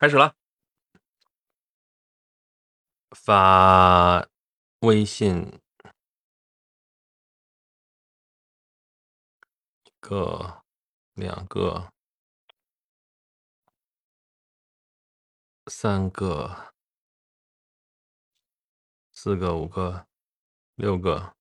[0.00, 0.36] 开始了，
[3.10, 4.28] 发
[4.82, 5.60] 微信
[9.82, 10.62] 一个、
[11.14, 11.92] 两个、
[15.66, 16.72] 三个、
[19.10, 20.06] 四个、五个、
[20.76, 21.34] 六个，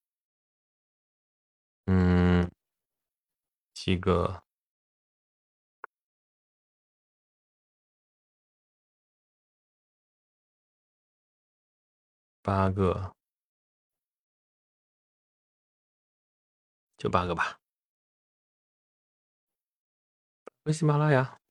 [1.86, 2.52] 嗯，
[3.76, 4.47] 七个。
[12.48, 13.14] 八个，
[16.98, 17.60] 就八个吧。
[20.72, 21.42] 喜马拉雅，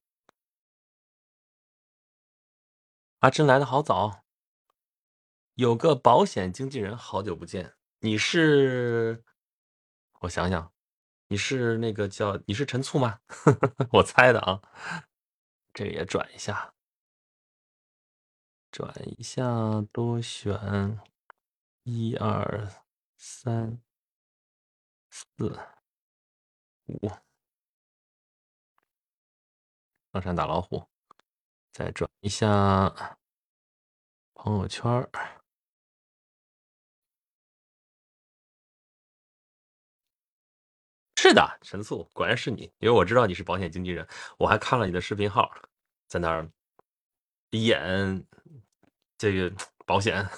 [3.19, 4.25] 阿珍来的好早。
[5.57, 7.75] 有个保险经纪人，好久不见。
[7.99, 9.23] 你是？
[10.21, 10.73] 我想想，
[11.29, 13.21] 你是那个叫你是陈醋吗？
[13.93, 14.63] 我猜的啊。
[15.75, 16.76] 这个也转一下。
[18.77, 21.01] 转一下，多选
[21.85, 22.71] 一二
[23.17, 23.81] 三
[25.09, 25.25] 四
[26.85, 27.09] 五，
[30.13, 30.87] 上山打老虎，
[31.73, 33.19] 再转一下
[34.35, 34.85] 朋友圈
[41.17, 45.51] 是的，陈素，果然是你，因为我知道你是保险经纪人，我还看了你的视频号，
[46.09, 46.47] 在那儿
[47.53, 48.27] 演。
[49.19, 49.51] 这个
[49.87, 50.29] 保险，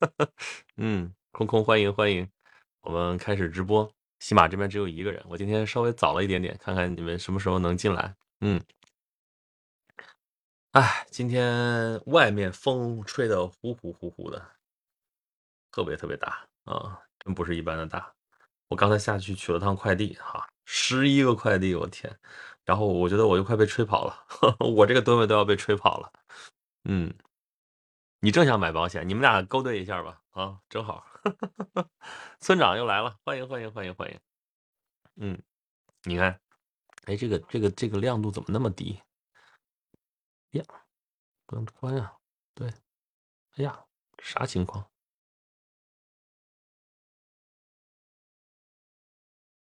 [0.76, 2.28] 嗯，空空欢迎欢迎，
[2.82, 3.90] 我们开始直播。
[4.18, 8.14] 喜马这边只有一个人，我今天稍微早了一点点，看看你们什么时候能进来。
[8.42, 8.60] 嗯，
[10.72, 14.50] 哎，今天外面风吹得呼呼呼呼的，
[15.72, 18.12] 特别特别大啊，真不是一般的大。
[18.68, 22.14] 我刚才下去取了趟快递，哈，十一个快递，我天！
[22.66, 24.26] 然后我觉得我就快被吹跑了，
[24.60, 26.12] 我这个吨位都要被吹跑了，
[26.84, 27.12] 嗯。
[28.22, 31.06] 你正想买保险，你们俩勾兑一下吧，啊，正好，
[32.40, 34.20] 村长又来了，欢迎欢迎欢迎欢迎，
[35.16, 35.42] 嗯，
[36.04, 36.38] 你看，
[37.06, 39.00] 哎，这个这个这个亮度怎么那么低？
[40.50, 40.62] 呀，
[41.46, 42.14] 不能关呀，
[42.54, 42.68] 对，
[43.56, 43.84] 哎呀，
[44.18, 44.90] 啥情况？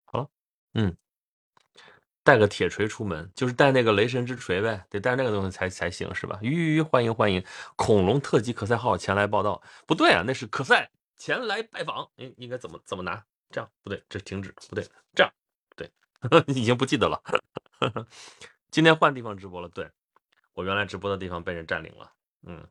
[0.06, 0.30] 好了，
[0.74, 0.96] 嗯。
[2.22, 6.38] 带个铁锤出门，就是带那个雷神之锤呗，得带那个东西才才行，是吧？
[6.42, 7.44] 吁，欢迎欢迎，
[7.76, 9.62] 恐龙特级可赛号前来报道。
[9.86, 12.08] 不对啊，那是可赛前来拜访。
[12.16, 13.24] 应应该怎么怎么拿？
[13.50, 15.32] 这样不对，这停止不对，这样
[15.76, 15.90] 对，
[16.54, 17.20] 已经不记得了。
[18.70, 19.88] 今天换地方直播了，对
[20.52, 22.12] 我原来直播的地方被人占领了，
[22.46, 22.64] 嗯，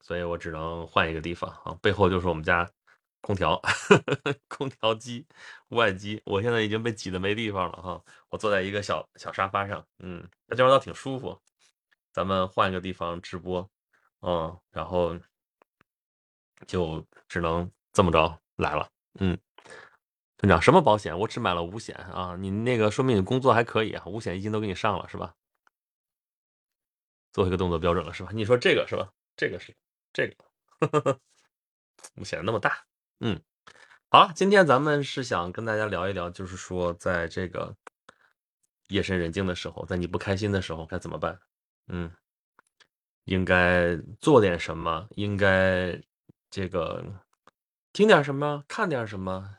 [0.00, 1.76] 所以我只能换一个地方啊。
[1.80, 2.68] 背后就是我们家。
[3.24, 3.58] 空调，
[4.48, 5.26] 空调机，
[5.68, 8.04] 外机，我现在已经被挤得没地方了哈。
[8.28, 11.40] 我坐在一个小小沙发上，嗯，那地方倒挺舒服。
[12.12, 13.66] 咱们换一个地方直播，
[14.20, 15.18] 嗯，然后
[16.66, 18.90] 就只能这么着来了。
[19.18, 19.38] 嗯，
[20.36, 21.18] 村长，什么保险？
[21.18, 22.36] 我只买了五险啊。
[22.38, 25.34] 你那个说明你工作还可以啊，五险一金都给你上了是吧？
[27.32, 28.28] 做一个动作标准了是吧？
[28.34, 29.10] 你说这个是吧？
[29.34, 29.74] 这个是
[30.12, 30.36] 这个，
[32.20, 32.84] 五险那么大。
[33.20, 33.40] 嗯，
[34.10, 37.74] 好了，今天咱们是想跟大家聊一聊，就是说，在这个
[38.88, 41.38] 夜深人静的时候，在你不开心的时候该怎么办？
[41.88, 42.10] 嗯，
[43.24, 45.06] 应该做点什么？
[45.10, 45.98] 应该
[46.50, 47.04] 这个
[47.92, 48.64] 听点什么？
[48.68, 49.58] 看点什么？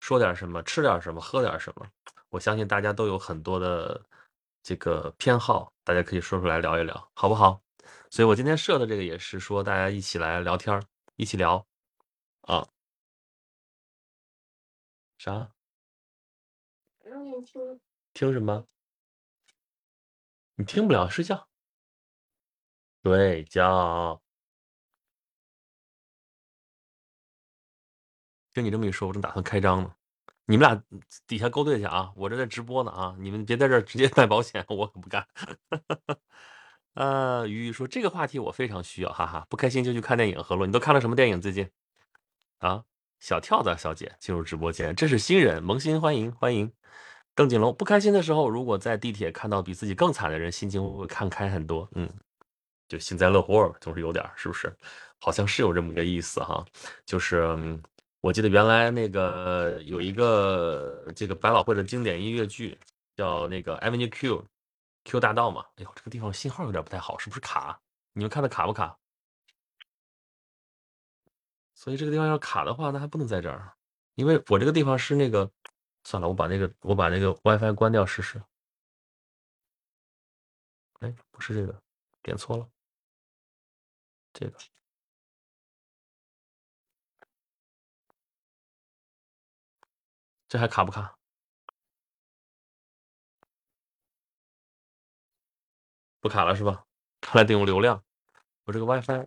[0.00, 0.62] 说点什么？
[0.62, 1.20] 吃点什么？
[1.20, 1.86] 喝点什么？
[2.30, 4.02] 我相信大家都有很多的
[4.62, 7.60] 这个偏好，大家可以说出来聊一聊，好不好？
[8.10, 10.82] 所以我今天设的这个也是说，大家一起来聊天
[11.16, 11.64] 一起聊
[12.42, 12.66] 啊。
[15.18, 15.50] 啥？
[17.02, 17.46] 听
[18.12, 18.66] 听什么？
[20.56, 21.48] 你听不了，睡觉。
[23.02, 24.22] 睡觉。
[28.52, 29.94] 听你这么一说，我正打算开张呢。
[30.46, 30.82] 你们俩
[31.26, 32.12] 底下勾兑去啊！
[32.16, 33.16] 我这在直播呢啊！
[33.18, 35.26] 你们别在这直接 卖保险，我可不干。
[36.94, 39.46] 呃，鱼鱼说这个话题我非常需要，哈哈。
[39.50, 40.42] 不开心就去看电影。
[40.42, 41.70] 何洛，你都看了什么电影最近？
[42.58, 42.84] 啊？
[43.24, 46.70] 小跳蚤小姐进入直播间，这是新人，萌新欢迎欢迎。
[47.34, 51.88] 邓锦龙不开心的时候，如果在地铁看到比自己更惨的人，心情会看开很多。
[51.94, 52.06] 嗯，
[52.86, 54.70] 就幸灾乐祸，总是有点，是不是？
[55.20, 56.62] 好像是有这么个意思哈。
[57.06, 57.56] 就是
[58.20, 62.78] 我记得原来那个有一个这个百老汇的经典音乐剧，
[63.16, 64.44] 叫那个 Avenue Q
[65.04, 65.64] Q 大道嘛。
[65.76, 67.80] 哎呦，这个地方信号有点不太好，是不是卡？
[68.12, 68.94] 你们看的卡不卡？
[71.74, 73.72] 所以这个地方要卡的话，那还不能在这儿，
[74.14, 75.50] 因为我这个地方是那个，
[76.04, 78.42] 算了，我把那个我把那个 WiFi 关掉试试。
[81.00, 81.82] 哎，不是这个，
[82.22, 82.68] 点错了。
[84.34, 84.58] 这个
[90.50, 91.16] 这还卡不卡？
[96.22, 96.84] 不卡了是吧？
[97.20, 98.02] 看来得用流量。
[98.64, 99.26] 我这个 WiFi，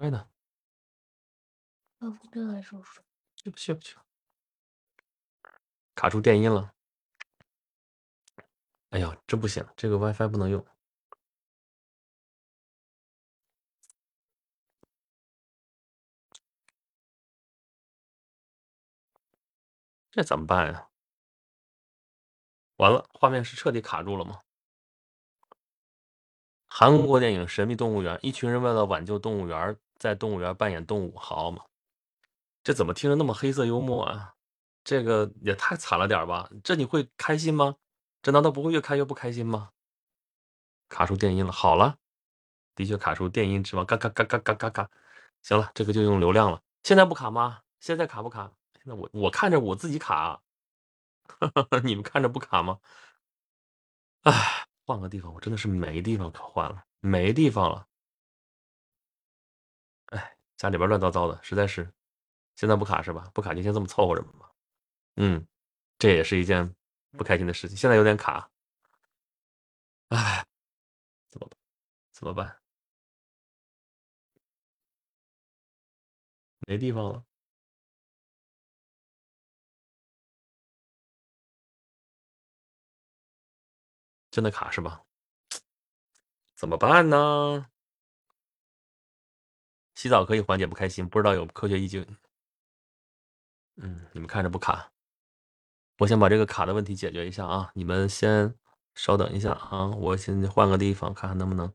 [0.00, 0.26] 哎呢？
[1.98, 3.04] 要不这还说说？
[3.36, 3.98] 去不去不去？
[5.94, 6.72] 卡住电音了。
[8.88, 10.64] 哎呀，这不行，这个 WiFi 不能用。
[20.10, 20.88] 这怎么办呀？
[22.76, 24.40] 完了，画面是彻底卡住了吗？
[26.66, 31.62] 韩国电影《神秘动物园》，一群人为了挽救动物园，在动物园扮演动物，好嘛？
[32.64, 34.34] 这怎么听着那么黑色幽默啊？
[34.82, 36.50] 这个也太惨了点吧？
[36.64, 37.76] 这你会开心吗？
[38.22, 39.70] 这难道不会越看越不开心吗？
[40.88, 41.98] 卡出电音了，好了，
[42.74, 43.84] 的确卡出电音是吧？
[43.84, 44.90] 嘎嘎嘎嘎嘎嘎嘎，
[45.42, 46.62] 行了，这个就用流量了。
[46.82, 47.60] 现在不卡吗？
[47.78, 48.50] 现在卡不卡？
[48.82, 50.40] 现在我我看着我自己卡，
[51.84, 52.80] 你们看着不卡吗？
[54.22, 57.86] 哎，换个地方，我真的是没地方可换了，没地方了。
[60.60, 61.90] 家里边乱糟糟的，实在是。
[62.54, 63.30] 现在不卡是吧？
[63.32, 64.52] 不卡就先这么凑合着吧。
[65.16, 65.46] 嗯，
[65.98, 66.74] 这也是一件
[67.12, 67.74] 不开心的事情。
[67.74, 68.50] 现在有点卡，
[70.08, 70.44] 哎，
[71.30, 71.58] 怎么办？
[72.12, 72.60] 怎么办？
[76.68, 77.24] 没地方了，
[84.30, 85.02] 真的卡是吧？
[86.54, 87.69] 怎么办呢？
[90.00, 92.06] 洗澡可以缓解不开心，不知道有科学依据。
[93.76, 94.90] 嗯，你们看着不卡，
[95.98, 97.70] 我先把这个卡的问题解决一下啊！
[97.74, 98.54] 你们先
[98.94, 101.70] 稍等一下啊，我先换个地方，看看能不能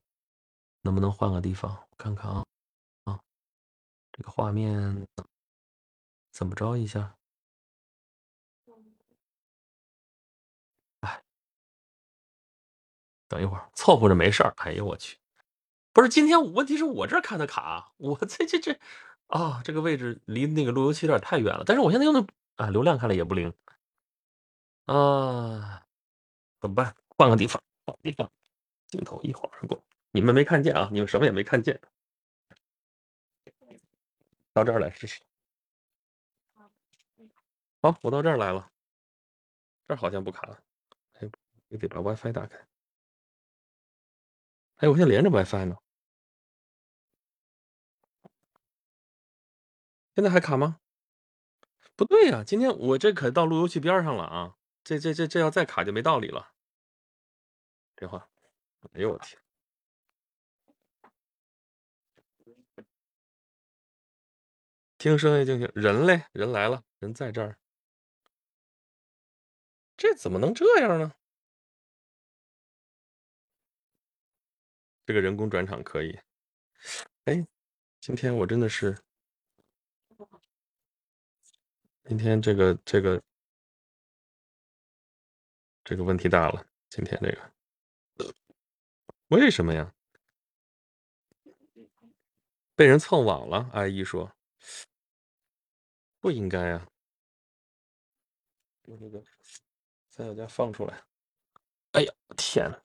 [0.82, 2.44] 能不能换个地方看看啊
[3.04, 3.20] 啊！
[4.12, 5.08] 这个画面
[6.32, 7.16] 怎么着一下？
[11.02, 11.24] 哎，
[13.28, 14.52] 等一会儿，凑合着没事儿。
[14.58, 15.20] 哎呦我去，
[15.96, 18.78] 不是今天问题是我这看的卡，我这这这。
[19.28, 22.28] 啊，这个位置离那个路由器有点太远了，但是我现在用的
[22.58, 23.52] 啊流量看来也不灵
[24.88, 25.88] 啊，
[26.60, 26.94] 怎么办？
[27.18, 28.30] 换个地方，换地方，
[28.88, 29.82] 镜头一晃而过，
[30.12, 30.90] 你们没看见啊？
[30.92, 31.80] 你们什么也没看见，
[34.52, 35.22] 到这儿来试试。
[37.82, 38.70] 好，我到这儿来了，
[39.88, 40.60] 这儿好像不卡了，
[41.14, 41.30] 哎，
[41.70, 42.60] 也得把 WiFi 打开。
[44.76, 45.78] 哎，我现在连着 WiFi 呢。
[50.16, 50.80] 现在还卡吗？
[51.98, 54.56] 不对呀，今天我这可到路由器边上了啊！
[54.82, 56.54] 这这这这要再卡就没道理了。
[57.98, 58.30] 电话，
[58.94, 59.38] 哎呦我天！
[64.98, 65.70] 听声音就行。
[65.76, 66.26] 人嘞？
[66.32, 67.58] 人来了，人在这儿。
[69.98, 71.14] 这怎么能这样呢？
[75.06, 76.18] 这个人工转场可以。
[77.26, 77.46] 哎，
[78.00, 79.05] 今天我真的是。
[82.08, 83.20] 今天这个这个
[85.84, 87.52] 这个问题大了，今天这个
[89.30, 89.92] 为什么呀？
[92.76, 93.68] 被人蹭网了？
[93.74, 94.32] 阿姨说
[96.20, 96.88] 不应该呀，
[98.84, 99.24] 把这个
[100.12, 101.04] 三脚架放出来。
[101.94, 102.85] 哎呀，天呐！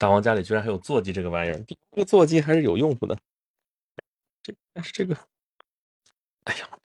[0.00, 3.14] 大王家里居然还有座机这个玩意儿，这个座机还是有用处的。
[4.42, 5.14] 这但是这个，
[6.44, 6.78] 哎呀，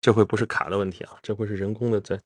[0.00, 2.20] 这回不是卡的问题啊，这回是人工的在。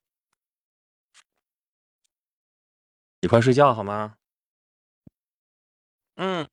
[3.20, 4.16] 你快睡觉好吗？
[6.14, 6.48] 嗯，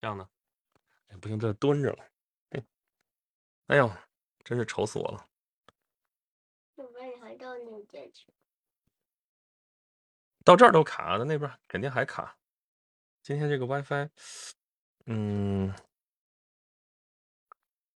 [0.00, 0.26] 这样的，
[1.08, 2.06] 哎不行，这蹲着了。
[2.52, 2.64] 哎，
[3.66, 3.92] 哎呦，
[4.42, 5.28] 真是愁死我了。
[6.76, 8.32] 我把你还到那边去。
[10.44, 12.36] 到这儿都卡，那那边肯定还卡。
[13.22, 14.08] 今天这个 WiFi，
[15.06, 15.72] 嗯，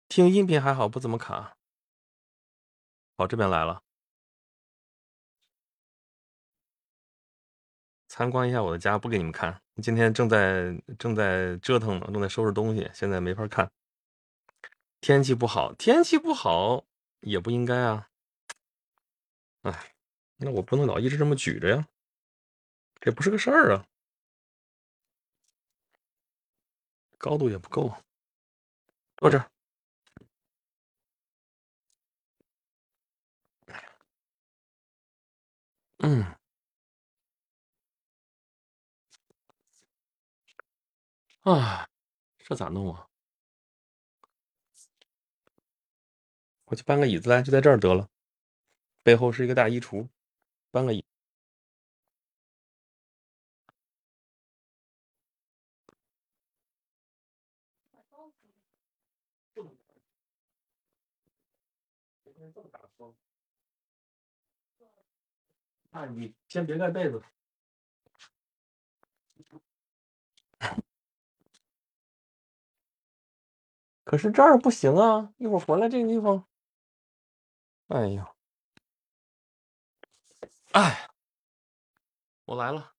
[0.08, 1.56] 听音频还好，不怎么卡。
[3.16, 3.82] 好，这边来了，
[8.08, 9.62] 参观一下我的家，不给你们看。
[9.82, 13.70] 今天正在正在折腾呢，正在收拾东西，现在没法看。
[15.00, 16.84] 天气不好，天气不好
[17.20, 18.08] 也不应该啊。
[19.62, 19.94] 哎，
[20.38, 21.86] 那我不能老一直这么举着呀。
[23.04, 23.84] 也不是个事儿啊。
[27.18, 27.92] 高度也不够。
[29.22, 29.46] 坐这儿。
[36.00, 36.34] 嗯。
[41.44, 41.86] 啊
[42.44, 43.06] 这咋弄啊？
[46.68, 48.08] 我去搬个椅子来就在这儿得了。
[49.02, 50.08] 背后是一个大衣橱
[50.70, 51.04] 搬个椅
[65.92, 67.22] 啊，你先别盖被子。
[74.04, 75.32] 可是这儿不行啊！
[75.38, 76.46] 一会儿回来这个地方，
[77.88, 78.34] 哎呀，
[80.72, 81.08] 哎，
[82.44, 82.92] 我来了。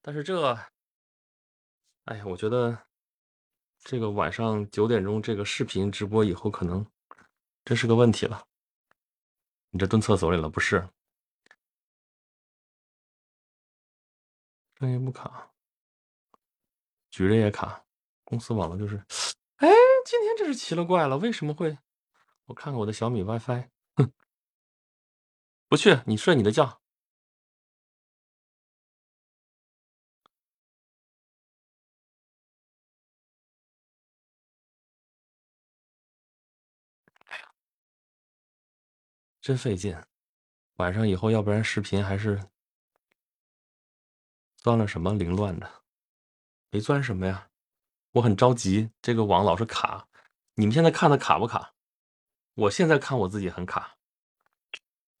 [0.00, 0.54] 但是这，
[2.04, 2.86] 哎呀，我觉得
[3.80, 6.86] 这个晚上九点钟这个视频直播以后，可能
[7.64, 8.46] 这是个问题了。
[9.70, 10.88] 你这蹲厕所里了不是？
[14.78, 15.50] 声音不卡，
[17.08, 17.82] 举着也卡，
[18.24, 18.96] 公司网络就是，
[19.56, 19.68] 哎，
[20.04, 21.78] 今天这是奇了怪了，为什么会？
[22.44, 24.12] 我看看我的小米 WiFi，哼，
[25.68, 26.82] 不去，你睡你的觉。
[39.40, 39.96] 真费劲，
[40.74, 42.50] 晚上以后要不然视频还是。
[44.66, 45.70] 钻了什么凌乱的？
[46.72, 47.46] 没钻什么呀？
[48.10, 50.04] 我很着急，这个网老是卡。
[50.56, 51.70] 你们现在看的卡不卡？
[52.56, 53.94] 我现在看我自己很卡。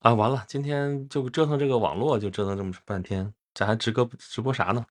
[0.00, 4.84] 啊，完了，今天就折腾这个网络，就折腾这么半天，这还直播直播啥呢？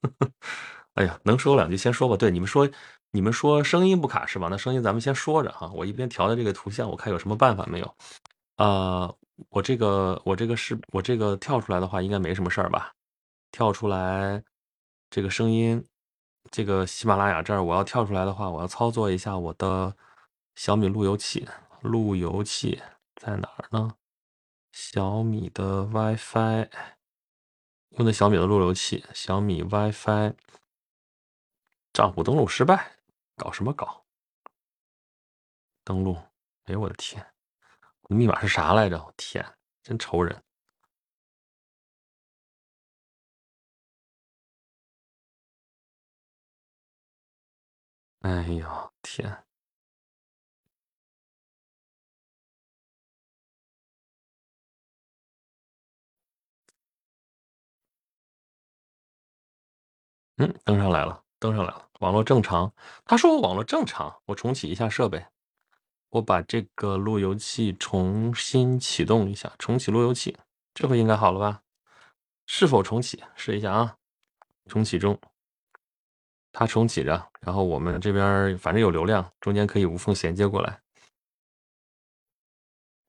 [0.92, 2.18] 哎呀，能说两句先说吧。
[2.18, 2.68] 对，你们说，
[3.12, 4.48] 你们说声音不卡是吧？
[4.50, 5.72] 那声音咱们先说着哈。
[5.74, 7.96] 我一边调的这个图像，我看有什么办法没有？
[8.56, 9.10] 啊，
[9.48, 12.92] 我这个我这个是我这个跳出来的话，应该没什么事儿吧？
[13.50, 14.42] 跳出来，
[15.10, 15.86] 这个声音，
[16.50, 19.96] 这个喜马拉雅这儿，我要跳出来的话，我要操作一下我的
[20.54, 21.48] 小米路由器。
[21.82, 22.82] 路由器
[23.14, 23.94] 在哪儿呢？
[24.72, 26.68] 小米的 WiFi，
[27.90, 30.34] 用的小米的路由器，小米 WiFi，
[31.92, 32.96] 账户登录失败，
[33.36, 34.04] 搞什么搞？
[35.84, 36.16] 登录，
[36.64, 37.24] 哎呦我的天，
[38.08, 38.98] 密码是啥来着？
[38.98, 39.46] 我天，
[39.82, 40.42] 真愁人。
[48.26, 49.44] 哎呦，天！
[60.38, 62.72] 嗯，登上来了，登上来了，网络正常。
[63.04, 65.24] 他说我网络正常，我重启一下设备，
[66.10, 70.36] 我把这个路由器重新启动一下，重启路由器，
[70.74, 71.62] 这回应该好了吧？
[72.46, 73.22] 是否重启？
[73.36, 73.96] 试一下啊，
[74.66, 75.16] 重启中。
[76.58, 80.80] 它重启着，然后我们这边反正有流量，中间可以无缝衔接过来，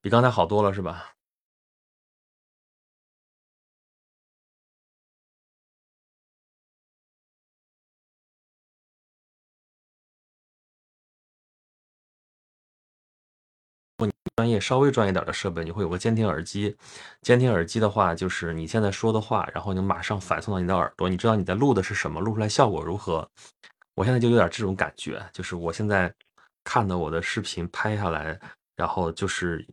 [0.02, 1.17] 比刚才好多了，是吧？
[14.38, 16.78] 专业稍微专业点的设备，你会有个监听耳机。
[17.24, 23.28] 监听耳机的话，就是你现在说的话，然后你马上反送到你的耳朵，你知道你在录的是什么，录出来效果如何。
[23.96, 26.14] 我现在就有点这种感觉，就是我现在
[26.64, 28.40] 看的我的视频拍下来，
[28.76, 29.66] 然后就是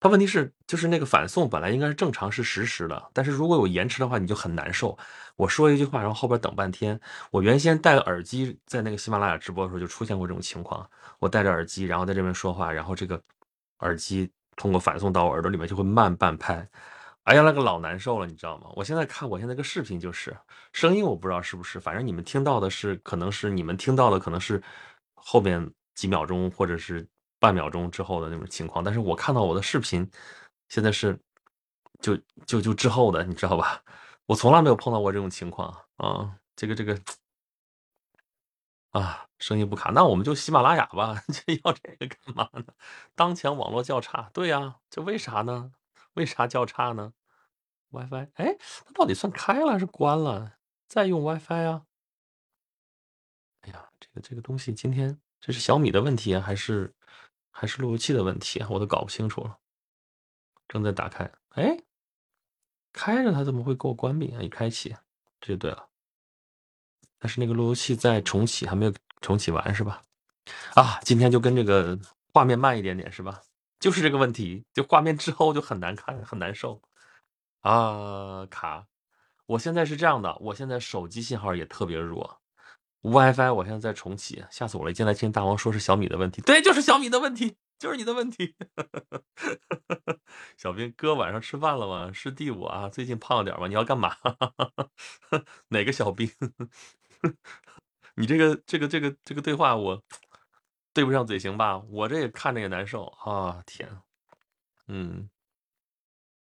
[0.00, 4.98] 它问题是，就是那个反送本来应该是正常是实时的，但是如果有延迟的话，你就很难受。
[5.36, 7.00] 我说一句话，然后后边等半天。
[7.30, 10.84] 我原先戴耳机在那个喜马拉雅直播的时候就出现过这种情况，
[11.20, 13.22] 我戴着耳机，然后在这边说话，然后这个。
[13.80, 16.68] 耳机通过反送到我耳朵里面就会慢半拍，
[17.24, 18.70] 哎呀，那个老难受了，你知道吗？
[18.74, 20.36] 我现在看我现在个视频就是
[20.72, 24.62] 声音，我不知道是不是，反正你们听到的是，可能是你们听到的可能是
[25.14, 27.06] 后面几秒钟或者是
[27.38, 30.08] 半秒钟之后的那种情况，但是我看到我的视频
[30.68, 31.18] 现在是
[32.00, 33.82] 就就就之后的，你知道吧？
[34.26, 36.98] 我从来没有碰到过这种情况啊，这个这个。
[38.90, 41.22] 啊，声音不卡，那我们就喜马拉雅吧。
[41.32, 42.64] 这要这个干嘛呢？
[43.14, 45.72] 当前网络较差，对呀，这为啥呢？
[46.14, 47.12] 为啥较差呢
[47.90, 50.54] ？WiFi，哎，它到底算开了还是关了？
[50.88, 51.86] 再用 WiFi 啊？
[53.60, 56.92] 哎呀，这个这个东西，今天这是小米的问题还是
[57.52, 58.68] 还是路由器的问题啊？
[58.70, 59.56] 我都搞不清楚了。
[60.66, 61.78] 正在打开，哎，
[62.92, 64.42] 开着它怎么会给我关闭啊？
[64.42, 64.96] 一开启，
[65.40, 65.89] 这就对了。
[67.20, 70.02] 但是那个路由器在重启，还没有重启完是吧？
[70.74, 71.96] 啊，今天就跟这个
[72.32, 73.40] 画面慢一点点是吧？
[73.78, 76.82] 就是这个问题，就画面之后就很难看，很难受。
[77.60, 78.86] 啊，卡。
[79.46, 82.40] 我现在是这样的，我现在手机信号也特别弱
[83.02, 84.90] ，WiFi 我现在在重启，吓死我了！
[84.90, 88.54] 一进来听大王说是小米的问题，对，就是小米的问题，就是你的问题。
[90.56, 92.12] 小兵哥晚上吃饭了吗？
[92.12, 93.66] 是第五啊，最近胖了点吗？
[93.66, 94.14] 你要干嘛？
[95.68, 96.30] 哪个小兵？
[98.16, 100.02] 你这个这个这个这个对话我
[100.92, 101.78] 对不上嘴型吧？
[101.90, 103.62] 我这也看着也难受啊！
[103.66, 103.88] 天，
[104.88, 105.30] 嗯，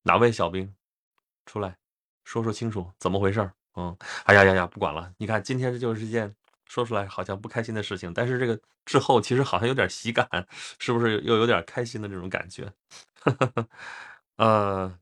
[0.04, 0.74] 哪位小兵
[1.46, 1.78] 出来
[2.24, 3.52] 说说清楚怎么回事？
[3.76, 3.96] 嗯，
[4.26, 5.12] 哎呀呀呀，不管了。
[5.18, 10.28] 你看今天这就是一件说出来好像不开心的事情，但是这个之后其实好像有点喜感，
[10.80, 12.72] 是不是又有点开心的这种感觉？
[14.38, 15.00] 呃，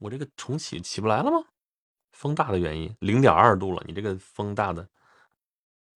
[0.00, 1.51] 我这个重启起不来了吗？
[2.22, 4.88] 风大的原因，零点二度了，你这个风大的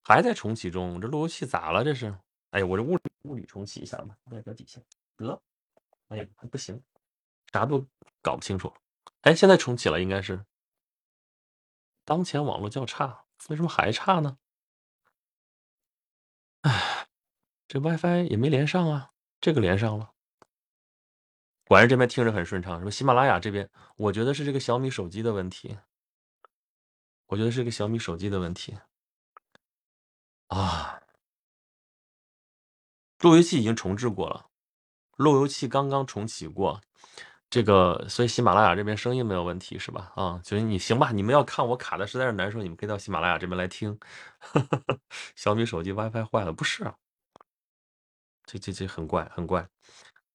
[0.02, 1.84] 还在重启中，这路由器咋了？
[1.84, 2.12] 这是？
[2.50, 4.80] 哎，我这物理物理重启一下吧，外表底下
[5.16, 5.40] 得，
[6.08, 6.82] 哎呀，还不行，
[7.52, 7.86] 啥都
[8.22, 8.74] 搞不清楚。
[9.20, 10.44] 哎，现在重启了，应该是。
[12.04, 14.38] 当前网络较差，为什么还差呢？
[16.62, 17.06] 哎，
[17.68, 20.10] 这 WiFi 也没连上啊，这个连上了。
[21.68, 25.78] 果然这边听着很顺畅，什么喜马拉雅这边，我觉得是这个小米手机的问题。
[27.26, 28.76] 我觉得是个小米手机的问题
[30.48, 31.00] 啊！
[33.20, 34.46] 路由器已经重置过了，
[35.16, 36.80] 路由器刚刚重启过，
[37.50, 40.12] 这个所以喜马拉雅这边声音没有问题是吧？
[40.14, 43.98] 啊，所以你行吧，你们要看我卡的实在是难受，你们可以到喜马拉雅这边来听。
[45.34, 46.84] 小米手机 WiFi 坏了，不是？
[48.44, 49.68] 这这这很怪，很怪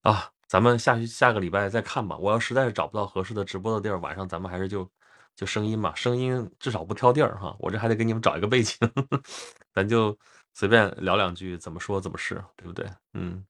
[0.01, 0.31] 啊！
[0.47, 2.17] 咱们下下个礼拜再看吧。
[2.17, 4.89] 我要实在是找不到合适的直播的地儿，晚上咱们还是就。
[5.35, 7.55] 就声音嘛，声音至少不挑地儿哈。
[7.59, 8.77] 我这还得给你们找一个背景，
[9.73, 10.15] 咱就
[10.53, 12.87] 随便聊两句，怎么说怎么是，对不对？
[13.13, 13.43] 嗯，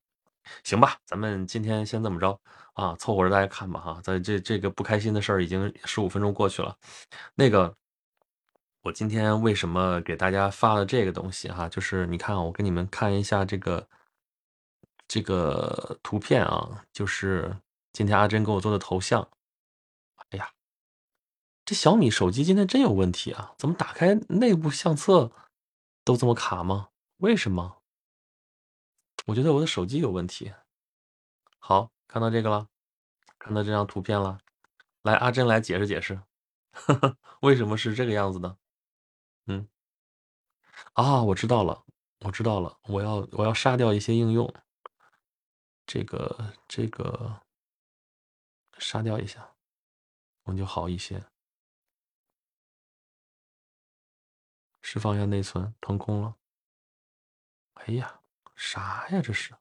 [0.64, 2.40] 行吧，咱们今天先这么着
[2.74, 4.00] 啊，凑合着大家看吧哈。
[4.04, 6.78] 在这这个不开心的事儿已经十五分钟过去了，
[7.36, 7.76] 那个
[8.84, 11.68] 我今天为什么给大家发了这个东西哈？
[11.68, 13.88] 就是你看，我给你们看一下这个
[15.08, 17.56] 这个图片啊，就是
[17.92, 19.28] 今天阿珍给我做的头像。
[20.30, 20.50] 哎呀。
[21.72, 23.56] 这小米手机今天真有问题啊！
[23.58, 25.32] 怎么打开内部相册
[26.04, 26.90] 都这么卡吗？
[27.20, 27.82] 为什么？
[29.28, 30.52] 我觉得我的手机有问题。
[31.60, 32.68] 好，看到这个了，
[33.40, 34.40] 看到这张图片了。
[35.04, 36.22] 来，阿珍来解释解释，
[37.40, 38.58] 为什么是这个样子的？
[39.46, 39.66] 嗯，
[40.92, 41.86] 啊，我知道了，
[42.20, 44.54] 我知道了，我要我要杀掉一些应用。
[45.86, 47.42] 这个这个
[48.78, 49.56] 杀掉一下，
[50.44, 51.24] 我就好一些。
[54.82, 56.36] 释放一下内存，腾空了。
[57.74, 58.22] 哎呀，
[58.56, 59.22] 啥呀？
[59.22, 59.54] 这是？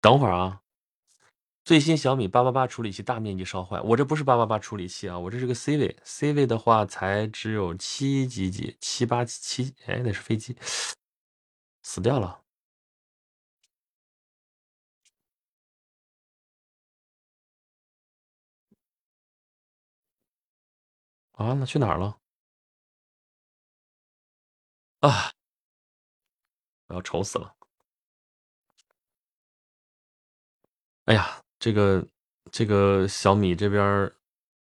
[0.00, 0.60] 等会儿啊！
[1.64, 10.54] 最新小米八八八处理器大面积烧坏，我这不是八八八处理器啊，我这是个 C 位，C 位的话才只有七几几，七八七，哎，那是飞机，
[11.82, 12.43] 死掉了。
[21.34, 22.18] 啊，那去哪儿了？
[25.00, 25.32] 啊！
[26.86, 27.54] 我要愁死了。
[31.06, 32.06] 哎呀，这个
[32.50, 34.10] 这个小米这边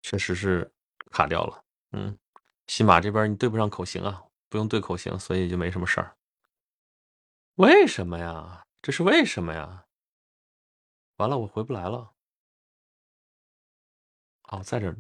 [0.03, 0.71] 确实是
[1.11, 1.65] 卡掉了。
[1.93, 2.17] 嗯，
[2.67, 6.17] 喜马这边你对不上口型啊，不用对口型，所以就没什么事儿。
[7.55, 8.65] 为什么呀？
[8.83, 9.87] 这是为什么呀？
[11.17, 12.13] 完了，我回不来了。
[14.45, 14.95] 哦，在这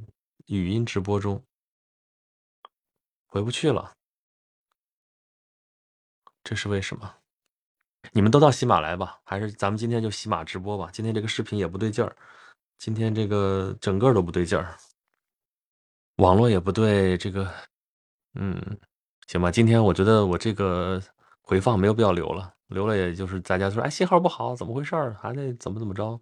[0.47, 1.45] 语音直播中。
[3.29, 3.93] 回不去了，
[6.43, 7.15] 这是为什么？
[8.13, 10.89] 你们都到喜马来吧，还是咱们今天就喜马直播吧？
[10.91, 12.17] 今天这个视频也不对劲儿，
[12.79, 14.75] 今天这个整个都不对劲儿，
[16.17, 17.53] 网络也不对，这个，
[18.33, 18.81] 嗯，
[19.27, 19.51] 行吧。
[19.51, 21.03] 今天我觉得我这个
[21.43, 25.15] 回放没有必要留了，留了也就是大家说，哎，信号不好，怎么回事儿？
[25.21, 26.19] 还得怎么怎么着？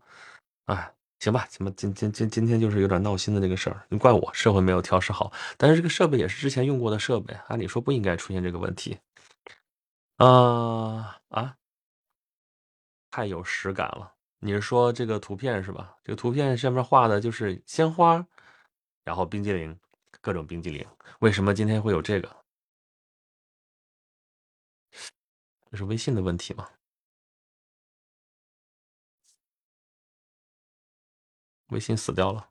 [0.65, 0.96] 哎。
[1.19, 8.99] 行吧，行吧，今今今今天就是有点闹心的这个事儿，你怪我设备没有调试好，但是这个设备也是之前用过的设备，按理说不应该出现这个问题。
[10.17, 11.57] 啊啊，
[13.11, 14.15] 太有实感了！
[14.39, 15.97] 你是说这个图片是吧？
[16.05, 18.25] 这个图片上面画的就是鲜花，
[19.05, 19.79] 然后冰激凌，
[20.21, 20.87] 各种冰激凌。
[21.21, 22.37] 为什么今天会有这个？
[25.71, 26.69] 这是微信的问题吗？
[31.69, 32.51] 微信死掉了，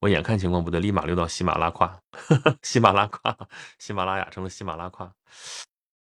[0.00, 2.00] 我眼看情况不对，立马溜到喜马拉胯，
[2.62, 5.14] 喜马拉胯，喜马拉雅成了喜马拉胯，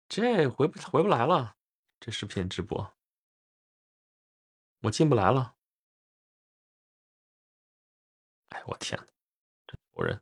[0.08, 1.56] 这回不回不来了，
[2.00, 2.92] 这视频直播。
[4.82, 5.54] 我进不来了。
[8.50, 9.06] 哎，我天呐，
[9.66, 10.20] 真多人。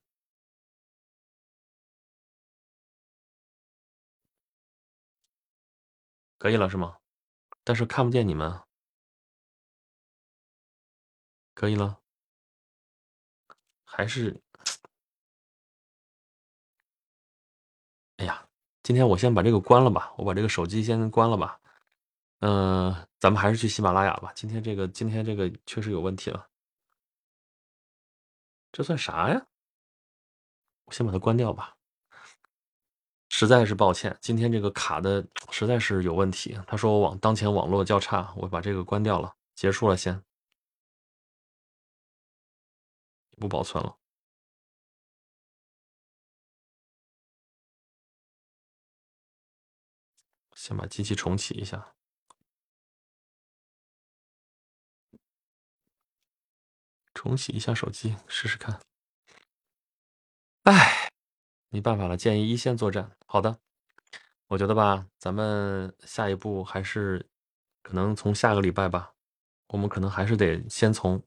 [6.38, 6.96] 可以了是吗？
[7.64, 8.63] 但是看不见你们。
[11.54, 11.98] 可以了。
[13.84, 14.40] 还是，
[18.18, 18.46] 哎呀，
[18.82, 21.60] 今天我先把这个关了吧，我把这个手机先关了吧。
[22.40, 24.30] 嗯、咱们还是去喜马拉雅吧。
[24.34, 26.46] 今天这个，今天这个确实有问题了。
[28.72, 29.46] 这算啥呀？
[30.86, 31.74] 我先把它关掉吧。
[33.30, 36.58] 实在是抱歉，今天这个卡的实在是有问题。
[36.66, 40.22] 他说我网当前网络较差，我把这个关掉了，结束了先，
[43.38, 43.96] 不保存了。
[50.54, 51.94] 先把机器重启一下。
[57.12, 58.80] 重启一下手机试试看。
[60.64, 61.08] 唉，
[61.68, 63.16] 没办法了，建议一线作战。
[63.26, 63.60] 好的，
[64.46, 67.28] 我觉得吧，咱们下一步还是
[67.82, 69.14] 可能从下个礼拜吧，
[69.68, 71.22] 我们可能还是得先从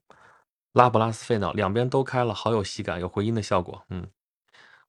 [0.72, 3.84] 拉不拉斯费脑两边都开了，好有喜感，有回音的效果。
[3.90, 4.06] 嗯，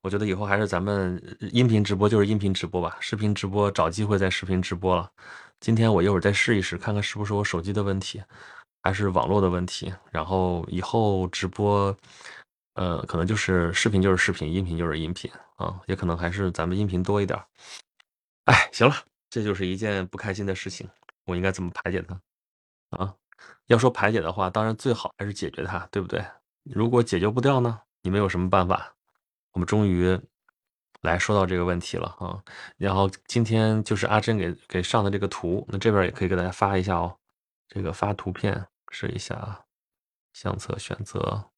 [0.02, 5.12] 我觉得以后还是咱们音频直播就是音频直播吧，视频直播找机会再视频直播了。
[5.60, 8.22] 今天我一会儿再试一试，看看是不是我手机的问题。
[8.82, 11.94] 还是网络的问题，然后以后直播，
[12.76, 17.38] 呃，可能就是视频就是视频，音频就是音频啊，也可能还是咱们音频多一点。
[18.46, 18.96] 哎，行了，
[19.30, 20.90] 这就是一件不开心的事情，
[21.26, 22.18] 我应该怎么排解它
[22.92, 23.14] 啊？
[23.68, 26.26] 要说排解的话，当然最好还是解决它，对不对？
[26.64, 27.82] 如果解决不掉呢？
[28.02, 28.96] 你们有什么办法？
[29.52, 30.20] 我们终于
[31.02, 32.44] 来说到这个问题了啊。
[32.78, 37.18] 然后今天就是阿珍给给上的这个图，那这边也可以给大家发一下哦。
[37.68, 39.66] 这个发图片试一下啊，
[40.34, 41.52] 相册选择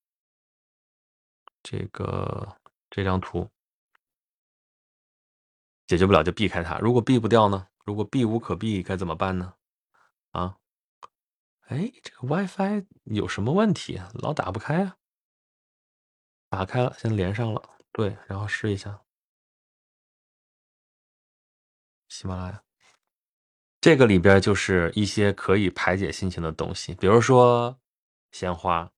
[1.64, 2.58] 这个
[2.90, 3.50] 这张图，
[5.88, 6.78] 解决不了就避开它。
[6.80, 7.68] 如果避不掉呢？
[7.86, 9.54] 如果避无可避，该怎么办呢？
[10.32, 10.58] 啊？
[11.72, 14.12] 哎，这个 WiFi 有什么问题啊？
[14.16, 14.98] 老打不开啊？
[16.50, 17.78] 打开了，先连上了。
[17.94, 19.02] 对，然后试一下
[22.10, 22.62] 喜马拉雅。
[23.80, 27.80] 这个里边就是一些可以排解心情的东西，比如说
[28.34, 28.92] 鲜花，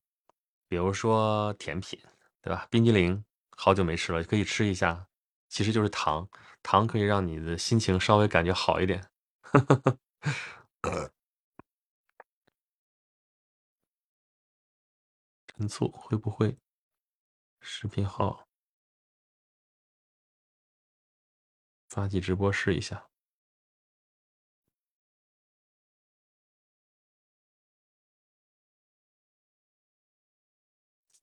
[0.68, 2.00] 比如说甜品，
[2.42, 2.66] 对吧？
[2.72, 3.24] 冰激凌
[3.56, 5.08] 好久没吃了，可以吃一下。
[5.48, 6.28] 其实就是糖，
[6.64, 9.08] 糖可以让你的心情稍微感觉好一点。
[15.56, 16.58] 陈醋会不会？
[17.60, 18.48] 视频号
[21.90, 23.08] 发起直播试一下。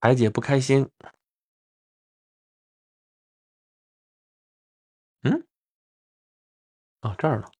[0.01, 0.89] 排解不开心。
[5.25, 5.47] 嗯？
[7.01, 7.51] 啊，这儿呢。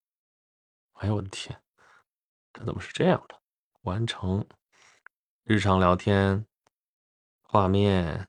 [0.95, 1.63] 哎呦我的天，
[2.53, 3.41] 这怎么是这样的？
[3.83, 4.47] 完成
[5.45, 6.47] 日常聊天
[7.53, 8.29] 画面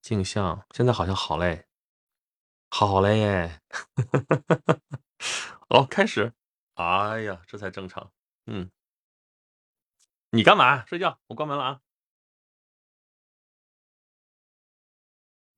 [0.00, 1.66] 镜像，现在好像好嘞，
[2.70, 3.60] 好嘞耶！
[5.70, 6.32] 哦，开始。
[6.74, 8.12] 哎呀，这才正常。
[8.46, 8.70] 嗯，
[10.30, 10.86] 你干嘛？
[10.86, 11.18] 睡觉？
[11.26, 11.80] 我关门了啊。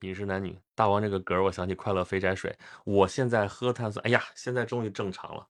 [0.01, 2.59] 饮食男女大王这个嗝，我想起快乐肥宅水。
[2.85, 5.46] 我现在喝碳酸，哎呀，现在终于正常了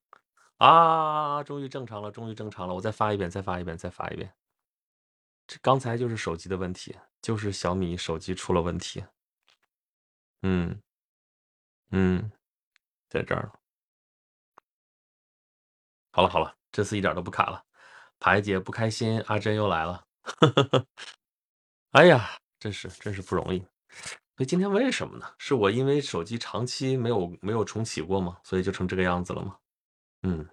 [0.57, 1.45] 啊！
[1.45, 2.75] 终于正常了，终于正常了。
[2.75, 4.35] 我再发一遍，再发一遍，再发一遍。
[5.47, 9.03] 这刚才就是手机的问题，就是小米手机出了问题。
[10.43, 10.83] 嗯
[11.93, 12.31] 嗯，
[13.09, 13.51] 在这儿。
[16.11, 17.65] 好了好了，这次一点都不卡了。
[18.19, 20.05] 排解不开心，阿珍又来了。
[21.93, 23.61] 哎呀，真是真是不容易。
[24.37, 25.35] 所以今天为什么呢？
[25.39, 28.39] 是我因为手机长期没有没有重启过吗？
[28.43, 29.57] 所以就成这个样子了吗？
[30.23, 30.49] 嗯，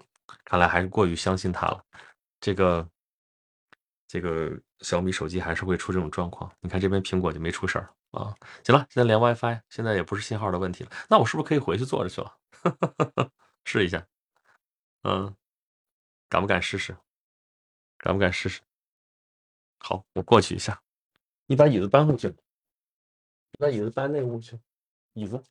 [0.46, 1.84] 看来还是过于相信它了。
[2.40, 2.90] 这个
[4.08, 6.52] 这个小米手机还是会出这种状况。
[6.62, 8.36] 你看这边苹果就没出事儿啊。
[8.64, 10.92] 行了，现在连 WiFi，现在也不是信号的问题了。
[11.10, 12.38] 那我是不是可以回去坐着去了？
[13.66, 14.06] 试一下。
[15.04, 15.36] 嗯，
[16.28, 16.98] 敢不敢试试？
[17.98, 18.62] 敢不敢试试？
[19.80, 20.82] 好，我过去一下。
[21.46, 22.34] 你把椅子搬回去。
[23.58, 24.60] 把椅子搬那屋去，
[25.14, 25.44] 椅子。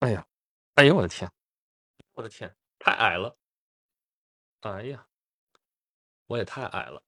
[0.00, 0.26] 哎呀，
[0.74, 1.30] 哎呦我的天，
[2.14, 3.36] 我的天，太矮了。
[4.62, 5.06] 哎呀，
[6.26, 7.02] 我也太矮了。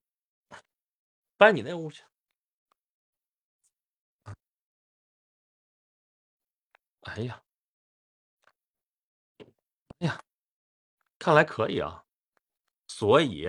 [1.36, 2.04] 搬你那屋去。
[7.02, 7.42] 哎呀，
[9.98, 10.22] 哎呀，
[11.18, 12.04] 看来可以啊，
[12.88, 13.48] 所以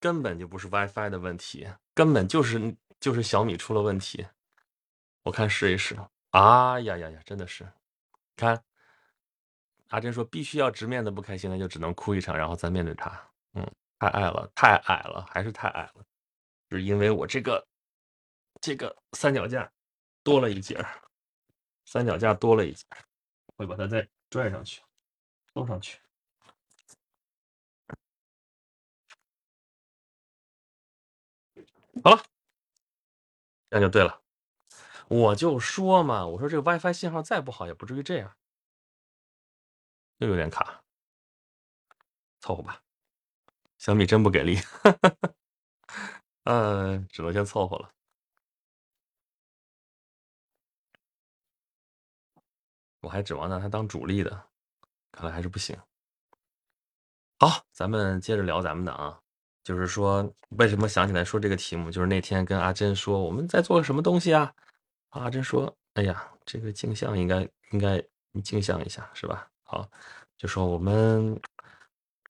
[0.00, 4.26] 根本就不是 WiFi 的问题，根本就是就是小米出了问题。
[5.22, 5.96] 我看试一试。
[6.30, 7.70] 啊呀呀呀，真的是，
[8.36, 8.64] 看
[9.90, 13.10] 阿珍说必须要直面的不开心，那就只能哭一场，然后再面对他。
[13.54, 16.04] 嗯，太矮了，太矮了，还是太矮了，
[16.70, 17.66] 是因为我这个
[18.60, 19.70] 这个三脚架
[20.22, 20.84] 多了一截，
[21.86, 22.86] 三脚架多了一截，
[23.56, 24.80] 会把它再拽上去，
[25.54, 25.98] 收上去。
[32.04, 32.22] 好了，
[33.68, 34.22] 这样就对了。
[35.08, 38.32] 我就说嘛，我说这个 WiFi 信号再不好，也不至于这样。
[40.20, 40.82] 又有点卡，
[42.40, 42.82] 凑合吧。
[43.78, 44.58] 小米真不给力，
[46.44, 47.90] 嗯，只能先凑合了。
[53.00, 54.48] 我还指望拿它当主力的，
[55.10, 55.74] 看来还是不行。
[57.38, 59.18] 好，咱们接着聊咱们的啊，
[59.64, 64.54] 就是说为什么想起来说这个题目，就是那天跟阿珍说我们在做什么东西啊？
[65.08, 69.88] 阿珍说：“哎呀，这个镜像应该应该你镜像一下是吧？”好，
[70.36, 71.40] 就说我们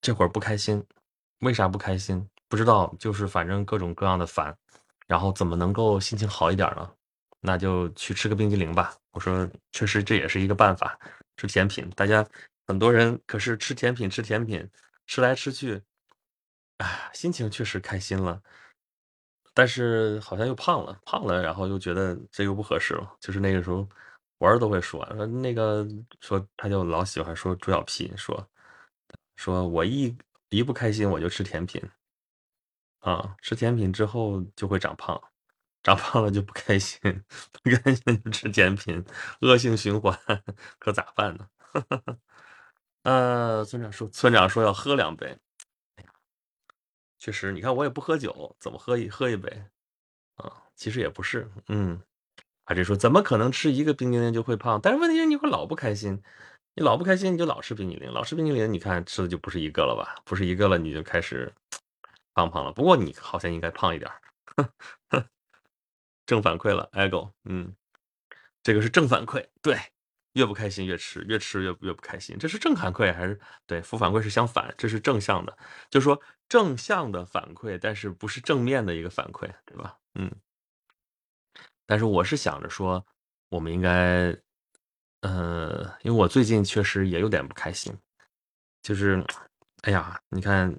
[0.03, 0.85] 这会儿不开心，
[1.39, 2.29] 为啥不开心？
[2.49, 4.55] 不知道，就是反正各种各样的烦，
[5.07, 6.93] 然后怎么能够心情好一点呢？
[7.41, 8.95] 那就去吃个冰激凌吧。
[9.13, 10.99] 我说，确实这也是一个办法，
[11.39, 11.89] 吃甜品。
[11.97, 12.27] 大家
[12.67, 14.69] 很多人可是吃甜品吃甜品，
[15.07, 15.81] 吃来吃去，
[16.77, 18.43] 哎，心情确实开心了，
[19.55, 23.11] 但是好像又胖了，胖了，然后又觉得这又不合适了。
[23.19, 23.89] 就是那个时候，
[24.41, 25.87] 我儿子都会说，说那个
[26.23, 28.49] 说他就老喜欢说猪小屁，说
[29.37, 30.17] 说我一
[30.49, 31.83] 一不开心我就吃甜品，
[33.01, 35.21] 啊，吃甜品之后就会长胖。
[35.83, 36.99] 长胖了就不开心，
[37.63, 39.03] 不开心就吃甜品，
[39.41, 40.19] 恶性循环，
[40.79, 41.49] 可咋办呢？
[43.05, 45.39] 呃，村长说，村长说要喝两杯。
[47.19, 49.51] 确实，你看我也不喝酒，怎么喝一喝一杯？
[50.37, 52.01] 啊，其实也不是，嗯。
[52.71, 54.81] 阿珍说，怎么可能吃一个冰激凌就会胖？
[54.81, 56.23] 但是问题是你会老不开心，
[56.77, 60.23] 你老不开心你就老吃冰激凌，老吃冰激凌，你看吃的就不是一个了吧？
[60.25, 61.53] 不是一个了，你就开始
[62.33, 62.71] 胖胖了。
[62.71, 64.09] 不过你好像应该胖一点。
[66.27, 67.75] 正反馈了，ego，嗯，
[68.63, 69.77] 这个是正反馈，对，
[70.35, 73.83] 越不开心越吃，越吃越越不开心，这是正反馈还是对？
[73.83, 75.59] 负反馈是相反，这是正向的，
[75.91, 79.97] 就是说正向的反馈，但是不是正面的一个反馈，对吧？
[80.15, 80.31] 嗯，
[81.91, 83.05] 但是我是想着说，
[83.49, 84.31] 我们应该，
[85.23, 87.93] 呃，因为我最近确实也有点不开心，
[88.81, 89.25] 就是，
[89.83, 90.73] 哎呀，你看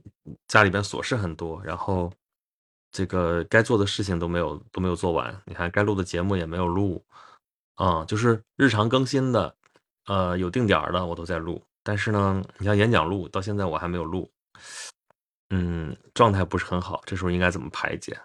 [0.48, 2.10] 家里边琐事很多，然后。
[2.94, 7.02] 这个该做的事情都没有都没有做完，你看该录的节目也没有录，
[7.76, 9.56] 啊，就是日常更新的，
[10.08, 14.30] 呃，有定点的我都在录，但是呢，你像演讲录到现在我还没有录，
[15.52, 18.20] 嗯，状态不是很好，这时候应该怎么排解？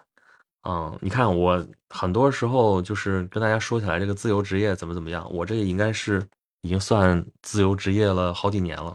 [0.67, 6.27] 嗯，你看我很多时候就是跟大家说起来这个自由职业怎么怎么样，我这应该是
[6.61, 8.93] 已经算自由职业了好几年了。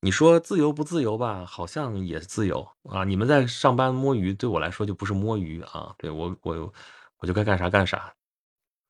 [0.00, 1.44] 你说自由不自由吧？
[1.44, 3.02] 好像也自由啊！
[3.02, 5.92] 你们在上班摸鱼，对我来说就不是摸鱼啊！
[5.98, 6.72] 对我，我
[7.18, 8.14] 我就该干啥干啥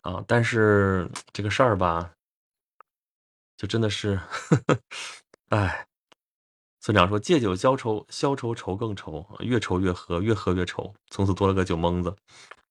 [0.03, 0.23] 啊！
[0.27, 2.11] 但是这个事儿吧，
[3.57, 4.21] 就真的是，
[5.49, 5.87] 哎，
[6.87, 12.14] 村长说借酒消愁，消愁愁更愁，越愁越喝，越喝越愁，从此多了个酒蒙子，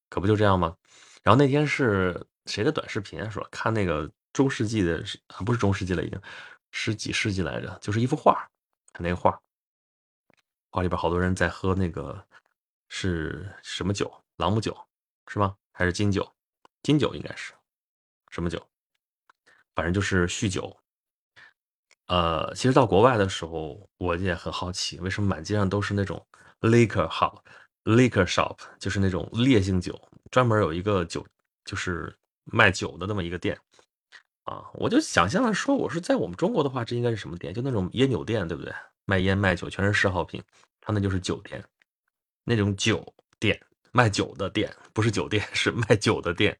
[0.10, 0.73] 可不就这样吗？
[1.21, 5.04] 然后那天是谁的短视频说看那个中世纪的，
[5.45, 6.17] 不是中世纪了已经。
[6.71, 8.36] 十几世纪来着，就是一幅画，
[8.93, 9.38] 看那个画，
[10.71, 12.25] 画里边好多人在喝那个
[12.88, 14.10] 是什么酒？
[14.38, 14.73] 朗姆酒
[15.28, 15.58] 是吗？
[15.73, 16.25] 还是金酒？
[16.84, 17.54] 金酒应该是
[18.30, 18.65] 什么酒？
[19.75, 20.73] 反正就是酗酒。
[22.08, 26.24] 呃，其实到国外的时候，我也很好奇，为什么满街上都是那种
[26.62, 27.39] liquor shop
[27.84, 31.26] liquor shop，就是那种烈性酒，专门有一个酒，
[31.63, 33.58] 就是卖酒的那么一个店。
[34.44, 37.52] 啊，我就想象说，我是在我们中国的话，这应该是什么店？
[37.52, 38.72] 就那种烟酒店，对不对？
[39.06, 40.44] 卖烟卖酒全是嗜好品，
[40.80, 41.63] 他那就是酒店，
[42.44, 43.60] 那种酒店
[43.91, 46.56] 卖酒的店，不是酒店，是卖酒的店。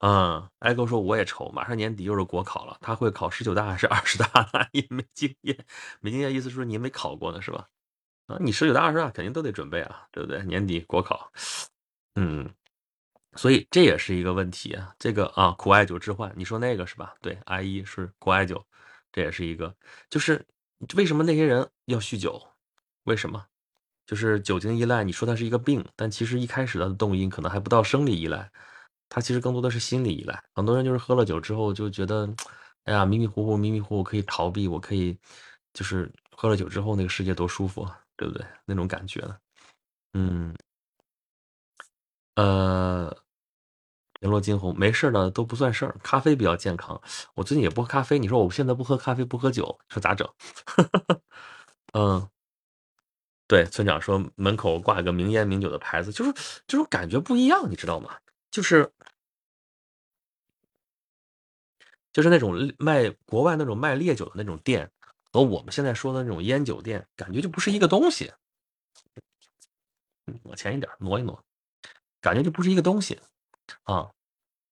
[0.00, 4.26] 啊，艾哥说我也愁，马上年底又是国考了，他会考十九大还是二十大？
[4.72, 5.56] 也没经验，
[6.00, 7.68] 没经验，意思说你没考过呢，是吧？
[8.26, 10.42] 啊，你十九大二十大肯定都得准备啊，对不对？
[10.44, 11.30] 年底国考，
[12.16, 12.50] 嗯。
[13.36, 17.14] 所以这也是一个问题啊，这个啊苦艾酒置换，你说那个是吧？
[17.20, 18.66] 对，I 一是苦艾酒，
[19.12, 19.72] 这也是一个，
[20.08, 20.44] 就是
[20.96, 22.42] 为什么那些人要酗酒？
[23.04, 23.46] 为什么？
[24.04, 28.50] 就是酒精依赖，你说它是一个病，但其实一开始它的动因可能还不到生理依赖，
[29.10, 30.42] 它其实更多的是心理依赖。
[30.54, 32.26] 很多人就是喝了酒之后就觉得，
[32.84, 35.18] 哎呀迷迷糊糊，迷迷糊糊可以逃避，我可以
[35.74, 38.46] 就是喝了酒之后那个世界多舒服啊，对不对？
[38.64, 39.22] 那种感觉，
[40.14, 40.54] 嗯。
[42.36, 43.14] 呃，
[44.20, 46.98] 联络惊鸿，没事的都不算事儿，咖啡比较健康。
[47.34, 50.26] 我最近也不喝咖啡，你说我现在不喝咖啡不喝酒，说咋整？
[51.92, 52.26] 嗯，
[53.46, 56.32] 对，村长说门口挂个名烟名酒的牌子，就是
[56.66, 58.16] 这种感觉不一样，你知道吗？
[58.50, 58.90] 就是
[62.12, 64.90] 就是那种卖国外那种卖烈酒的那种店，
[65.32, 68.32] 和我们现在说的那种烟酒店，感觉就不是一个东西。
[70.44, 71.42] 往前一点，挪一挪。
[72.22, 73.18] 感觉就不是一个东西，
[73.84, 74.10] 啊，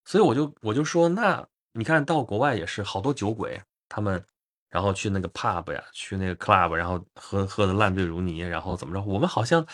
[0.04, 4.22] 所以我就我就说，那你看到国外也是好多酒鬼，他们
[4.68, 9.00] 然后去那个 pub 呀，去那个 club，然后喝喝的烂醉如泥，然后怎么着？
[9.02, 9.66] 我们好像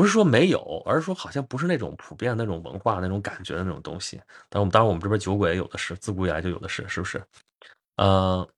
[0.00, 4.18] 不是说没有，而是说好像不是那种普遍那种文化那种感觉的那种东西。
[4.48, 7.22] 但我们当然我们这边酒鬼也有的是，自古以来就有的是，是不是？
[7.96, 8.48] 呃，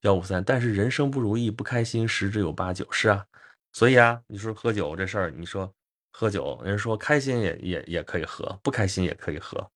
[0.00, 3.26] 幺五三，但是人生不如意不开心十之有八九，是啊，
[3.74, 5.70] 所以啊，你说喝酒这事儿，你说。
[6.18, 9.70] 喝酒，人说开心也也也可以喝，不开心也可以喝，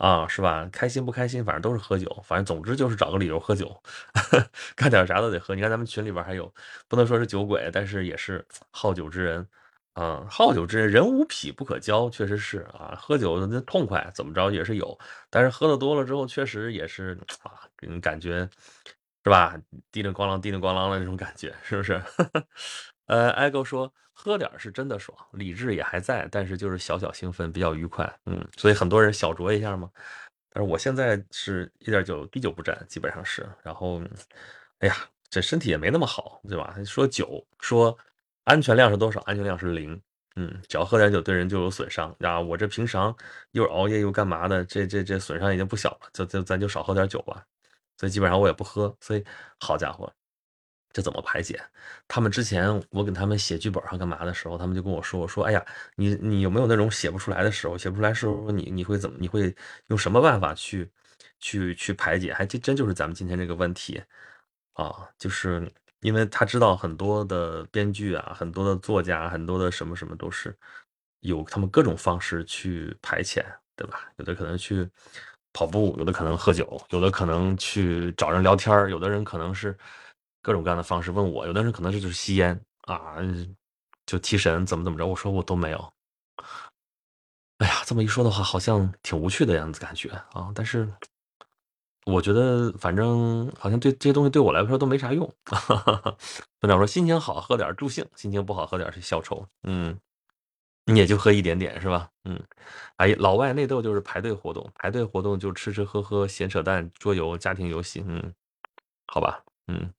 [0.00, 0.66] 啊，是吧？
[0.72, 3.70] 开心不开心，反正都是喝酒，反正总之就是找个理由喝酒，
[4.74, 5.54] 干点啥都得喝。
[5.54, 6.50] 你看咱们群里边还有，
[6.88, 9.46] 不能说是酒鬼，但是也是好酒之人，
[9.92, 18.48] 啊，好酒之人，人无癖不可交，确实是啊，喝酒那痛快，怎么着也是有，但是喝的多了之后，确实也是啊，给人感觉
[19.22, 19.54] 是吧？
[19.92, 22.02] 滴铃咣啷，滴铃咣啷的那种感觉，是不是？
[23.10, 29.90] 呃，艾哥说喝点是真的爽，理智也还在，但是就是小小兴奋，比较愉快，嗯，所以很多人小酌一下嘛。
[30.52, 33.44] 但是我现在是一点酒滴酒不沾，基本上是。
[33.64, 34.00] 然后，
[34.78, 34.94] 哎呀，
[35.28, 36.76] 这身体也没那么好，对吧？
[36.86, 37.98] 说酒，说
[38.44, 39.18] 安全量是多少？
[39.22, 40.00] 安全量是零，
[40.36, 42.38] 嗯，只要喝点酒对人就有损伤啊。
[42.38, 43.12] 我这平常
[43.50, 47.44] 又熬夜又干嘛的，这这这损伤已经不小了，就就咱就少喝点酒吧。
[47.96, 49.24] 所以基本上我也不喝，所以
[49.58, 50.12] 好家伙。
[50.92, 51.60] 这怎么排解？
[52.08, 57.78] 他们之前我给他们写剧本上干嘛的时候，他们就跟我说：“我说哎呀，你你有没有那种写不出来的时候？
[57.78, 59.16] 写不出来时候，你你会怎么？
[59.20, 59.54] 你会
[59.86, 60.90] 用什么办法去
[61.38, 62.32] 去去排解？
[62.34, 64.02] 还真真就是咱们今天这个问题
[64.72, 70.56] 啊，就是因为他知道很多的编剧啊，很多的作家，很多的什么什么都是
[71.20, 73.44] 有他们各种方式去排遣，
[73.76, 74.10] 对吧？
[74.16, 74.88] 有的可能去
[75.52, 79.76] 跑步，有的可能喝酒，有的可能去找人聊天有的人可能是。”
[80.42, 83.16] 各种各样的方式问我，有的人可能这就是吸烟啊，
[84.06, 85.92] 就提神怎么怎么着，我说我都没有。
[87.58, 90.50] 哎呀，这么一说的话，好像挺无趣的样子感觉啊。
[90.54, 90.90] 但是
[92.06, 95.30] 我觉得，反正好像对这些东西对我来说都没啥用。
[95.46, 99.46] 村长说心情好喝点助兴，心情不好喝点是消愁。
[99.64, 99.98] 嗯，
[100.86, 102.10] 你也就喝一点点是吧？
[102.24, 102.42] 嗯，
[102.96, 108.02] 哎，老外内斗就是排队活动，排队活动就吃吃喝喝闲扯淡桌游家庭游戏。
[108.06, 108.32] 嗯，
[109.06, 109.92] 好吧，嗯。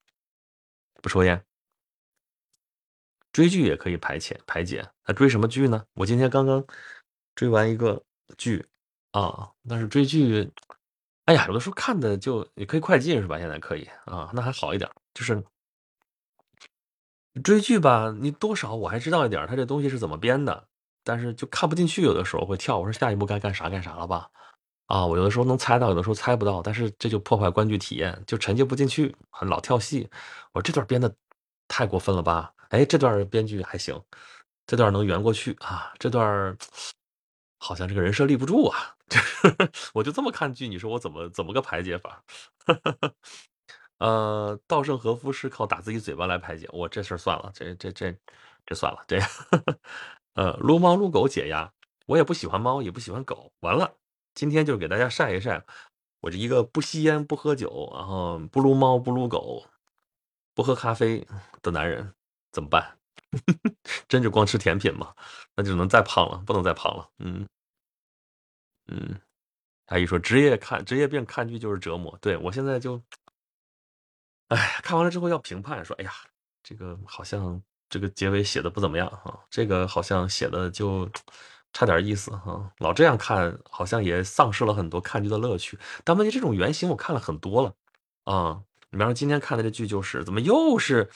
[1.02, 1.44] 不抽烟，
[3.32, 4.88] 追剧也可以排遣排解。
[5.06, 5.86] 那追什么剧呢？
[5.94, 6.66] 我今天刚刚
[7.36, 8.04] 追完一个
[8.38, 8.66] 剧
[9.12, 10.52] 啊，但是追剧，
[11.26, 13.38] 哎呀，有的时候看的就也可以快进是吧？
[13.40, 14.90] 现在可以啊，那还好一点。
[15.14, 15.44] 就是
[17.44, 20.68] 追剧吧，你多少我还知道一点，他这东西是怎么编的，
[21.04, 22.78] 但是就看不进去，有的时候会跳。
[22.80, 24.30] 我说下一步该干啥干啥了吧？
[24.92, 29.16] 啊，我有的时候能猜到，有的时候猜不到，但是这就破坏观剧体验，就沉浸不进去，
[29.48, 30.10] 老跳戏。
[30.52, 31.14] 我这段编的
[31.70, 32.54] 太过分了吧？
[32.72, 33.98] 哎，这段编剧还行，
[34.68, 35.94] 这段能圆过去啊。
[35.98, 36.58] 这段
[37.58, 38.94] 好像这个人设立不住啊。
[39.94, 42.22] 我就这么看剧，你说我怎么怎么个排解法？
[44.00, 48.14] 呃，稻盛和夫是靠打自己嘴巴来排解，我这事儿算了，这这这
[48.66, 49.00] 这算了。
[49.08, 49.18] 这
[50.36, 51.72] 呃，撸猫撸狗解压，
[52.08, 54.01] 我也不喜欢猫，也不喜欢狗，完了。
[54.34, 55.64] 今天就给大家晒一晒，
[56.22, 59.66] 我这一个不吸烟、不喝酒，然后不撸猫、不撸狗、
[60.54, 61.28] 不喝咖啡
[61.62, 62.14] 的男人
[62.52, 62.98] 怎么办？
[64.08, 65.14] 真就光吃甜品吗？
[65.56, 67.10] 那就能再胖了，不能再胖了。
[67.20, 67.48] 嗯
[68.88, 69.22] 嗯，
[69.88, 72.18] 阿姨说职业看职业病看剧就是折磨。
[72.22, 73.02] 对我现在就，
[74.48, 76.14] 哎，看完了之后要评判，说哎呀，
[76.64, 81.10] 这个好像这个结尾写的不怎么样啊，这个好像写的就。
[81.74, 85.80] 差点意思哈，老这样看好像也丧失了很多看剧的乐趣。
[86.04, 87.74] 但问题这种原型我看了很多了
[88.26, 91.10] 啊，比方说今天看的这剧就是怎么又是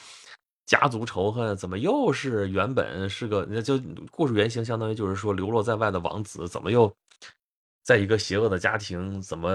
[0.64, 3.78] 家族仇恨，怎么又是原本是个那就
[4.10, 6.92] 故事原型，相当于就是说流落在外的王子，怎么又
[7.84, 9.50] 在一个邪恶的家庭，怎么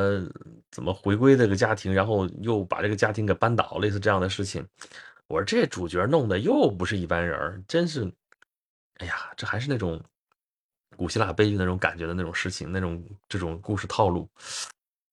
[0.70, 4.66] 怎么回归这个家庭，然后又把这个家庭给扳倒，类似这样的事情。
[5.28, 8.10] 我说这主角弄的又不是一般人，真是，
[9.00, 10.00] 哎呀，这还是那种。
[10.96, 14.30] 古希腊悲剧那种感觉的那种事情，那种这种故事套路，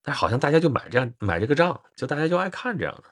[0.02, 3.04] 但好像大家就买这样买这个账，就大家就爱看这样的。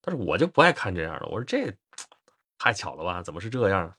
[0.00, 1.26] 但是我就不爱看这样的。
[1.26, 1.72] 我说这
[2.58, 3.22] 太巧了吧？
[3.22, 3.94] 怎么是这样？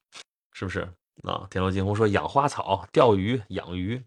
[0.53, 0.81] 是不是
[1.23, 1.47] 啊？
[1.49, 4.03] 天罗金红说养花草、钓鱼、养鱼。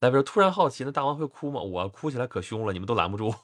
[0.00, 1.60] 来边突然好奇，那大王会哭吗？
[1.60, 3.34] 我哭起来可凶了，你们都拦不住。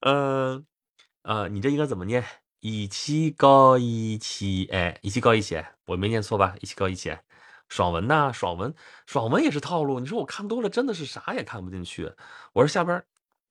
[0.00, 0.64] 嗯
[1.22, 2.24] 呃，你这应该怎么念？
[2.60, 6.54] 一起高一起哎，一起高一起，我没念错吧？
[6.60, 7.16] 一起高一起。
[7.68, 8.74] 爽文呐，爽文，
[9.06, 10.00] 爽文也是套路。
[10.00, 12.12] 你说我看多了，真的是啥也看不进去。
[12.52, 13.02] 我说下边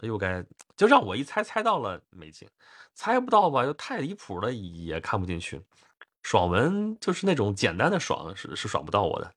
[0.02, 0.44] 又该
[0.76, 2.48] 就让我一猜猜到了没劲，
[2.94, 5.62] 猜不到吧又太离谱了，也看不进去。
[6.24, 9.34] 爽文就是那种简单的爽，是是爽不到我的，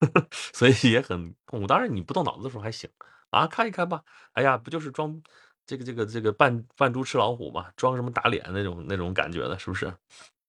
[0.52, 1.66] 所以也很痛苦。
[1.66, 2.90] 当然你不动脑子的时候还行
[3.30, 4.02] 啊，看一看吧。
[4.32, 5.22] 哎呀，不就是装
[5.66, 9.86] 这个这个这个扮扮猪吃老虎嘛，装什么打脸那种那种感觉的，是不是？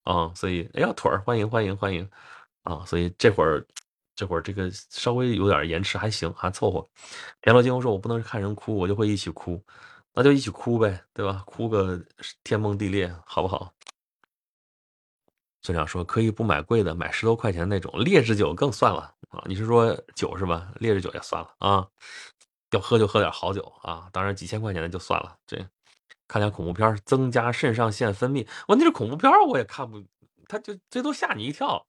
[0.04, 2.10] 啊， 所以哎呀腿儿欢迎欢迎欢迎
[2.64, 3.66] 啊，所以这会儿
[4.16, 6.88] 这会儿这个稍微有点延迟还行，还凑合。
[7.42, 9.64] 田螺金红说：“我不能看人哭，我就会一起哭，
[10.14, 11.44] 那就一起哭呗，对吧？
[11.46, 12.00] 哭个
[12.44, 13.74] 天崩地裂，好不好？”
[15.64, 19.44] 村长说：“可以不买贵的，买十多块钱那种劣质酒更算了啊！
[19.46, 20.72] 你是说酒是吧？
[20.80, 21.88] 劣质酒也算了啊，
[22.72, 24.10] 要喝就喝点好酒啊！
[24.12, 25.38] 当然几千块钱的就算了。
[25.46, 25.58] 这
[26.28, 28.48] 看点恐怖片，增加肾上腺分泌。
[28.68, 30.04] 问题是恐怖片我也看不，
[30.48, 31.86] 他就最多吓你一跳，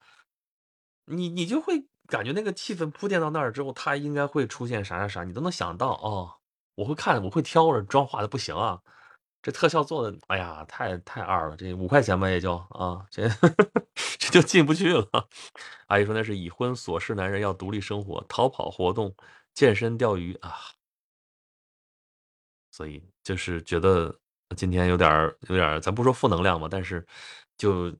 [1.06, 6.34] 你你就会感觉那个气氛铺垫到那儿之后，他应该会出现啥啥啥，你都能想到哦。
[6.74, 8.80] 我会看，我会挑着妆化的不行啊。”
[9.42, 11.56] 这特效做的，哎呀，太太二了！
[11.56, 13.28] 这五块钱吧，也就啊，这
[14.16, 15.28] 这就进不去了。
[15.88, 19.12] 阿姨说那是已婚琐事男人要独立生活，逃跑活动、
[19.52, 20.54] 健身、钓鱼啊。
[22.70, 24.16] 所以就是觉得
[24.56, 25.10] 今天有点
[25.48, 27.04] 有点咱不说负能量嘛，但是
[27.58, 27.92] 就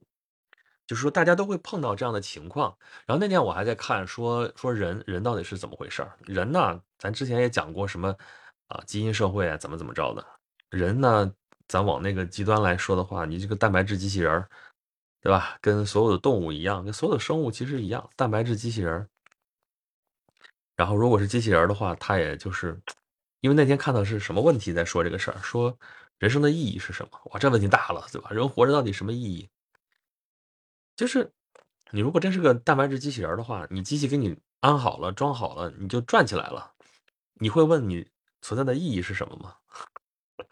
[0.93, 2.77] 就是说大家都会碰到这样的情况。
[3.07, 8.15] 然后那天我还在看，说说人人到底是怎么回事儿人呢，咱之前也讲过什么
[8.67, 10.23] 啊，基因社会啊，怎么怎么着的。
[10.69, 11.33] 人呢，
[11.67, 14.47] 咱往那个极端来说的话，你这个蛋白质机器人儿
[15.19, 15.57] 对吧？
[15.61, 19.09] 跟所有的动物一样，跟所有的生物其实一样，蛋白质机器人儿
[20.75, 22.79] 然后，如果是机器人的话，它也就是，
[23.41, 25.75] 因为那天看到是什么问题在说这个事儿，说
[26.19, 27.19] 人生的意义是什么？
[27.31, 28.29] 哇，这问题大了，对吧？
[28.29, 29.49] 人活着到底什么意义？
[30.95, 31.31] 就是
[31.91, 36.73] 你如果真是个蛋白质机器人的话，你机器给你安好了、装好了，你就转起来了，
[37.35, 38.07] 你会问你
[38.41, 39.55] 存在的意义是什么吗？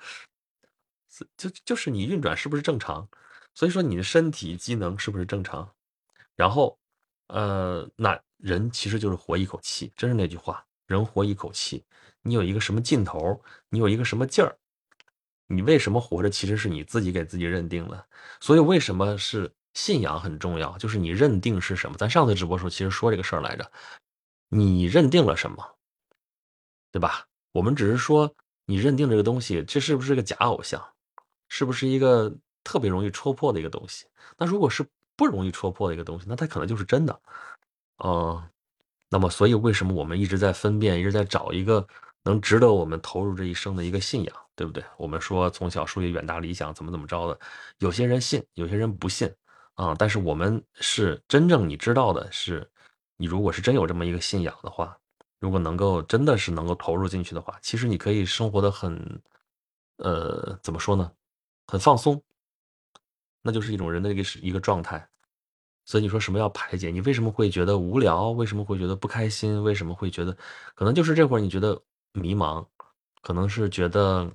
[1.38, 3.08] 就就是你运转是不是正常？
[3.54, 5.70] 所以说你的身体机能是不是正常？
[6.36, 6.80] 然后，
[7.28, 11.86] 呃，那人其实就是活一口气，真是那句话，人活一口气。
[12.24, 13.40] 你有一个什么劲头？
[13.70, 14.58] 你有一个什么劲儿？
[15.48, 16.30] 你为什么活着？
[16.30, 18.08] 其实是你自己给自己认定的。
[18.40, 20.78] 所以为什么是信仰很重要？
[20.78, 21.98] 就是你认定是什么？
[21.98, 23.72] 咱上次直播时候其实说这个事儿来着，
[24.50, 25.76] 你认定了什么？
[26.92, 27.28] 对吧？
[27.52, 28.34] 我们只是说。
[28.66, 30.82] 你认定这个东西，这是不是个假偶像？
[31.50, 34.06] 是不是一个特别容易戳破的一个东西？
[34.38, 34.86] 那如果是
[35.18, 37.22] 不容易戳破的一个东西，那它可能就是真的。
[37.98, 38.42] 哦，
[39.10, 41.86] 那么所以为什么我们一直在分辨，一直在找一个
[42.24, 44.82] 能值得我们投入这一生的一个信仰，对不对？
[44.96, 47.38] 我们说从小树立远大理想，怎么怎么着的？
[47.80, 49.30] 有些人信，有些人不信
[49.82, 49.96] 啊。
[49.98, 52.70] 但是我们是真正你知道的是，
[53.18, 54.98] 你如果是真有这么一个信仰的话。
[55.40, 59.22] 如果能够真的是能够投入进去的话，其实你可以生活的很，
[59.98, 61.12] 呃，怎么说呢？
[61.66, 62.22] 很放松，
[63.42, 65.10] 那就是一种人的一个一个状态。
[65.84, 66.92] 所以你说什么要排解？
[66.92, 68.30] 你为什么会觉得无聊？
[68.30, 69.64] 为什么会觉得不开心？
[69.64, 70.38] 为什么会觉得？
[70.76, 71.82] 可能就是这会儿你觉得
[72.14, 72.64] 迷茫，
[73.24, 74.32] 可能是觉得，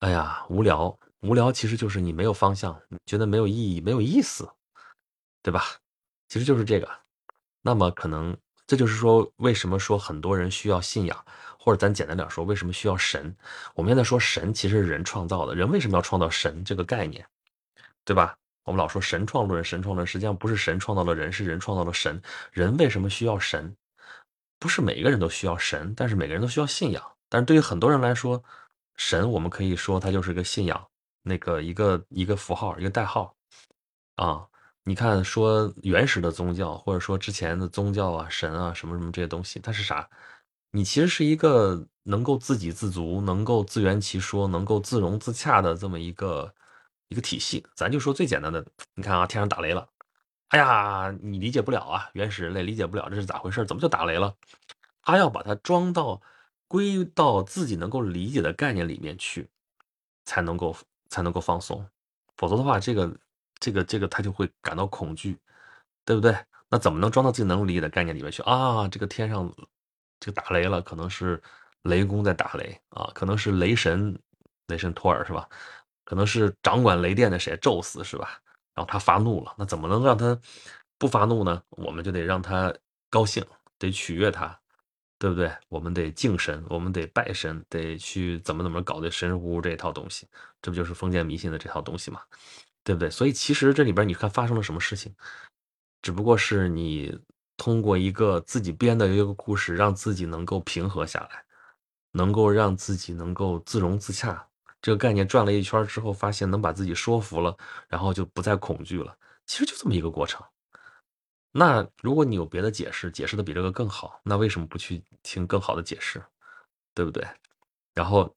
[0.00, 0.98] 哎呀，无聊。
[1.20, 4.48] 无聊其实就是你没有方向，觉得没有意义，没有意思，
[5.42, 5.64] 对吧？
[6.28, 6.88] 其实就是这个。
[7.62, 8.36] 那么可能。
[8.66, 11.24] 这就是说，为什么说很多人需要信仰，
[11.58, 13.34] 或者咱简单点说，为什么需要神？
[13.74, 17.26] 我们现在说神其实是人创造的，人为什么要创造神这个概念，
[18.04, 18.36] 对吧？
[18.64, 22.20] 我们老说神创论，神创论，实际上不是神创造了人，是人创造了神。
[22.52, 23.74] 人为什么需要神？
[24.58, 27.02] 不是每个人都需要神，但是每个人都需要信仰。
[27.30, 28.44] 但是对于很多人来说，
[28.96, 30.86] 神我们可以说它就是个信仰，
[31.28, 33.36] 那个一个一个符号，一个代号，
[34.16, 34.48] 啊。
[34.84, 40.08] 你看，说原始的宗教，或者说之前的宗教啊、神啊什么什么这些东西，它是啥？
[40.70, 46.54] 你其实是一个能够自给自足、能够自圆其说、能够自融自洽的这么一个
[47.08, 47.66] 一个体系。
[47.74, 48.64] 咱就说最简单的，
[48.94, 49.86] 你看啊，天上打雷了，
[50.48, 53.66] 哎呀，你理解不了啊，原始人类理解不了这是咋回事？
[53.66, 54.34] 怎么就打雷了？
[55.02, 56.22] 他要把它装到
[56.66, 59.50] 归到自己能够理解的概念里面去，
[60.24, 60.74] 才能够
[61.08, 61.84] 才能够放松，
[62.36, 63.14] 否则的话，这个。
[63.60, 65.36] 这个这个他就会感到恐惧，
[66.04, 66.32] 对不对？
[66.68, 68.86] 那怎么能装到自己能理解的概念里面去啊？
[68.86, 69.52] 这个天上
[70.20, 71.42] 这个打雷了，可能是
[71.82, 74.16] 雷公在打雷啊，可能是雷神
[74.68, 75.48] 雷神托尔是吧？
[76.04, 78.40] 可能是掌管雷电的谁，宙斯是吧？
[78.74, 80.38] 然后他发怒了，那怎么能让他
[80.96, 81.60] 不发怒呢？
[81.70, 82.72] 我们就得让他
[83.10, 83.44] 高兴，
[83.76, 84.56] 得取悦他，
[85.18, 85.52] 对不对？
[85.68, 90.28] 我们得敬神，我们得拜神，得去怎么怎么搞的神神乎乎这套东西，
[90.62, 92.20] 这不就是封建迷信的这套东西吗？
[92.84, 93.10] 对不对？
[93.10, 95.14] 所以其实这里边你看发生了什么事情，
[96.00, 97.18] 只不过是你
[97.56, 101.44] 通过一个自己编的一个故事，让自己能够平和下来，
[102.12, 104.46] 能够让自己能够自融自洽。
[104.80, 107.56] 这个概念转了一圈之后，发现能把自己说服了，
[107.88, 109.14] 然后就不再恐惧了。
[109.44, 110.40] 其实就这么一个过程。
[111.58, 116.22] 那如果你有别的解释，解释的比这个更好，那为什么不去听更好的解释，
[116.94, 117.26] 对不对？
[117.96, 118.32] 然后，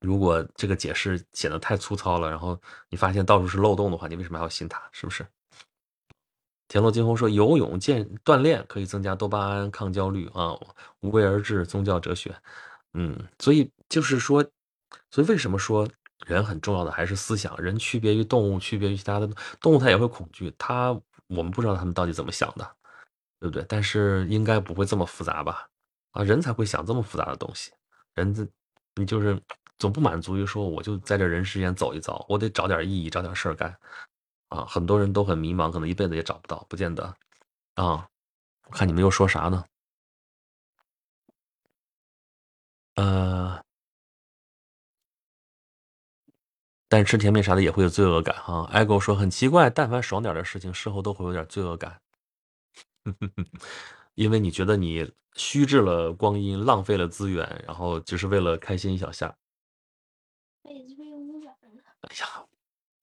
[0.00, 2.56] 如果这个解释显得太粗糙了，然后
[2.88, 4.80] 你发现到处是漏洞的话，你为什么还要信它？
[4.92, 5.26] 是不是？
[6.68, 10.56] 田螺金红说，游泳健锻炼可以增加多巴胺，抗焦虑啊，
[11.00, 12.32] 无为而治，宗教哲学，
[12.94, 14.44] 嗯，所以就是说，
[15.10, 15.88] 所以为什么说
[16.26, 17.56] 人很重要的还是思想？
[17.60, 19.28] 人区别于动物，区别于其他的
[19.60, 20.96] 动物，它也会恐惧，它
[21.28, 22.76] 我们不知道他们到底怎么想的，
[23.40, 23.64] 对不对？
[23.68, 25.68] 但是应该不会这么复杂吧？
[26.12, 27.72] 啊，人才会想这么复杂的东西，
[28.14, 28.46] 人这
[28.94, 29.40] 你就是
[29.78, 33.76] 总不满足于说我就在这人世间走一遭，我得找点意义，找点事儿干。
[34.48, 37.02] 啊，很多人都很迷茫，可能一辈子也找不到，不见得。
[37.74, 38.08] 啊，
[38.64, 39.64] 我看你们又说啥呢？
[42.94, 43.60] 呃，
[46.96, 48.62] 但是吃甜品啥的也会有罪恶感哈。
[48.72, 52.00] 艾狗说很奇怪，但凡爽点的事情，事后都会有点罪恶感，
[54.16, 59.36] 因为你觉得你虚掷了光阴，浪费了资源，然后只是为了开心一小下。
[60.62, 60.72] 哎
[62.18, 62.46] 呀，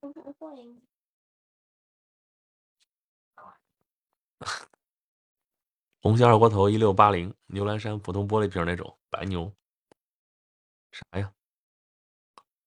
[6.01, 9.53] 红星二锅头一六八零，牛栏山普通玻璃瓶那种白牛，
[10.91, 11.31] 啥呀？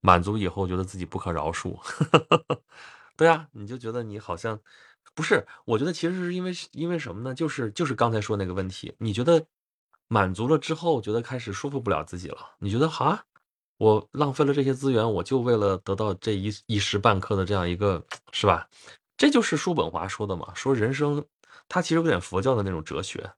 [0.01, 1.79] 满足以后觉得自己不可饶恕，
[3.17, 4.61] 对啊，你就觉得你好像
[5.15, 5.47] 不是？
[5.65, 7.35] 我觉得其实是因为因为什么呢？
[7.35, 9.45] 就是就是刚才说那个问题，你觉得
[10.09, 12.39] 满足了之后，觉得开始舒服不了自己了？
[12.59, 13.25] 你觉得哈，
[13.79, 18.69] 我浪费了这些资源，我就为了得到这一一时半刻的这样一个，是吧？
[19.17, 21.25] 这就是叔本华说的嘛，说人生。
[21.69, 23.29] 他其实有点佛教的那种哲学，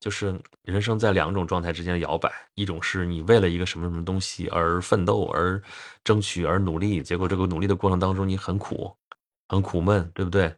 [0.00, 5.62] 就是人生在两种状态之间摇摆，一种是你为了一个什么什么东西而奋斗、而
[6.02, 8.96] 争取、而努力，结果这个努力的过程当中你很苦、
[9.48, 10.52] 很苦闷，对不对？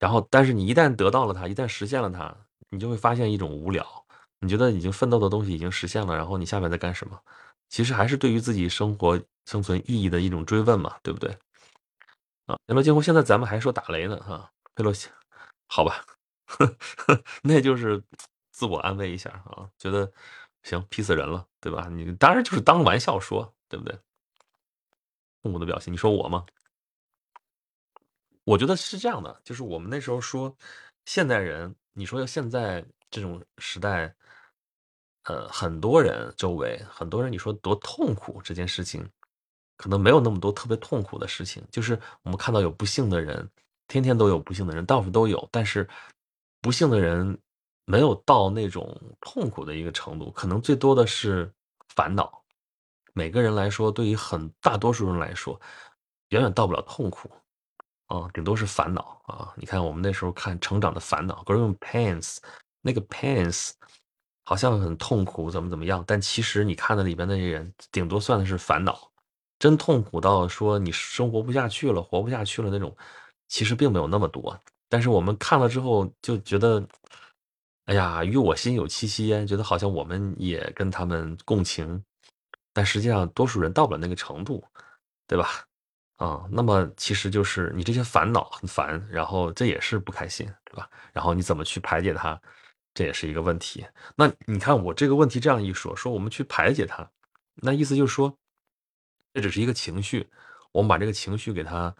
[0.00, 2.36] 然后，但是你一旦得到了它，一旦实现了它，
[2.70, 3.86] 你就会发现一种无聊。
[4.40, 7.18] 你觉得已经奋斗的东西已经实现了，然后你下面在干什么？
[7.68, 11.30] 其实还是对于自己生活生存意义的一种追问嘛，对不对？
[12.46, 15.08] 啊，佩洛金红，现在咱们还说打雷呢，哈，佩洛西。
[15.68, 16.02] 好吧，
[17.42, 18.02] 那就是
[18.58, 20.12] 自我安慰一下啊，觉得
[20.64, 21.86] 行，劈死人了，对吧？
[21.88, 23.96] 你当然就是当玩笑说，对不对？
[25.40, 26.44] 父母的表现，你说我吗？
[28.42, 30.52] 我觉得是这样的，就是我们那时候说
[31.04, 34.12] 现代人，你说现在这种时代，
[35.22, 39.08] 呃，很多人周围很多人，你说多痛苦这件事情，
[39.76, 43.48] 可能没有那么多特别痛苦的事情，就是我们看到有不幸的人。
[43.86, 45.88] 天天都有不幸的人，到处都有，但是
[46.60, 47.38] 不幸的人
[47.88, 51.50] 没有到那种痛苦的一个程度，可能最多的是
[51.96, 52.44] 烦恼。
[53.14, 55.58] 每个人来说，对于很大多数人来说，
[56.28, 57.30] 远远到不了痛苦
[58.08, 59.54] 啊，顶多是烦恼啊。
[59.56, 62.36] 你看我们那时候看成长的烦恼，growing pains，
[62.82, 63.70] 那个 pains
[64.44, 69.10] 好像很痛苦，怎么怎么样，但其实你看的里边那些人，顶多算的是烦恼。
[69.58, 72.94] 真痛苦到说你生活不下去了，活不下去了那种。
[73.48, 74.54] 其实并没有那么多，
[74.90, 76.86] 但是我们看了之后就觉得，
[77.88, 82.04] 哎呀，与我心有戚戚焉，觉得好像我们也跟他们共情，
[82.74, 84.62] 但实际上多数人到不了那个程度，
[85.26, 85.64] 对吧？
[86.16, 90.90] 啊，那么其实就是你这些烦恼很烦，然后这也是不开心，对吧？
[91.14, 92.38] 然后你怎么去排解它，
[92.92, 93.86] 这也是一个问题。
[94.14, 97.10] 那你看我这个问题这样一说，说我们去排解它，
[97.54, 98.36] 那意思就是说，
[99.32, 100.28] 这只是一个情绪，
[100.72, 101.94] 我们把这个情绪给它。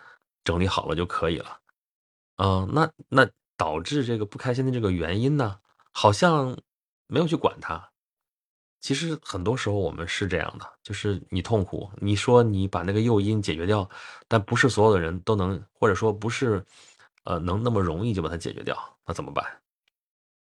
[0.45, 1.61] 整理好了就可以了，
[2.37, 5.59] 嗯，那那导致这个不开心的这个原因呢，
[5.93, 6.57] 好像
[7.07, 7.91] 没有去管它。
[8.81, 13.89] 其实很多时候我们是这样的，就是你痛苦，你说你把那个诱因解决掉，
[14.29, 16.65] 但不是所有的人都能，或者说不是，
[17.25, 19.45] 呃，能那么容易就把它解决掉，那怎么办？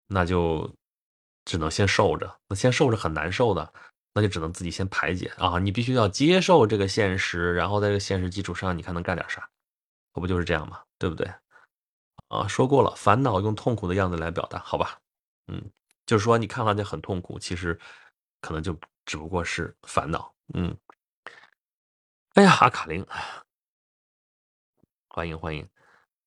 [0.08, 0.72] 那就
[1.46, 3.74] 只能先受着，那先受着很难受的，
[4.14, 5.58] 那就只能自己先排解啊。
[5.58, 9.50] 你必须要接受这个现实，然后在这个现实基础上，你看能干点啥？
[10.14, 10.82] 可不就是这样吗？
[11.00, 11.28] 对不对？
[12.28, 15.00] 啊，说过了，烦恼用痛苦的样子来表达，好吧？
[15.50, 15.70] 嗯，
[16.06, 17.78] 就是说你看上去很痛苦，其实
[18.40, 20.34] 可能就只不过是烦恼。
[20.54, 20.78] 嗯，
[22.36, 23.06] 哎呀，阿卡琳，
[25.10, 25.68] 欢迎欢迎。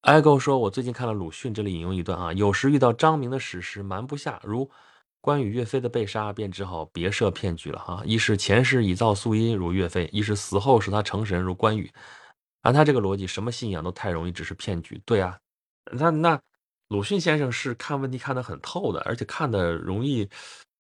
[0.03, 4.69] 艾 o 说：“我最近看了鲁迅，这里引用一段啊，有时遇到张明的史实瞒不下，如
[5.21, 8.03] 关羽岳飞的被杀，便只好别设骗局了哈。
[8.05, 11.89] 一是前世以造素因，如岳飞；一是死后使他成神，如关羽。
[12.63, 15.01] 按他这个逻辑，什么信仰都太容易只是骗局。
[15.07, 15.39] 对啊，
[15.93, 16.43] 那那
[16.93, 20.29] 鲁迅先生是看问题看得很透的，而且看得容易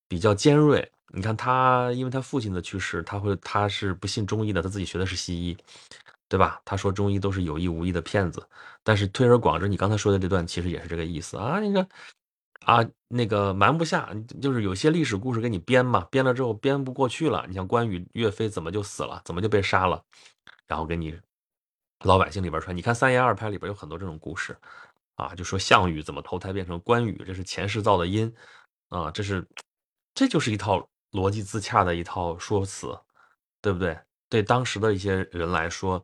[0.08, 0.86] 比较尖锐。
[1.14, 5.56] 你看他，因为他父亲的去世，他会他是不信中医的，他自己学的是西医。”
[6.28, 6.62] 对吧？
[6.64, 8.42] 他说中医都是有意无意的骗子，
[8.82, 11.60] 但是推而广之，你刚才说的这段其实也是这个意思啊。
[11.60, 11.86] 那个
[12.64, 14.08] 啊，那个瞒不下，
[14.40, 17.44] 就是有些历史故事给你编嘛，编了之后编不过去了。
[17.48, 20.02] 你像关羽、岳飞怎么就死了，怎么就被杀了，
[20.66, 21.14] 然后给你
[22.04, 22.74] 老百姓里边传。
[22.74, 24.56] 你看三言二拍里边有很多这种故事
[25.22, 28.32] 啊，就说项羽怎么投胎变成关羽，这是前世造的因
[28.88, 29.46] 啊，这是
[30.14, 32.98] 这就是一套逻辑自洽的一套说辞，
[33.60, 33.98] 对不对？
[34.28, 36.02] 对当时的一些人来说。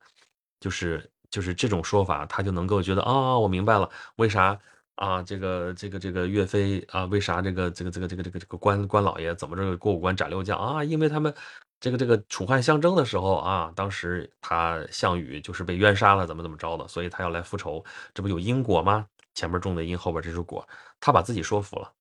[0.60, 4.58] 就是就是这种说法，他就能够觉得啊，我明白了，为啥
[4.96, 5.22] 啊？
[5.22, 10.82] 这个这个这个岳飞啊，为啥这个这个这个这个这个这个关关老爷怎么着过五关斩六将啊？
[10.82, 11.32] 因为他们
[11.80, 19.06] 这个这个楚汉相争的时候啊，当时他项羽就是被冤杀了，怎么怎么着的，所以他要来复仇，这不有因果吗？
[19.34, 20.66] 前面种的因，后边这是果，
[20.98, 21.92] 他把自己说服了，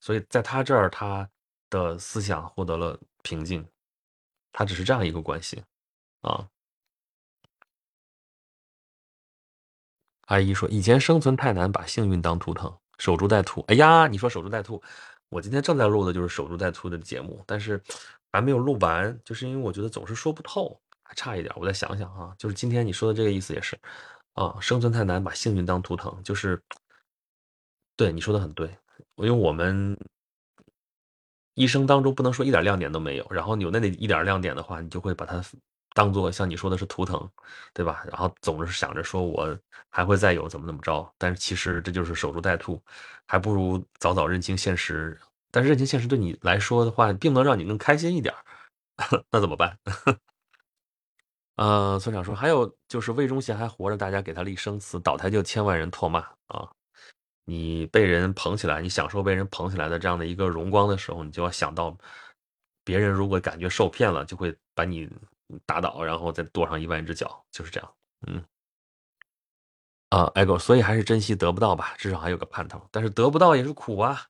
[0.00, 1.28] 所以在他这儿，他
[1.70, 3.64] 的思想获得了平静，
[4.50, 5.62] 他只是这样一个关系
[6.22, 6.48] 啊。
[10.26, 14.82] 阿姨说：“以前生存太难，把幸运当图腾，守株待兔。”哎呀，你说守株待兔，
[15.28, 17.80] 我今天正在录的就是守株待兔的节目，但是
[18.34, 21.54] 还没有录完，就是因为我觉得总是说不透，还差一点。
[21.56, 23.78] 我再想想啊，就是今天你说的这个意思也是
[24.32, 26.60] 啊，生存太难，把幸运当图腾，就是
[27.96, 28.66] 对你说的很对，
[29.18, 29.96] 因为我们
[31.54, 35.40] 一生当中不能说一点亮点都没有，然后有那那一点亮点的话，你就会把它。
[35.96, 37.30] 当做像你说的是图腾，
[37.72, 38.02] 对吧？
[38.08, 39.56] 然后总是想着说我
[39.88, 42.82] 还会再有怎么怎么着，但是其实这就是守株待兔，
[43.28, 45.16] 还不如早早认清现实。
[45.54, 48.34] 但是认清现实对你来说的话，并不能让你更开心一点，
[49.30, 49.78] 那怎么办？
[51.56, 56.68] 呃，村长说，还有就是魏忠贤还活着，大家给他立生祠，倒台就千万人唾骂啊！
[57.44, 61.96] 你被人捧起来，你享受被人捧起来的这样的一个荣光的时候，你就要想到，
[62.82, 65.08] 别人如果感觉受骗了，就会把你。
[65.66, 67.94] 打倒，然后再跺上一万只脚，就是这样。
[68.26, 68.42] 嗯，
[70.08, 72.80] 啊，艾狗，所以还是珍惜得不到吧，至少还有个盼头。
[72.90, 74.22] 但是得不到也是苦啊，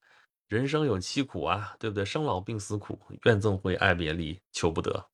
[0.48, 2.04] 人生有七苦啊，对不对？
[2.04, 5.08] 生老病死苦，怨憎会爱别离，求不得，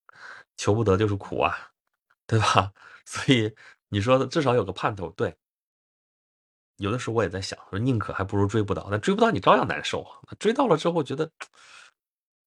[0.57, 1.70] 求不得就是苦啊，
[2.26, 2.72] 对吧？
[3.07, 3.55] 所以
[3.89, 5.37] 你说的至少有个盼头，对。
[6.76, 10.35] 有的时候我也在想，说宁可还不如追不到，那追不到你照样难受啊。
[10.39, 11.31] 追到了之后觉得。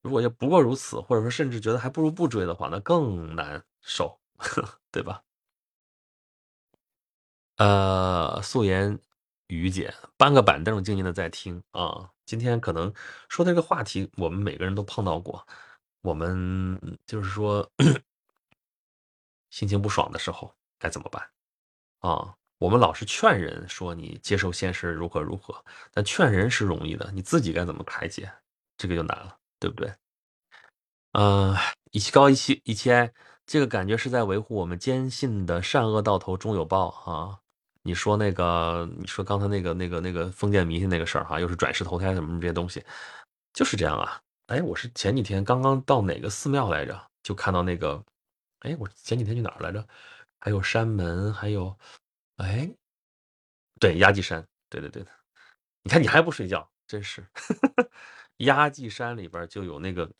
[0.02, 4.20] 如果要不过如此，或者说甚至觉得还不如不追的话，那更难受，
[4.92, 5.22] 对吧？
[7.56, 8.98] 呃，素颜
[9.46, 12.10] 于姐搬个板凳，静静的在听啊。
[12.26, 12.92] 今天可能
[13.28, 15.46] 说这个话题，我们每个人都碰到过。
[16.02, 17.70] 我们就是说，
[19.50, 21.30] 心情不爽的时候该怎么办
[22.00, 22.34] 啊？
[22.58, 28.32] 我们老是劝人说你接受现实如何如何，但劝人是容易的，你自己该怎么排解，
[28.76, 29.38] 这个就难了。
[29.60, 29.94] 对不对？
[31.12, 31.56] 嗯，
[31.92, 33.14] 一期高一期一期哀，
[33.46, 37.40] 这个感觉是在维护我们坚信的善恶到头终有报啊！
[37.86, 42.82] 你说那个，你说刚才那个那个那个封建迷信那个事儿哈，又是转世投胎什么这些东西，
[43.52, 44.18] 就是这样啊！
[44.46, 48.02] 哎，我是前几天刚刚到哪个寺庙来着，就看到那个，
[48.60, 49.86] 哎，我前几天去哪儿来着？
[50.40, 51.78] 还有山门，还有，
[52.38, 52.70] 哎，
[53.78, 55.10] 对，压髻山，对对对的，
[55.82, 57.22] 你看你还不睡觉，真是。
[58.38, 60.10] 压髻山里边就有那个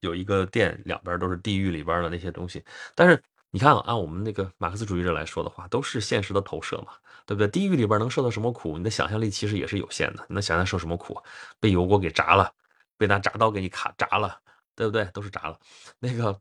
[0.00, 2.64] 有一个殿，两边都是地狱里边的那些东西。
[2.94, 3.22] 但是
[3.54, 6.94] 你看，按我们那个马克思主义者来说的话，都是现实的投射嘛，
[7.24, 7.46] 对不对？
[7.46, 8.76] 地狱里边能受到什么苦？
[8.76, 10.26] 你的想象力其实也是有限的。
[10.28, 11.22] 你能想象受什么苦？
[11.60, 12.52] 被油锅给炸了，
[12.98, 14.40] 被拿铡刀给你卡炸了，
[14.74, 15.04] 对不对？
[15.12, 15.56] 都是炸了。
[16.00, 16.36] 那个，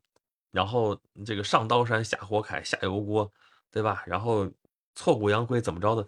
[0.50, 3.32] 然后这个上刀山下火海下油锅，
[3.70, 4.02] 对吧？
[4.08, 4.50] 然后
[4.96, 6.04] 挫骨扬灰怎么着的？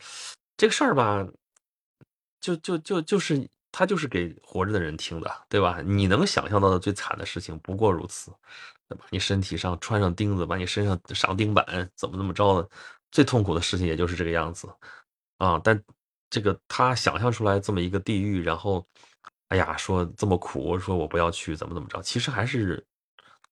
[0.57, 1.23] 这个事儿吧，
[2.41, 3.47] 就就就就是。
[3.77, 5.81] 他就是给活着的人听的，对吧？
[5.85, 8.31] 你能想象到的最惨的事情不过如此，
[8.89, 9.05] 把？
[9.09, 11.65] 你身体上穿上钉子，把你身上上钉板，
[11.95, 12.69] 怎么怎么着的？
[13.11, 14.67] 最痛苦的事情也就是这个样子
[15.37, 15.59] 啊！
[15.63, 15.81] 但
[16.29, 18.85] 这个他想象出来这么一个地狱，然后，
[19.47, 22.01] 哎呀，说这么苦，说我不要去，怎么怎么着？
[22.01, 22.85] 其实还是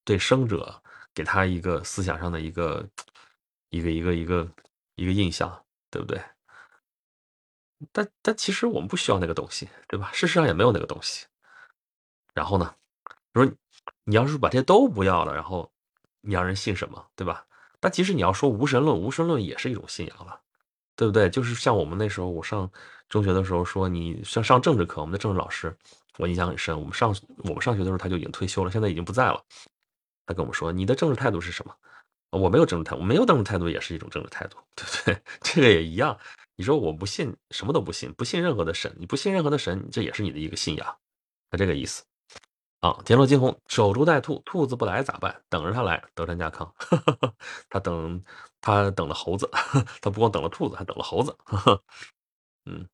[0.03, 0.81] 对生者
[1.13, 2.85] 给他一个思想上的一个
[3.69, 4.51] 一个一个一个
[4.95, 6.21] 一个印象，对不对？
[7.91, 10.11] 但但其实我们不需要那个东西，对吧？
[10.11, 11.25] 事实上也没有那个东西。
[12.33, 12.75] 然后呢，
[13.33, 13.49] 说
[14.05, 15.71] 你要是把这些都不要了，然后
[16.21, 17.45] 你让人信什么，对吧？
[17.79, 20.39] 但其实你要说无神论，无神论也是一种信仰了，
[20.95, 21.29] 对不对？
[21.29, 22.69] 就是像我们那时候，我上
[23.09, 25.75] 中学的时候说，你上上政治课，我们的政治老师
[26.17, 26.77] 我印象很深。
[26.79, 29.43] 我们上我们上学的时候他就已经退休了，现在已经不在了。
[30.25, 31.75] 他跟我们说，你的政治态度是什么？
[32.31, 35.21] 我没有政治态度，没有政治态度也是一种政治态度，对不对？
[35.41, 36.17] 这个也一样。
[36.55, 40.97] 你说我不信，什么都不信，不信任何的神，你不信任何的神，这也是你的一个信仰，
[41.51, 42.03] 他这个意思。
[42.83, 45.33] 啊，田螺金红守株待兔，兔子不来咋办？
[45.47, 46.69] 等着他来，德川家康。
[47.69, 48.21] 他等
[48.59, 49.49] 他等了猴子，
[50.01, 51.33] 他不光等了兔子，还等了猴子。
[52.65, 52.85] 嗯，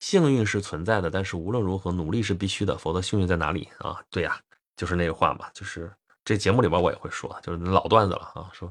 [0.00, 3.98] 幸运是存在的，但是无论如何努力是必须的，否则幸运在哪里啊？
[4.10, 4.38] 对呀，
[4.76, 5.90] 就是那个话嘛，就是
[6.26, 8.70] 这节目里边我也会说，就是老段子了啊，说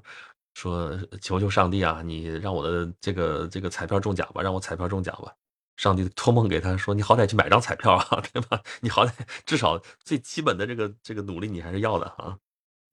[0.54, 5.34] 说求求上帝啊，你让我的这个这个彩票中奖吧，让我彩票中奖吧。
[5.76, 8.62] 上帝托梦给他说：“你好歹去买张彩票啊，对吧？
[8.82, 9.12] 你好歹
[9.46, 12.38] 至少最基本的这个这个努力你还是要的啊。”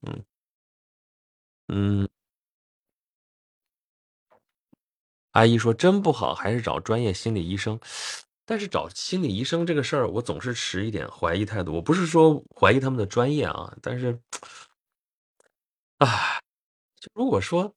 [0.06, 0.24] 嗯
[1.68, 2.08] 嗯，
[5.32, 7.78] 阿姨说真不好，还是找专业心理医生。
[8.46, 11.74] 但是找心理医生这个事儿，我总是持一点怀疑态度。
[11.74, 14.18] 我不是说怀疑他们的专业啊，但是，
[15.98, 16.40] 啊，
[16.98, 17.72] 就如果说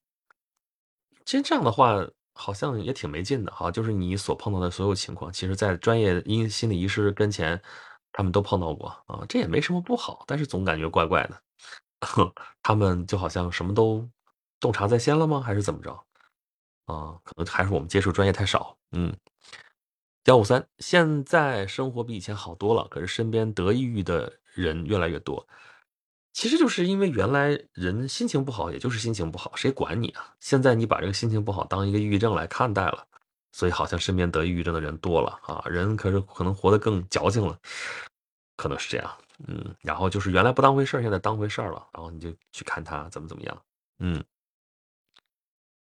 [1.26, 2.08] 真这样的话。
[2.34, 7.62] 好像也挺没劲的哈，就是你所碰到的所有情况，其实在专业医心理医师跟前，
[8.12, 11.42] 他们都碰到过啊，这也没什么不好，但是总感觉怪怪的，
[12.62, 14.10] 他们就好像什么都
[14.60, 15.40] 洞察在先了吗？
[15.40, 15.92] 还是怎么着？
[16.86, 18.78] 啊，可能还是我们接触专业太少。
[18.92, 19.16] 嗯，
[20.26, 25.48] 幺五三，现在生活比以前好多了，可是身边得抑郁的人越来越多。
[26.34, 30.34] 其实就是因为原来人心情不好，也就是心情不好，谁管你啊？
[30.40, 33.06] 现在你把这个心情不好当一个抑郁症来看待了，
[33.52, 37.58] 所以好像身边得抑郁症的人多了啊，人可是可能活得更矫情了，
[38.58, 39.18] 可能是这样。
[39.48, 43.62] 嗯，然后就是原来不当回事现在当回事了，然后你就去看他怎么怎么样。
[44.00, 44.24] 嗯，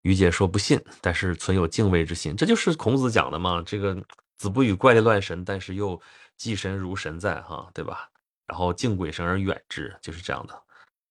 [0.03, 3.63] 于姐说不信，但是存有敬畏之心，这就是孔子讲的嘛。
[3.65, 3.97] 这个
[4.37, 6.01] 子不语怪力乱神，但是又
[6.37, 8.11] 祭神如神在，哈，对吧？
[8.51, 10.63] 然后敬鬼神而远之，就是这样的。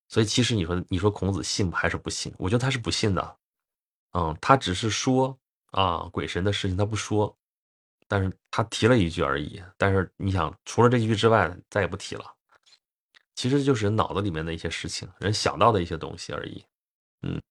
[0.10, 2.34] 所以其实你说，你说孔子信还是不信？
[2.38, 3.38] 我觉得他是不信的。
[4.12, 5.40] 嗯，他只是说
[5.72, 7.34] 啊鬼神的事情他不说，
[8.10, 9.64] 但是他提了一句而已。
[9.78, 12.26] 但是你想，除了这一句之外，再也不提了。
[13.36, 16.66] 其实就是脑子里面的一些事情，人想到的一些东西而已。
[17.22, 17.42] 嗯，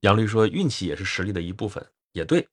[0.00, 2.48] 杨律说运气也是实力的一部分，也对。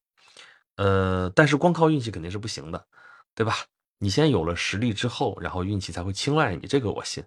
[0.75, 2.87] 呃，但是光靠运气肯定是不行的，
[3.33, 3.55] 对吧？
[4.03, 7.23] 你先有了实力之后，然后运气才会青睐你，这个我信。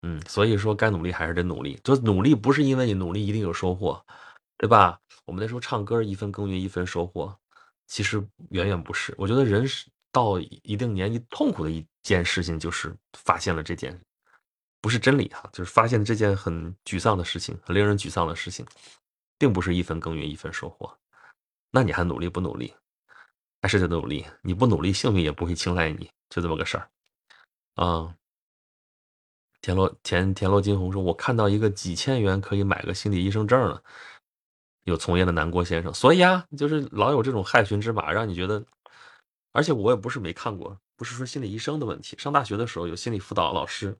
[0.00, 1.78] 嗯，所以说该努力还是得努力。
[1.84, 4.02] 就努力不是因为你努力一定有收获，
[4.56, 4.98] 对吧？
[5.26, 7.36] 我们那时候唱歌一分耕耘一分收获，
[7.86, 9.14] 其实远远不是。
[9.18, 14.00] 我觉得人是到一定年纪痛苦的一件事情，就是发现了这件
[14.80, 18.64] 不是真理哈，就是发现这件很沮丧的事情，很令人沮丧的事情，
[19.36, 20.96] 并不是一分耕耘一分收获。
[21.70, 22.72] 那你还努力不努力？
[23.60, 26.90] 还是得努力，你不努力，幸运也不会青睐你，就这么个事儿。
[27.74, 28.14] 啊，
[29.60, 33.82] 田螺田田螺金红说：“我看到一个几千元可以买个心理医生证了。”
[34.84, 38.64] 有从业的南郭先生，所以啊，就是老有这种害群之马，让你觉得。
[39.52, 42.16] 而且我也不是没看过，不是说心理医生的问题。
[42.18, 43.94] 上大学的时候有心理辅导老师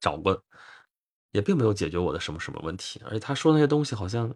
[0.00, 0.42] 找过，
[1.30, 3.00] 也并没有解决我的什么什么问题。
[3.04, 4.34] 而且他说那些东西，好像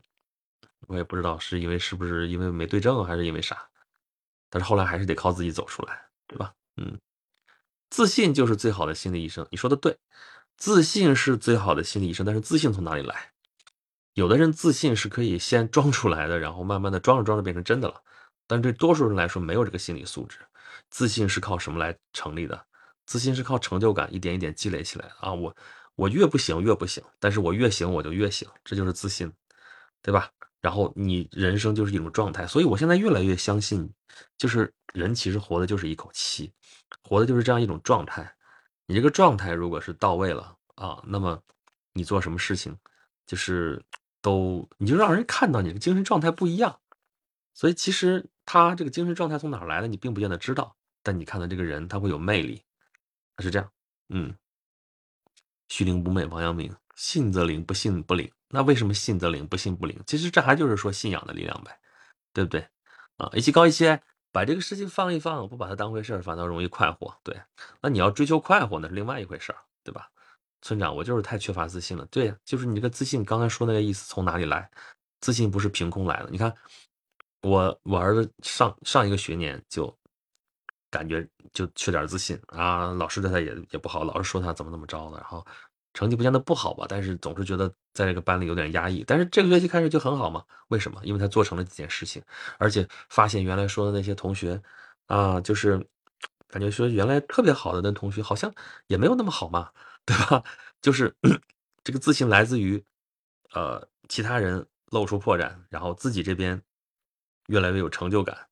[0.86, 3.68] 我也不知道是因为是不是因为没对症，还是因为啥。
[4.50, 6.52] 但是后来还是得靠自己走出来，对吧？
[6.76, 6.98] 嗯，
[7.90, 9.46] 自信就是最好的心理医生。
[9.50, 9.96] 你说的对，
[10.56, 12.24] 自信是最好的心理医生。
[12.24, 13.32] 但是自信从哪里来？
[14.14, 18.02] 有的人自信是可以先装出来的，然后慢慢的装着装着变成真的了。
[18.46, 20.38] 但对多数人来说，没有这个心理素质。
[20.90, 22.66] 自信是靠什么来成立的？
[23.06, 25.32] 自信是靠成就感一点一点积累起来的啊！
[25.32, 25.56] 我
[25.94, 29.32] 我越不行越不行，但是我越行我就越行，这就是自信，
[30.02, 30.30] 对吧？
[30.60, 33.88] 然后你人生就是一种状态，所以我现在越来越相信，
[34.36, 36.52] 就是人其实活的就是一口气，
[37.02, 38.34] 活的就是这样一种状态。
[38.86, 41.40] 你这个状态如果是到位了啊，那么
[41.92, 42.76] 你做什么事情，
[43.26, 43.82] 就是
[44.20, 46.80] 都你就让人看到你的精神状态不一样。
[47.54, 52.62] 所以其实他这个精神状态从哪来的，你并不见得知道，但你看到这个人他会有魅力，
[53.36, 53.70] 他是这样。
[54.08, 54.34] 嗯，
[55.68, 56.74] 虚灵不昧，王阳明。
[56.96, 58.28] 信则灵，不信不灵。
[58.50, 60.00] 那为什么信则灵，不信不灵？
[60.06, 61.78] 其实这还就是说信仰的力量呗，
[62.32, 62.66] 对不对？
[63.18, 64.00] 啊，一期高一些，
[64.32, 67.14] 把这个事情放一放，不把它当回事儿，反倒容易快活。
[67.22, 67.38] 对，
[67.82, 70.08] 那你要追求快活，那是另外一回事儿，对吧？
[70.62, 72.06] 村长，我就是太缺乏自信了。
[72.06, 74.70] 对，就是你这个自信，刚才说那个意思从哪里来？
[75.20, 76.30] 自信不是凭空来的。
[76.30, 76.54] 你看，
[77.42, 79.94] 我我儿子上上一个学年就
[80.90, 85.44] 感觉就缺点自信啊，老师对他也也不好，老是说他怎么怎么着的，然后。
[85.94, 89.02] 成绩不见得不好吧，但是总是觉得在这个班里有点压抑。
[89.06, 90.44] 但是这个学期开始就很好嘛？
[90.68, 91.00] 为什么？
[91.02, 92.22] 因为他做成了几件事情，
[92.58, 94.62] 而且发现原来说的那些同学
[95.06, 95.84] 啊，就是
[96.46, 98.52] 感觉说原来特别好的那同学好像
[98.86, 99.70] 也没有那么好嘛，
[100.04, 100.44] 对吧？
[100.80, 101.14] 就是
[101.82, 102.84] 这个自信来自于
[103.52, 106.62] 呃其他人露出破绽，然后自己这边
[107.48, 108.46] 越来越有成就感，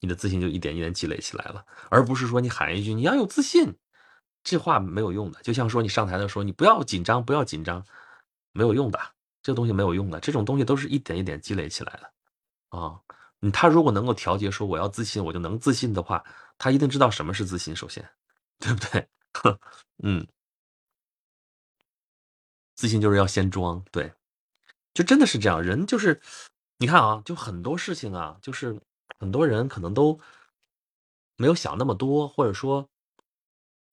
[0.00, 3.76] 你的自信就一点一点积累起来了，而不是说你喊一句你要有自信。
[4.46, 7.84] 这话没有用的，就像说你上台的时候，你不要紧张，不要紧张，
[8.52, 9.00] 没有用的，
[9.42, 13.00] 这个东西没有用的，这种东西都是一点一点积累起来的啊。
[13.40, 16.24] 你他如果能够调节说我要自信，我就能自信的话，
[16.58, 18.08] 他一定知道什么是自信，首先，
[18.60, 19.08] 对不对？
[20.04, 20.24] 嗯，
[22.76, 24.12] 自信就是要先装，对，
[24.94, 25.60] 就真的是这样。
[25.60, 26.20] 人就是，
[26.78, 28.80] 你看啊，就很多事情啊，就是
[29.18, 30.20] 很多人可能都
[31.36, 32.88] 没有想那么多，或者说。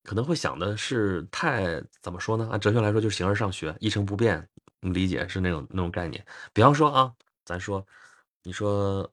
[0.04, 2.48] 可能会想的是太怎么说呢？
[2.52, 4.48] 按哲学来说，就是形而上学，一成不变。
[4.92, 6.22] 理解是那种那种概念。
[6.52, 7.10] 比方说啊，
[7.46, 7.82] 咱说，
[8.42, 9.10] 你说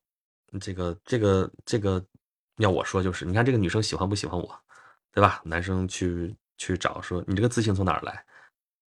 [0.60, 2.06] 这个这个这个，
[2.58, 4.54] 要我说就是，你看这个女生喜欢不喜欢我，
[5.14, 5.42] 对吧？
[5.46, 8.22] 男生去去找说，你这个自信从哪儿来，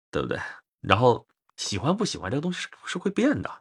[0.09, 0.39] 对不对？
[0.81, 1.23] 然后
[1.57, 3.51] 喜欢不喜欢这个东西是是会变的。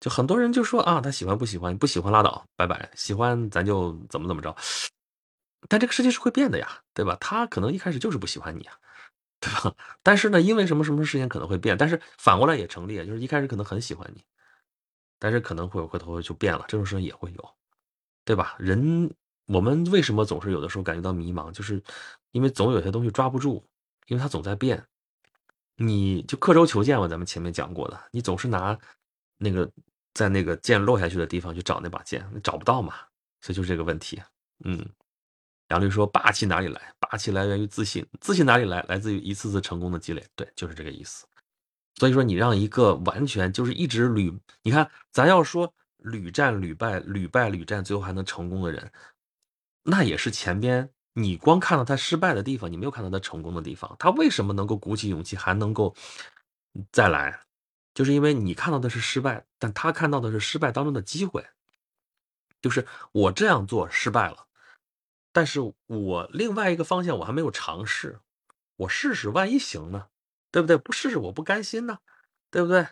[0.00, 2.90] 就很多人就说啊，他喜欢不喜欢，不喜欢拉倒，拜拜。
[2.94, 4.56] 喜欢咱就怎么怎么着。
[5.68, 7.16] 但这个世界是会变的呀，对吧？
[7.20, 8.74] 他可能一开始就是不喜欢你啊，
[9.40, 9.74] 对吧？
[10.02, 14.22] 但是呢，因为什么什么事情可能会变，但是反过来也成立，就是一开始可能很喜欢你，
[15.18, 17.54] 但是可能会回头就变了，这种事情也会有，
[18.24, 18.56] 对吧？
[18.58, 19.14] 人
[19.46, 21.82] 我们为什么总是有的时候感觉到迷茫，就是
[22.32, 23.64] 因为总有些东西抓不住，
[24.06, 24.84] 因为它总在变。
[25.76, 28.78] 你就刻舟求剑嘛，咱们前面讲过的，你总是拿
[29.38, 29.68] 那个
[30.14, 32.94] 在那个剑落下去的地方去找那把剑，你找不到嘛，
[33.40, 34.22] 所以就是这个问题，
[34.64, 34.88] 嗯。
[35.68, 36.94] 杨律说：“霸气哪里来？
[36.98, 38.84] 霸气来源于自信，自信哪里来？
[38.86, 40.22] 来自于一次次成功的积累。
[40.36, 41.26] 对，就是这个意思。
[41.94, 48.92] 所以说，你让一个完全就是一直屡，你看，咱要说屡战屡败、屡败屡战，最后还能成功的人，
[49.84, 53.96] 那也是前边你光看到他失败的地方，你没有看到他成功的地方。
[53.98, 55.94] 他为什么能够鼓起勇气还能够
[56.92, 57.40] 再来？
[57.94, 61.46] 就是因为你看到的是失败，但他看到的是失败当中的机会。
[62.60, 64.46] 就是我这样做失败了。”
[65.34, 68.20] 但是我另外一个方向我还没有尝试，
[68.76, 70.06] 我试试，万一行呢？
[70.52, 70.76] 对不对？
[70.76, 71.98] 不试试我不甘心呢，
[72.52, 72.86] 对不对？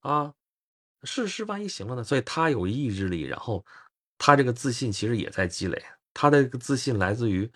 [0.00, 0.34] 啊，
[1.02, 2.04] 试试万一行了呢？
[2.04, 3.64] 所以他有意志力，然后
[4.18, 5.82] 他这个自信其实也在积累。
[6.12, 7.50] 他的个自信来自于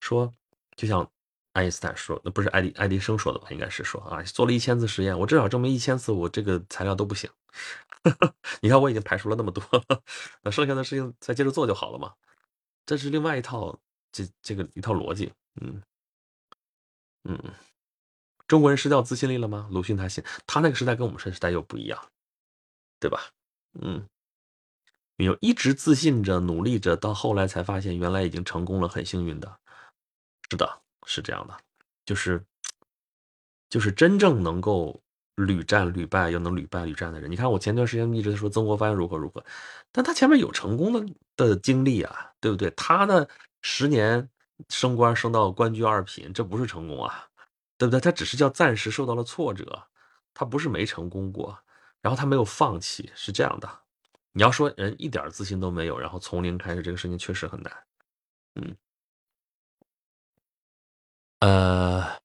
[0.00, 0.30] 说，
[0.76, 1.10] 就像
[1.54, 3.48] 爱因斯坦说，那不是爱迪爱迪生说的吧？
[3.50, 7.30] 应该是说啊，做了一千次实验，我至少证明一千次我这个材料都不行。
[8.60, 9.64] 你看我已经排除了那么多，
[10.42, 12.12] 那剩下的事情再接着做就好了嘛。
[12.88, 13.78] 这是另外一套，
[14.10, 15.30] 这这个一套逻辑，
[15.60, 15.82] 嗯
[17.24, 17.38] 嗯，
[18.46, 19.68] 中国人失掉自信力了吗？
[19.70, 22.10] 鲁迅他信，他那个时代跟我们这时代又不一样，
[22.98, 23.30] 对吧？
[23.74, 24.08] 嗯，
[25.16, 29.60] 你就一直自信着，努力着，到后来才发现原来已经成功了，很幸运的，
[30.50, 31.54] 是的，是这样的，
[32.06, 32.42] 就是
[33.68, 35.02] 就是真正能够。
[35.46, 39.44] 屡战屡败又能屡败屡战的人，你看我前段时间一直在说曾国藩如何如何，
[39.92, 42.68] 但他前面有成功的的经历啊，对不对？
[42.72, 43.24] 他呢
[43.62, 44.28] 十年
[44.68, 47.24] 升官升到官居二品，这不是成功啊，
[47.76, 48.00] 对不对？
[48.00, 49.80] 他只是叫暂时受到了挫折，
[50.34, 51.56] 他不是没成功过，
[52.02, 53.68] 然后他没有放弃，是这样的。
[54.32, 57.72] 你要说人一点自信都没有，然后从零开始，这个事情确实很难。
[58.56, 58.76] 嗯，
[61.40, 62.18] 呃。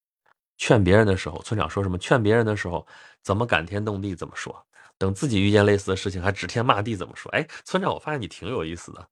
[0.57, 1.97] 劝别人的时候，村长说什么？
[1.97, 2.85] 劝别人的时候，
[3.21, 4.15] 怎么感天动地？
[4.15, 4.65] 怎么说？
[4.97, 6.95] 等自己遇见类似的事情，还指天骂地？
[6.95, 7.31] 怎么说？
[7.31, 9.07] 哎，村长，我发现你挺有意思的，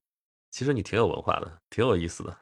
[0.51, 2.37] 其实你挺有文化的，挺有意思的。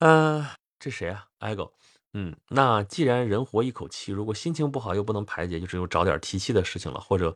[0.00, 0.44] 嗯，
[0.80, 1.70] 这谁啊？ego。
[2.14, 7.34] 嗯，那既然人活一口气，如果心情不好又不能排解，就只有找点提气的事情了，或者。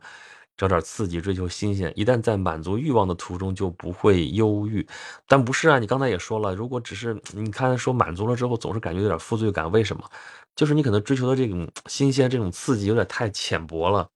[0.57, 1.91] 找点刺激，追求新鲜。
[1.95, 4.87] 一旦在满足欲望的途中，就不会忧郁。
[5.27, 10.09] 但不是啊，你刚才也说了，如果只是你看说满足了之后，总是感觉有点负罪感，为什么？
[10.55, 14.09] 就是你可能追求的这种新鲜、这种刺激有点太浅薄了，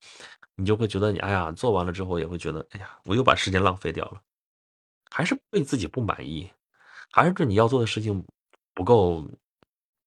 [0.55, 4.21] 你就会觉得你哎呀，做完了之后也会觉得哎呀，我又把时间浪费掉了，
[5.11, 6.49] 还是对自己不满意，
[7.11, 8.23] 还是对你要做的事情
[8.73, 9.27] 不够，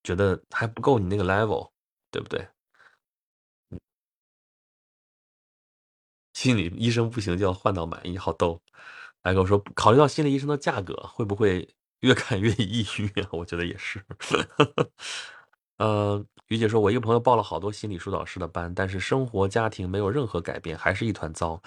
[0.03, 1.69] 觉得还不够你那个 level，
[2.09, 2.47] 对不对？
[6.43, 8.59] 心理医生不行就要换到满意，好逗。
[9.21, 11.65] 来跟我说，考虑到心理医生的价格，会不会
[12.01, 13.27] 越看越抑郁啊？
[13.31, 14.03] 我觉得也是。
[15.79, 21.61] 呃，于姐说，我一个朋友报了好多心理疏导师的班，但是生活家庭没有任何改变，还是一团糟。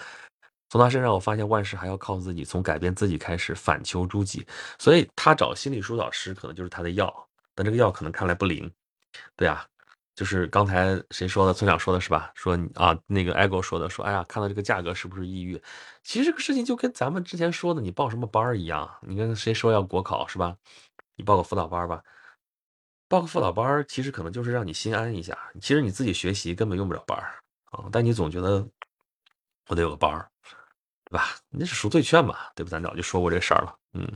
[0.69, 4.45] 从他身上我发现万事还要靠自己，从改变自己开始，反求诸己。
[4.77, 7.11] 所以他找心理疏导师可能就是他的药，
[7.55, 8.71] 但这个药可能看来不灵。
[9.35, 9.65] 对啊，
[10.17, 11.53] 就是刚才谁说的？
[11.53, 12.31] 村长说的是吧？
[12.33, 15.61] 说啊，那个 ego 说的，说哎呀，看到这个价格是不是抑郁？
[16.01, 18.89] 其实这个事情就跟咱们之前说的，你报什么班儿一样。
[19.03, 20.57] 你跟谁说要国考是吧？
[21.15, 22.03] 你报个辅导班吧，
[23.07, 25.37] 报个辅导班，其实可能就是让你心安一下。
[25.61, 27.35] 其实你自己学习根本用不了班儿
[27.69, 28.67] 啊，但你总觉得
[29.67, 30.27] 我得有个班儿，
[31.05, 31.35] 对吧？
[31.49, 32.71] 那是赎罪券嘛，对不？
[32.71, 33.75] 咱早就说过这事儿了。
[33.93, 34.11] 嗯，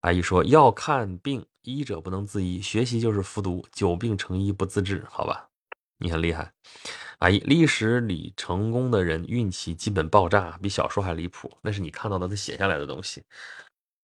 [0.00, 5.48] 阿姨说要看病，医者不能自医，学习就是服毒，久病成医不自治，好吧？
[5.98, 6.52] 你很厉害。
[7.18, 13.22] 阿姨，历史里成功的人运气基本爆炸，比小说还离谱，那是你看到的他写下来的东西。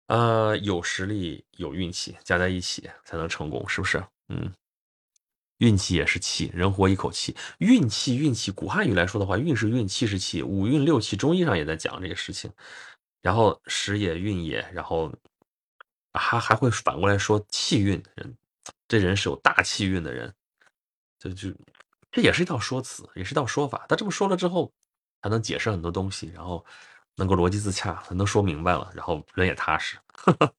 [0.08, 4.02] 呃，有实力有运气加在一起才能成功，是不是？
[4.28, 4.52] 嗯，
[5.58, 12.50] 运气也是气，人活一口气，运气运气，古汉语来说的话，运是运，气是气，五运六气，中医上也在讲这个事情。
[13.20, 15.12] 然后时也运也，然后
[16.18, 18.36] 还还会反过来说气运人，
[18.88, 20.34] 这人是有大气运的人，
[21.18, 21.50] 这就
[22.10, 23.86] 这也是一套说辞，也是一套说法。
[23.88, 24.72] 他这么说了之后，
[25.22, 26.64] 他能解释很多东西，然后。
[27.20, 29.98] 能够逻辑自洽，能说明白了，然后人也踏实。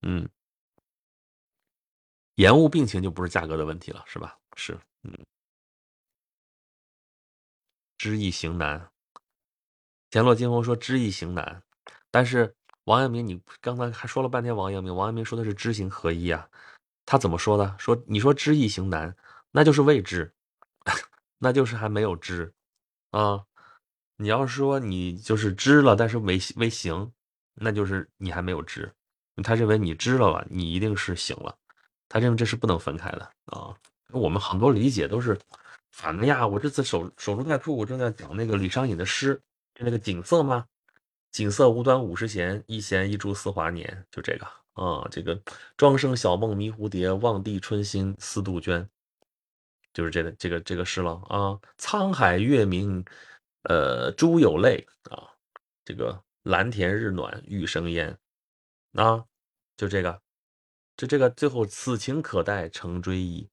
[0.00, 0.26] 嗯，
[2.36, 4.38] 延误病情就不是价格的问题了，是吧？
[4.56, 5.12] 是，嗯。
[7.98, 8.90] 知易行难。
[10.08, 11.62] 田洛金鸿说知易行难，
[12.10, 12.56] 但是
[12.90, 16.48] 王阳明，你刚才还说了半天王阳明，王阳明说的是知行合一啊，
[17.06, 17.72] 他怎么说的？
[17.78, 19.14] 说你说知易行难，
[19.52, 20.34] 那就是未知，
[21.38, 22.52] 那就是还没有知
[23.12, 23.44] 啊。
[24.16, 27.12] 你要说你就是知了，但是未未行，
[27.54, 28.92] 那就是你还没有知。
[29.44, 31.56] 他认为你知了了，你一定是行了。
[32.08, 33.72] 他认为这是不能分开的啊。
[34.10, 35.38] 我们很多理解都是
[35.92, 36.44] 反的呀。
[36.44, 39.40] 我这次守守株待兔，我正在讲那个李商隐的诗，
[39.76, 40.66] 就那个景色吗？
[41.32, 44.06] 景色无端五十弦，一弦一柱思华年。
[44.10, 45.40] 就这个啊，这个
[45.76, 48.88] 庄生晓梦迷蝴蝶，望帝春心思杜鹃。
[49.92, 51.58] 就是这个这个这个诗了啊。
[51.78, 53.04] 沧海月明。
[53.64, 55.28] 呃，珠有泪啊，
[55.84, 58.18] 这个蓝田日暖玉生烟
[58.94, 59.22] 啊，
[59.76, 60.22] 就这个，
[60.96, 63.50] 就这个，最后此情可待成追忆，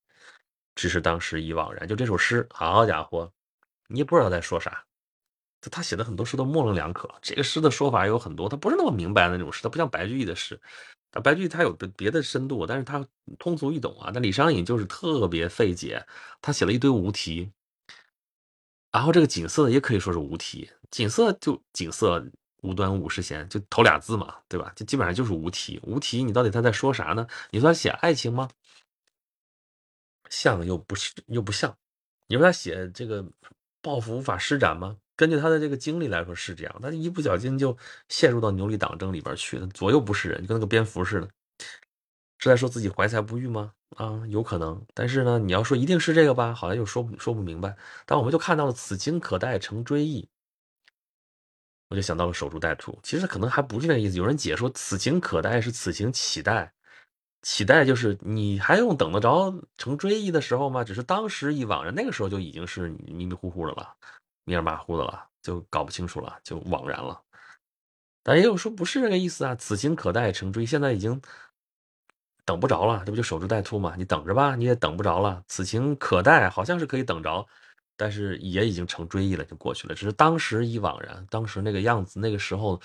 [0.75, 1.85] 只是当时已惘然。
[1.85, 3.33] 就这首诗，好家伙，
[3.87, 4.86] 你也不知道在说啥。
[5.61, 10.59] 就他写的很多诗都模棱两可，这个诗的说法有很多，他不是那么明白的那种诗，他不像白居易的诗，
[11.23, 13.05] 白居易他有的别的深度，但是他
[13.39, 14.11] 通俗易懂啊。
[14.13, 16.05] 但李商隐就是特别费解，
[16.41, 17.51] 他写了一堆无题。
[18.91, 22.25] 然后这个景色也可以说是无题，景色就景色
[22.61, 24.71] 无端五十弦，就头俩字嘛，对吧？
[24.75, 26.23] 就基本上就是无题，无题。
[26.23, 27.27] 你到底他在说啥呢？
[27.51, 28.49] 你说他写爱情吗？
[30.29, 31.77] 像又不是又不像。
[32.27, 33.25] 你说他写这个
[33.81, 34.97] 抱负无法施展吗？
[35.17, 37.75] 根据他的这个经历来说是这样，他一不小心就
[38.07, 41.27] 陷入到牛力党争里边去，左右不是人，就跟那个蝙蝠似的。
[42.39, 43.73] 是在说自己怀才不遇吗？
[43.95, 44.79] 啊，有可能。
[44.93, 47.75] 但是呢，你要说一定是这个吧，好像又说说不明白。
[48.05, 50.29] 但我们就看到了“此情可待成追忆”，
[51.89, 52.99] 我就想到了守株待兔。
[53.01, 54.17] 其实可能还不是那个意思。
[54.17, 56.71] 有人解说“此情可待”是“此情岂待”，
[57.41, 60.83] 岂待就是你还用等得着成追忆的时候吗？
[60.83, 63.95] 只是当时已惘然，那个时候就已经是迷迷糊糊的了，
[64.47, 67.21] 迷儿马虎的了，就搞不清楚了，就惘然了。
[68.23, 71.21] 但也有说不是这个意思啊，“此情可待成追”，现在已经。
[72.45, 73.93] 等不着了，这不就守株待兔吗？
[73.97, 75.43] 你等着吧，你也等不着了。
[75.49, 77.45] 此情可待，好像是可以等着，
[77.97, 79.93] 但是也已经成追忆了，就过去了。
[79.93, 82.79] 只是当时已惘然，当时那个样子，那个时候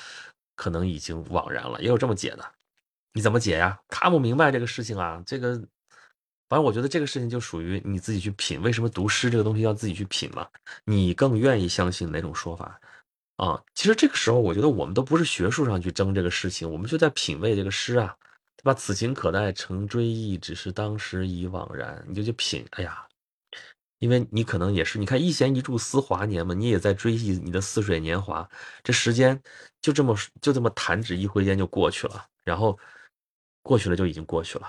[0.56, 2.44] 可能已经惘然了，也有这么解的。
[3.12, 3.78] 你怎么解呀？
[3.86, 5.22] 看不明白这个事情啊。
[5.24, 5.62] 这个，
[6.52, 8.60] 反正我觉得这个事情就属于你自己去品。
[8.60, 10.46] 为什么读诗这个东西要自己去品嘛？
[10.84, 12.78] 你更愿意相信哪种说法
[13.36, 13.58] 啊？
[13.74, 18.14] 其实这个时候，我觉得我们都不是学术上去争这个事情，我们就在品味这个诗啊。
[18.58, 18.74] 对吧？
[18.74, 22.04] 此情可待成追忆，只是当时已惘然。
[22.06, 23.02] 你就去品，哎呀，
[23.98, 28.46] 因为你可能也是，你看一弦一柱思华年嘛，你也在追忆你的似水年华。
[28.84, 29.42] 这时间
[29.80, 32.78] 就这么就这么弹指一挥间就过去了，然后
[33.62, 34.68] 过去了就已经过去了，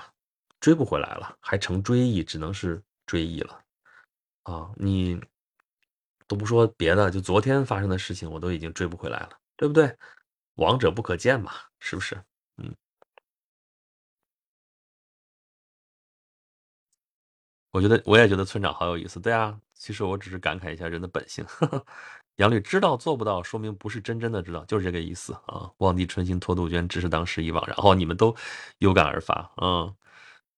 [0.64, 3.60] 追不回来了，还成追忆，只能是追忆了。
[4.44, 5.20] 啊，你
[6.26, 9.94] 都不说别的，就昨天发生的事情，我都已经追不回来了，对不对？
[10.54, 12.16] 王者不可见嘛，是不是？
[12.56, 12.74] 嗯。
[17.70, 21.44] 我觉得我也觉得村长好有意思，对啊，其实我只是感慨一下人的本性。
[22.36, 25.70] 杨律知道做不到，说明不是真真的知道，就是这个意思啊。
[25.76, 27.76] 望帝春心托杜鹃，只是当时已惘然。
[27.76, 28.34] 后你们都
[28.78, 29.94] 有感而发，嗯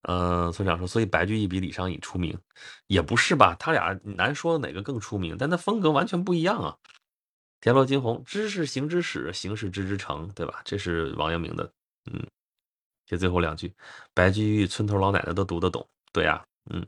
[0.08, 0.50] 嗯。
[0.52, 2.36] 村长说，所以白居易比李商隐出名，
[2.86, 3.54] 也不是吧？
[3.58, 6.76] 他俩难说哪个更出名，但他风格完全不一样啊。
[7.60, 10.62] 田螺惊鸿，知是行之始，行是知之成，对吧？
[10.64, 11.70] 这是王阳明的，
[12.10, 12.26] 嗯。
[13.06, 13.72] 这最后两句，
[14.14, 16.86] 白居易村头老奶奶都读得懂，对呀，嗯。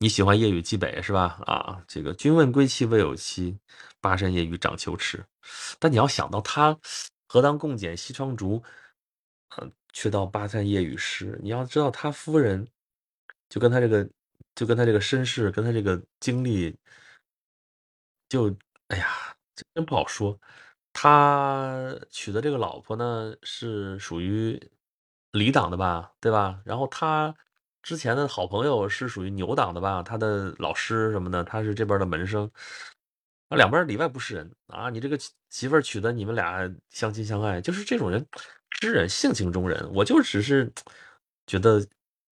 [0.00, 1.40] 你喜欢夜雨寄北是吧？
[1.44, 3.58] 啊，这个君问归期未有期，
[4.00, 5.24] 巴山夜雨涨秋池。
[5.80, 6.78] 但你要想到他
[7.26, 8.62] 何当共剪西窗烛，
[9.56, 11.36] 嗯，却道巴山夜雨时。
[11.42, 12.64] 你要知道他夫人，
[13.48, 14.08] 就跟他这个，
[14.54, 16.72] 就跟他这个身世，跟他这个经历，
[18.28, 18.54] 就
[18.88, 19.36] 哎呀，
[19.74, 20.38] 真不好说。
[20.92, 24.60] 他娶的这个老婆呢，是属于
[25.32, 26.62] 李党的吧，对吧？
[26.64, 27.34] 然后他
[27.82, 30.00] 之前的好朋友是属于牛党的吧？
[30.00, 32.48] 他的老师什么的，他是这边的门生，
[33.48, 34.90] 啊，两边里外不是人啊！
[34.90, 38.24] 你这个媳媳妇儿娶的，你们俩相亲相爱，就是这种人，
[38.80, 39.88] 知人性情中人。
[39.92, 40.72] 我就只是
[41.46, 41.84] 觉得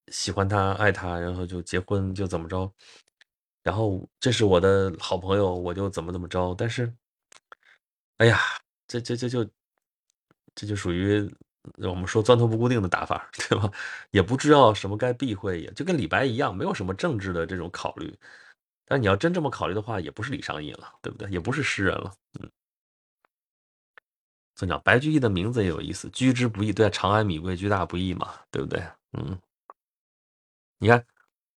[0.09, 2.71] 喜欢他，爱他，然后就结婚，就怎么着。
[3.63, 6.55] 然后这是我的好朋友，我就怎么怎么着。
[6.57, 6.93] 但是，
[8.19, 8.41] 哎呀，
[8.87, 9.49] 这这这就
[10.55, 11.29] 这就属于
[11.79, 13.71] 我们说钻头不固定的打法，对吧？
[14.11, 18.15] 也不知道什么该避讳，也就跟李白一样，没有什么政治的这种考虑。
[18.87, 21.29] 但你要真这么考虑的话，也不是李商隐了，对不对？
[21.31, 22.51] 也不是诗人了，嗯。
[24.57, 28.83] 所以讲白居易的名字也有意思，居之不易，对，长安米贵，居大不易嘛，对不对？
[29.13, 29.39] 嗯，
[30.79, 31.05] 你看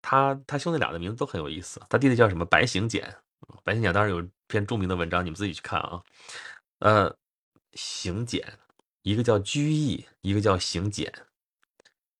[0.01, 2.45] 他他兄弟俩的名字都很有意思，他弟弟叫什么？
[2.45, 3.15] 白行简，
[3.63, 6.01] 白行简当然有篇著名的文章，你们自己去看啊。
[6.79, 7.15] 呃，
[7.73, 8.59] 行简，
[9.01, 11.11] 一个叫居易，一个叫行简，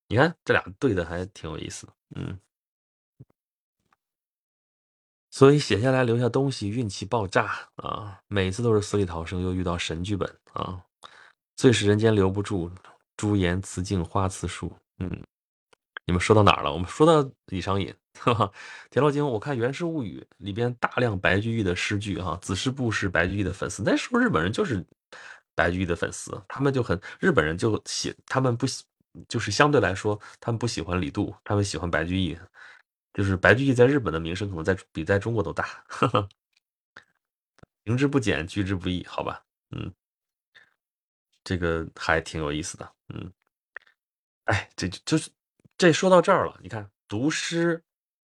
[0.08, 2.38] 你看这俩对的还挺有意思，嗯。
[5.36, 8.18] 所以写下来留下东西，运气爆炸啊！
[8.26, 10.82] 每次都是死里逃生，又遇到神剧本啊！
[11.56, 12.70] 最是人间留不住，
[13.18, 14.74] 朱颜辞镜花辞树。
[14.98, 15.10] 嗯，
[16.06, 16.72] 你们说到哪儿了？
[16.72, 18.50] 我们说到李商隐，哈哈。
[18.88, 24.82] 田螺精，我看《源氏物语》里边大量白居易的诗句哈，子师部是白居易的粉丝，那时候日本人就是
[25.54, 28.84] 白居易的粉丝，他们就很日本人就喜，他们不喜，
[29.28, 32.34] 就是相对来说，他们不喜欢李杜，他们喜欢白居易。
[33.16, 35.66] 就是白居易在日本的名声可能在比在中国都大，
[37.86, 39.90] 行之不减，居之不易，好吧，嗯，
[41.42, 43.32] 这个还挺有意思的，嗯，
[44.44, 45.30] 哎，这就是
[45.78, 47.82] 这说到这儿了，你看读诗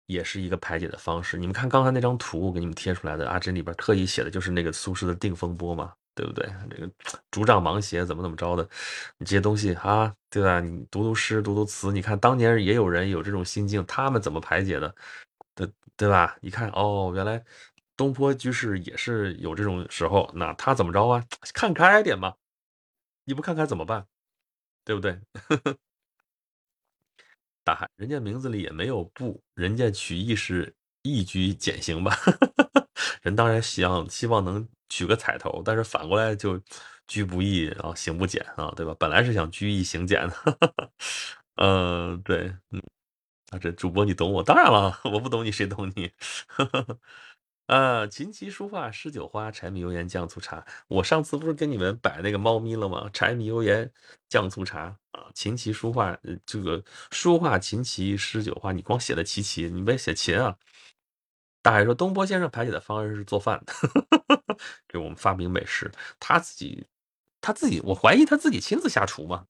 [0.05, 1.39] 也是一个排解的方式。
[1.39, 5.95] 你们看刚才那张图，我给你们贴出来的，阿珍里边特意写的就是那个苏轼的《定风波》嘛。
[6.15, 6.47] 对不对？
[6.71, 6.91] 这个
[7.31, 8.69] 竹杖芒鞋怎么怎么着的，
[9.19, 10.61] 你这些东西啊，对吧？
[10.61, 14.95] 你读读诗，读读词，你看当年也有人有这种心境，他们怎么排解的？
[15.55, 16.37] 对对吧？
[16.43, 17.43] 一看哦，原来
[17.97, 21.25] 东坡居士也是有这种时候，那他怎么着啊？
[21.55, 22.35] 看开点嘛，
[23.25, 24.07] 你不看开怎么办？
[24.85, 25.21] 对不对？
[27.65, 32.15] 大海，人家名字里也没有不，人家取义是义居简行吧？
[33.23, 34.69] 人当然希希望能。
[34.89, 36.61] 取个彩头，但是反过来就
[37.07, 38.95] 居不易啊，行不简啊，对吧？
[38.99, 40.35] 本来是想居易行简的，
[41.57, 42.83] 嗯，对，嗯，
[43.51, 46.13] 啊，这主播你懂我，当然了，我不懂你谁懂你？
[47.67, 50.67] 啊，琴棋书画诗酒花，柴米油盐酱醋茶。
[50.87, 53.09] 我上次不是跟你们摆那个猫咪了吗？
[53.11, 53.91] 柴米油盐
[54.29, 60.59] 酱醋茶啊，琴棋书画，这个书画琴棋诗酒花，你光写的棋棋，你别写琴啊。
[61.65, 63.59] 大海说：“东坡先生排解的方式是做饭，
[64.87, 65.91] 给我们发明美食。
[66.21, 66.87] 他自己，
[67.41, 69.47] 他自己，我怀疑他自己亲自下厨嘛。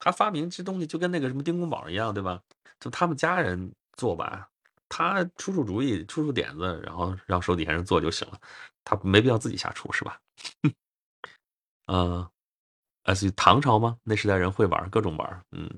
[0.00, 2.42] 他发明这东西就跟那个什么丁公宝一样，对吧？
[2.80, 4.48] 就他们家人做吧，
[4.88, 8.40] 他出出主意，出出点子，然后让手底下人做就行了。
[8.82, 10.18] 他没必要自己下厨，是吧？
[11.86, 12.28] 嗯，
[13.04, 13.96] 哎，所以唐朝吗？
[14.02, 15.70] 那时代人会玩各种玩，嗯。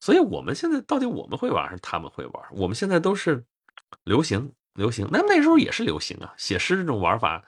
[0.00, 2.44] 所以我们现在到底我们会玩还是他们会玩？
[2.52, 3.44] 我们现在都是
[4.04, 7.44] 流行。”流行，那那时候也是流行啊，写诗这种玩法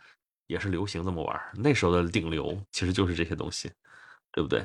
[0.46, 1.40] 也是流行这么玩。
[1.54, 3.70] 那时候的顶流其实就是这些东西，
[4.32, 4.64] 对不对？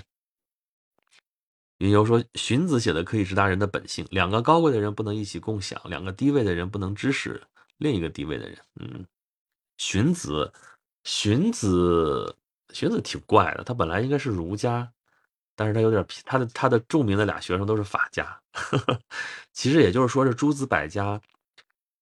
[1.77, 4.03] 云游说，荀子写的可以直达人的本性。
[4.09, 7.39] 两个高贵的人不能一起共享，两个低位的人不能指使
[7.77, 8.57] 另一个低位的人。
[8.79, 9.05] 嗯，
[9.77, 10.51] 荀子，
[11.03, 12.35] 荀子，
[12.73, 13.63] 荀子挺怪的。
[13.63, 14.91] 他本来应该是儒家，
[15.55, 18.41] 但是他有点他的他的著名的俩学生都是法家。
[19.53, 21.21] 其实也就是说是诸子百家。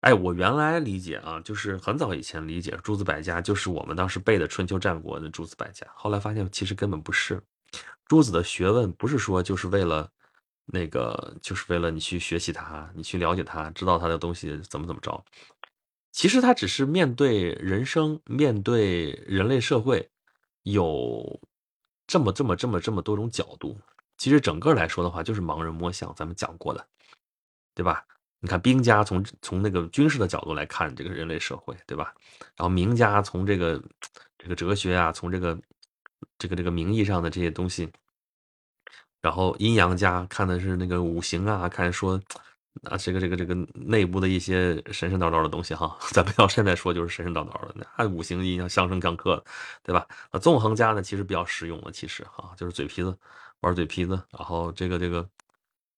[0.05, 7.41] 哎，我原来理解啊，就是很早以前理解诸子百家就是我们当时背的春秋战国的诸子百家，后来发现其实根本不是。
[8.05, 10.07] 诸子的学问不是说就是为了
[10.65, 15.25] 那个，就是为了你去学习它，你去了解它，知道它的东西怎么怎么着。
[16.11, 20.07] 其实它只是面对人生，面对人类社会，
[20.61, 21.41] 有
[22.05, 23.75] 这么这么这么这么多种角度。
[24.19, 26.87] 其实整个来说的话，就是盲人摸象，咱们讲过的，
[27.73, 28.05] 对吧？
[28.45, 32.13] 你看兵家从从那个军事的角度来看这个人类社会，对吧？
[32.55, 33.81] 然后名家从这个
[34.37, 35.59] 这个哲学啊，从这个
[36.37, 37.89] 这个这个名义上的这些东西，
[39.19, 42.21] 然后阴阳家看的是那个五行啊，看说
[42.83, 49.43] 啊，这个这个这个内部的一些神神叨叨的东西哈， 咱不要现在说就是神神叨叨的，那五行一样相生相克，
[49.81, 50.05] 对吧？
[50.29, 53.17] 啊，纵横家呢其实比较实用的，其实哈，就是嘴皮子
[53.61, 55.27] 玩嘴皮子，然后这个这个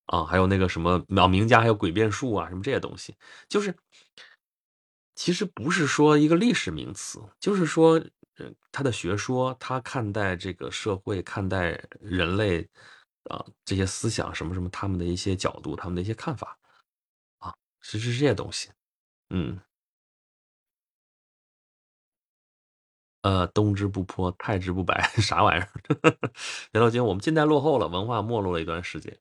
[0.07, 3.15] 啊，还有那个什么老名家，还有诡辩术啊，什么这些东西，
[3.47, 3.73] 就是
[5.15, 7.93] 其实不是说一个历史名词，就是说，
[8.37, 12.67] 呃，他的学说，他看待这个社会，看待人类
[13.25, 16.57] 啊这些思想什么什么，他们的一些角度，他们的一些看法。
[17.39, 18.69] 啊，其实是这些东西，
[19.29, 19.59] 嗯，
[23.23, 25.69] 呃，东之不破，太之不白， 啥玩意儿？
[26.73, 29.17] 袁老金，我们近代落后了，文化没落了一段时间，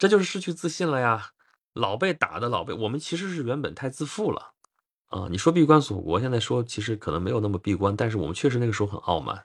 [0.00, 1.30] 这就是失去自信了呀。
[1.74, 4.54] 老被打的，老被我们其实是原本太自负了
[5.06, 5.28] 啊。
[5.30, 9.36] 你说闭关锁国，现在说其实可能没有那么闭关，但是我们确实那个时候很傲慢，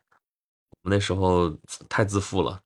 [0.81, 1.55] 我们那时候
[1.87, 2.59] 太自负了，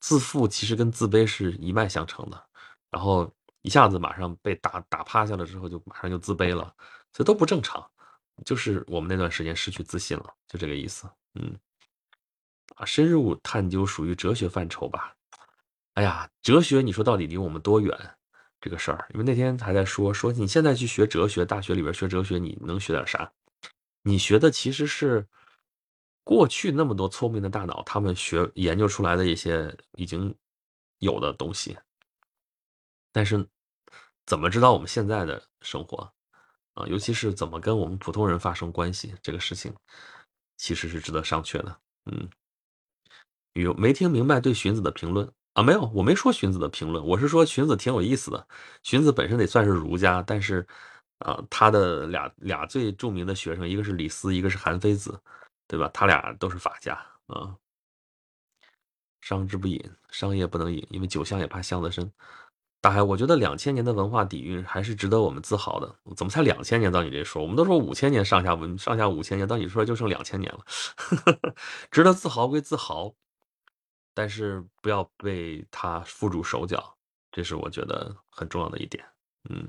[0.00, 2.44] 自负其实跟自卑是一脉相承的，
[2.90, 3.32] 然后。
[3.62, 6.74] 一下子马上被打打趴下了之后，就马上就自卑了，
[7.12, 7.86] 这都不正常。
[8.42, 11.06] 就是我们那段时间失去自信了，就这个意思。
[11.34, 11.54] 嗯，
[12.76, 15.14] 啊，深入探究属于哲学范畴吧。
[15.94, 18.16] 哎呀，哲学你说到底离我们多远？
[18.60, 23.32] 这个事儿，因为那天还在说说你现在去学哲学，大学里边学哲学，你能学点啥？
[24.02, 25.26] 你学的其实是
[26.22, 30.34] 过去那么多聪明的大脑他们学研究出来的一些已经
[30.98, 31.76] 有的东西。
[33.12, 33.46] 但是，
[34.26, 36.12] 怎么知道我们现在的生活
[36.74, 36.86] 啊？
[36.86, 39.74] 尤其是怎么跟我们普通人发生关系，这个事情
[40.58, 41.80] 其实是值得商榷的。
[42.12, 42.28] 嗯，
[43.54, 45.62] 有没听明白对荀子的评论啊？
[45.62, 48.46] 没有，我没说荀子的评论，我是说荀子挺有意思的。
[48.82, 50.66] 荀子本身得算是儒家，但是
[51.18, 55.20] 啊，他的俩俩最著名的学生，一个是李斯，一个是韩非子，
[55.66, 55.90] 对吧？
[55.92, 56.94] 他俩都是法家
[57.26, 57.54] 啊。
[59.20, 59.78] 商之不饮，
[60.10, 62.10] 商业不能饮，因为酒香也怕巷子深。
[62.80, 65.94] 大海，我觉得两千年的文化底蕴还是值得我们自豪的。
[66.16, 66.90] 怎么才两千年？
[66.90, 70.64] 到你这说，我们都说五千年上下文，上下五千年，到你说就剩两千年了，
[71.92, 73.14] 值得自豪归自豪，
[74.20, 76.94] 但是不要被他缚住手脚，
[77.32, 79.02] 这是我觉得很重要的一点。
[79.48, 79.66] 嗯，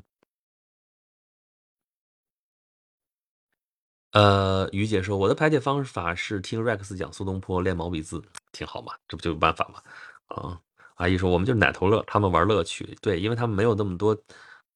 [4.11, 8.21] 呃，于姐说，我的排解方法是听 Rex 讲苏东坡，练毛笔字，
[8.51, 9.81] 挺好嘛，这不就有办法吗？
[10.27, 10.61] 啊。
[10.95, 14.21] 阿姨说：“我们就是奶头乐，他们玩乐趣，对，因为他们没有那么多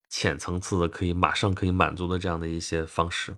[0.07, 3.35] 浅层次的可以马上可以满足的这样的一些方式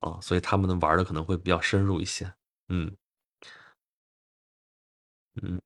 [0.00, 2.32] 啊，所以他们玩的可能会比较深入一些。
[2.68, 2.96] 嗯
[5.42, 5.60] 嗯，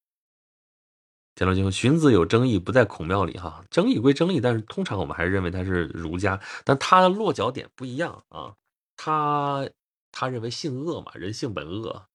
[1.41, 8.55] 讲到最后，荀子有争议，不在孔庙里哈，争议归争议，但是通常我们还是认为他是儒家，但他的落脚点不一样啊，
[8.95, 9.67] 他
[10.13, 12.07] 他认为性恶嘛，人性本恶。”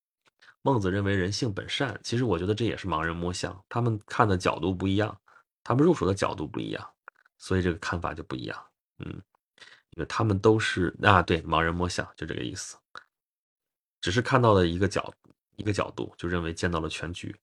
[0.62, 5.20] 孟子认为人性本善，其实我觉得这也是盲人摸象，他们看的角度不一样，
[5.64, 6.88] 他们入手的角度不一样，
[7.40, 8.64] 所以这个看法就不一样。
[9.00, 9.10] 嗯，
[9.96, 12.78] 因为他们都是啊，对，盲人摸象就这个意思，
[14.02, 15.12] 只是看到了一个角
[15.56, 17.36] 一个角度，就认为见到了全局。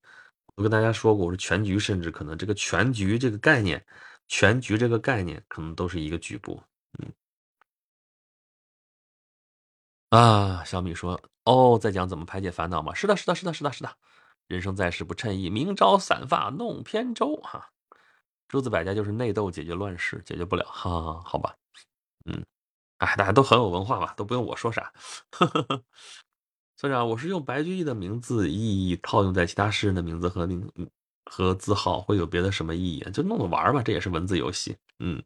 [0.57, 3.85] 我跟大家说过，我说全局，甚至可能这个全局这个概念，
[4.29, 6.63] 全局这个概念可能都是一个局部。
[6.99, 7.13] 嗯。
[10.11, 12.93] 啊，小米说：“哦，在讲怎么排解烦恼吗？
[12.93, 13.91] 是的，是的，是的，是的，是的。
[14.47, 17.37] 人生在世不称意，明朝散发弄扁舟。
[17.37, 17.71] 哈，
[18.47, 20.67] 诸子百家就是内斗解决乱世，解决不了。
[20.67, 21.57] 哈，好吧，
[22.27, 22.45] 嗯，
[22.99, 24.93] 哎，大家都很有文化吧，都不用我说啥。
[26.83, 30.69] 村长，我是用白居易的名字意义套用在其他诗人的名字和名
[31.25, 33.07] 和字号，会有别的什么意义？
[33.13, 34.77] 就弄着玩吧，这也是文字游戏。
[34.99, 35.23] 嗯。”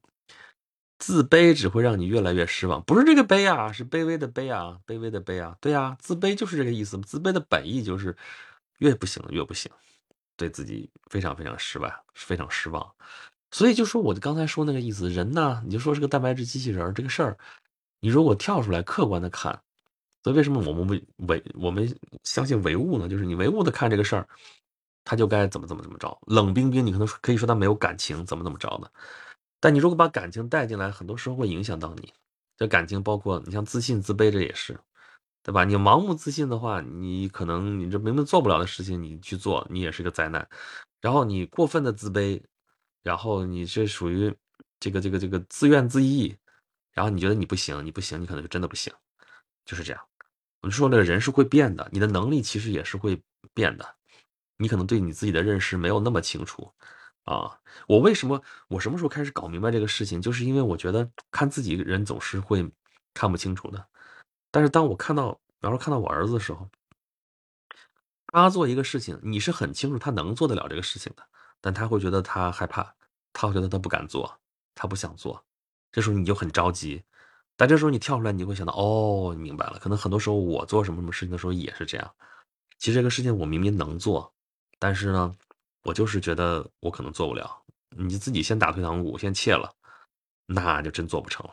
[0.99, 6.99] 自卑只会让你越来越失望，不是这个悲啊，是卑微的卑啊，卑微的卑啊，对啊，自卑就是这个意思。
[7.01, 8.15] 自卑的本意就是
[8.81, 9.73] 越不行越不行，
[10.37, 12.87] 对自己非常非常失败，非常失望。
[13.51, 17.39] 所以就说我刚才说那个意思，人呢，你就说是个蛋白质机器人这个事儿，
[18.01, 19.63] 你如果跳出来客观的看，
[20.27, 21.89] 所以为什么我们唯唯我们
[22.25, 23.09] 相信唯物呢？
[23.09, 24.27] 就是你唯物的看这个事儿，
[25.05, 28.91] 他就该怎么怎么怎么着，冷冰冰，你可能可以说他没有感情，怎么怎么着的。
[29.61, 32.13] 但你如果把感情带进来，很多时候会影响到你。
[32.57, 34.77] 这感情包括你像自信、自卑，这也是，
[35.45, 35.63] 对吧？
[35.63, 40.45] 你盲目自信的话，你可能你这明明做不了的事情，你去做，你也是个灾难。
[41.01, 42.43] 然后你过分的自卑，
[43.05, 44.35] 然后你这属于
[44.81, 46.37] 这个这个这个自怨自艾，
[46.91, 48.93] 然后你觉得你不行，你不行，你可能就真的不行，
[49.65, 50.03] 就是这样。
[50.67, 53.23] 我们说那个人是会变的，你的能力其实也是会
[53.55, 53.95] 变的，
[54.57, 56.69] 你可能对你自己的认识没有那么清楚。
[57.23, 57.57] 啊，
[57.87, 60.21] 我为什么我什么时候开始搞明白这个事情？
[60.21, 62.69] 就是因为我觉得看自己人总是会
[63.15, 63.87] 看不清楚的。
[64.51, 66.69] 但是当我看到，比方说看到我儿子的时候，
[68.27, 71.23] 他做一个事情，你是很清楚他能做得了这个事情的，
[71.61, 72.93] 但他会觉得他害怕，
[73.33, 74.37] 他会觉得他不敢做。
[74.75, 75.45] 他不想做，
[75.93, 77.05] 这时候你就很着急。
[77.57, 82.11] 但这时候你跳出来，你会想到，哦，明白了，可能很多时候我做什么什么事情的时候也是这样。
[82.79, 84.31] 其实这个事情我明明能做，
[84.79, 85.35] 但是呢，
[85.83, 87.63] 我就是觉得我可能做不了。
[87.97, 89.73] 你自己先打退堂鼓，先怯了，
[90.47, 91.53] 那就真做不成了，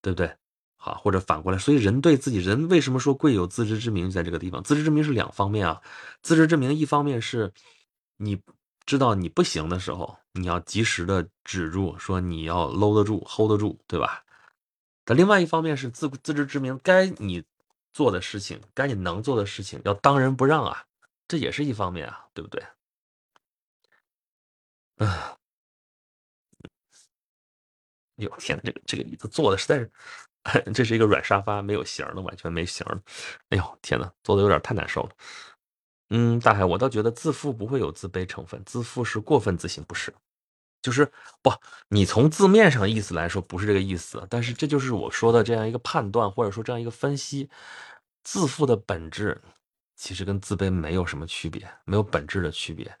[0.00, 0.32] 对不对？
[0.76, 5.80] 好，或者反过来，所以人对自己人为什么说贵有自知之明，在这个地方，自知之明是两方面啊。
[6.22, 7.52] 自知之明一方面是
[8.18, 8.40] 你
[8.86, 14.23] 知道你不行的时候，你要及时的止住，说你要搂得住，hold 得住，对吧？
[15.04, 17.42] 但另外一方面是自自知之明，该你
[17.92, 20.84] 做的事情，该你能做的事情，要当仁不让啊，
[21.28, 22.62] 这也是一方面啊，对不对？
[24.98, 25.36] 啊，
[28.16, 29.90] 哟天呐，这个这个椅子坐的实在是，
[30.72, 33.00] 这是一个软沙发，没有型的，完全没型的。
[33.50, 35.10] 哎呦天呐，坐的有点太难受了。
[36.10, 40.14] 嗯，大海，我倒觉得自负不会有自卑成分，自负是过分自信，不是。
[40.84, 41.50] 就是不，
[41.88, 47.48] 你从字面上意思来说不是这个意思，但是这就是我说的这样一个判断，或者说这样一个分析。
[48.22, 49.40] 自负的本质
[49.96, 52.94] 其实跟自卑没有什么区别，没有本质的区别。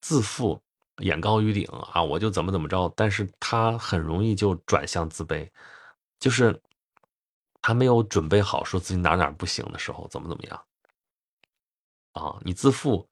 [0.00, 0.62] 自负
[0.98, 5.50] 眼高于顶啊，我就怎么怎么着，但是他很容易就转向自卑，
[6.20, 6.62] 就是
[7.60, 10.64] 他没有准备好说自己哪哪不行的时候，怎么怎么样
[12.12, 12.38] 啊？
[12.42, 13.08] 你自负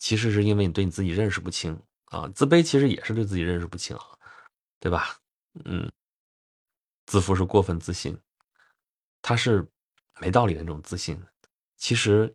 [0.00, 1.80] 其实是因为你对你自己认识不清。
[2.14, 3.98] 啊，自卑其实也是对自己认识不清，
[4.78, 5.18] 对吧？
[5.64, 5.90] 嗯，
[7.06, 8.16] 自负是过分自信，
[9.20, 9.66] 他是
[10.20, 11.20] 没道理的那种自信。
[11.76, 12.32] 其实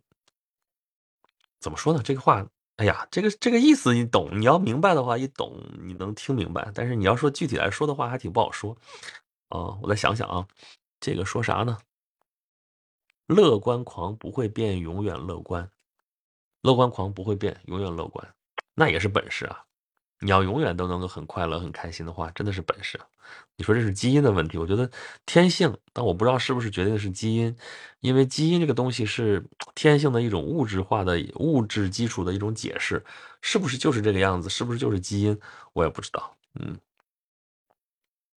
[1.60, 2.02] 怎么说呢？
[2.02, 2.46] 这个话，
[2.76, 6.70] 哎呀，这个这个意思你懂，你要明白的话，一懂你能听明白。
[6.74, 8.76] 但是你要说具体来说的话，还挺不好说。
[9.48, 10.46] 啊，我再想想啊，
[11.00, 11.78] 这个说啥呢？
[13.24, 15.66] 乐观狂不会变，永远乐观；
[16.60, 18.34] 乐观狂不会变，永远乐观，
[18.74, 19.64] 那也是本事啊。
[20.20, 23.00] 你要永远都能够很快乐、很开心的话，真的是本事。
[23.56, 24.90] 你说这是基因的问题，我觉得
[25.24, 27.56] 天性，但我不知道是不是决定的是基因，
[28.00, 29.44] 因为基因这个东西是
[29.74, 33.02] 天性的一种物质化的物质基础的一种解释，
[33.40, 34.50] 是不是就是这个样子？
[34.50, 35.38] 是不是就是基因？
[35.72, 36.36] 我也不知道。
[36.54, 36.78] 嗯，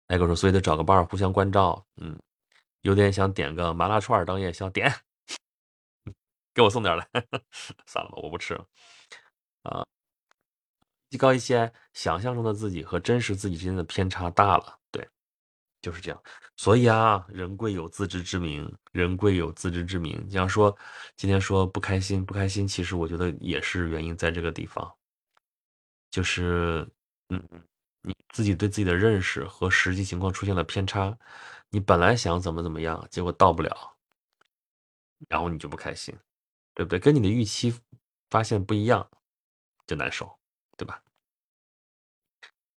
[0.09, 1.84] 艾哥说，所以得找个伴儿互相关照。
[1.96, 2.18] 嗯，
[2.82, 4.92] 有点想点个麻辣串当夜宵，点，
[6.54, 7.09] 给我送点来。
[7.86, 8.66] 算了吧，我不吃了。
[9.62, 9.86] 啊。
[11.12, 15.06] 提高一些想象中的自己和真实自己之间的偏差大了，对，
[15.82, 16.18] 就是这样。
[16.56, 20.24] 所以啊，人贵有自知之明，人贵有自知之明。
[20.26, 20.74] 你要说
[21.14, 24.90] 今天说不开心，不开心，其实我觉得也是原因在这个地方，
[26.10, 26.89] 就是
[27.28, 27.47] 嗯，
[28.01, 31.14] 你自己对自己的认识和实际情况出现了偏差，
[31.68, 33.76] 你本来想怎么怎么样，结果到不了，
[35.28, 36.18] 然后你就不开心，
[36.72, 36.98] 对不对？
[36.98, 37.74] 跟你的预期
[38.30, 39.06] 发现不一样，
[39.86, 40.39] 就难受。
[40.77, 41.03] 对吧？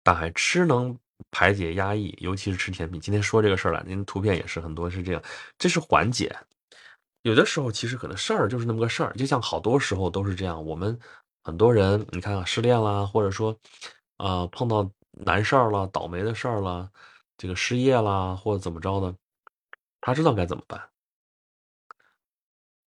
[0.03, 0.99] 大海吃能
[1.31, 3.01] 排解压抑，尤其是吃甜品。
[3.01, 5.23] 今天说这个事儿了，您图片也是很多是这样，
[5.59, 6.35] 这是缓解。
[7.23, 10.65] 有的时候其实可能事儿就是那么个事儿，就像好多时候都是这样。
[10.65, 10.99] 我们
[11.45, 13.57] 很多人，你看啊，失恋啦，或者说
[14.17, 16.91] 啊碰到难事儿了、倒霉的事儿了，
[17.39, 19.15] 这个失业啦或者怎么着的，
[20.01, 20.83] 他知道该怎么办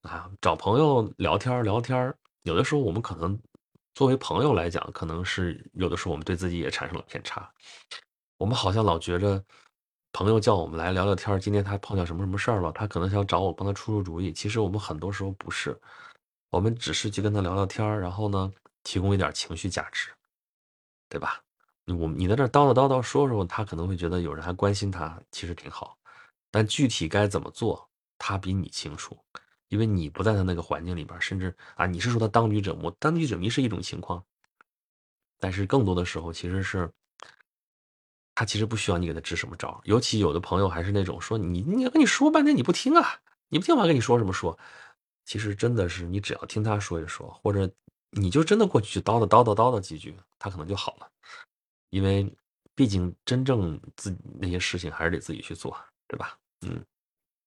[0.03, 0.29] 啊？
[0.41, 2.13] 找朋友聊天聊天
[2.43, 3.39] 有的时候我们可能。
[3.95, 7.49] 作为朋友来讲，可能是有的时候我们对自己也产生了偏差。
[8.37, 9.41] 我们好像老觉着
[10.11, 14.33] 朋友叫我们来聊聊天，今天他碰见什么什么事儿了，他可能想找我帮他出出主意。
[14.33, 15.79] 其实我们很多时候不是，
[16.49, 18.51] 我们只是去跟他聊聊天，然后呢，
[18.83, 20.09] 提供一点情绪价值，
[21.07, 21.41] 对吧？
[21.87, 25.97] 我你在这叨叨叨叨说说，他可能会觉得有人还关心他，其实挺好。
[26.51, 29.17] 但具体该怎么做，他比你清楚。
[29.69, 34.23] 因为你不在他那个环境里边，甚至啊，你是说他当局者迷，当局者迷是一种情况，
[35.39, 36.89] 但是更多的时候其实是，
[38.35, 43.19] 他其实不需要你给他支什么招，尤其有的朋友还是那种说你，你跟你说半天你不听啊，
[43.49, 44.57] 你不听我跟你说什么说，
[45.25, 47.69] 其实真的是你只要听他说一说，或者
[48.11, 51.09] 你就真的过去叨叨叨叨叨叨几句，他可能就好了，
[51.89, 52.31] 因为
[52.75, 55.75] 毕竟真正自那些事情还是得自己去做，
[56.07, 56.37] 对吧？
[56.61, 56.85] 嗯。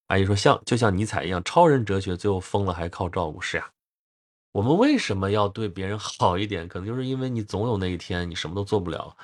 [0.09, 3.39] 阿姨说：“像就像尼采一样，超人哲学最后疯了还靠照顾。
[3.39, 3.71] 是呀，
[4.51, 6.67] 我们为什么要对别人好一点？
[6.67, 9.15] 可能就是因为你总有那一天你什么都做不了，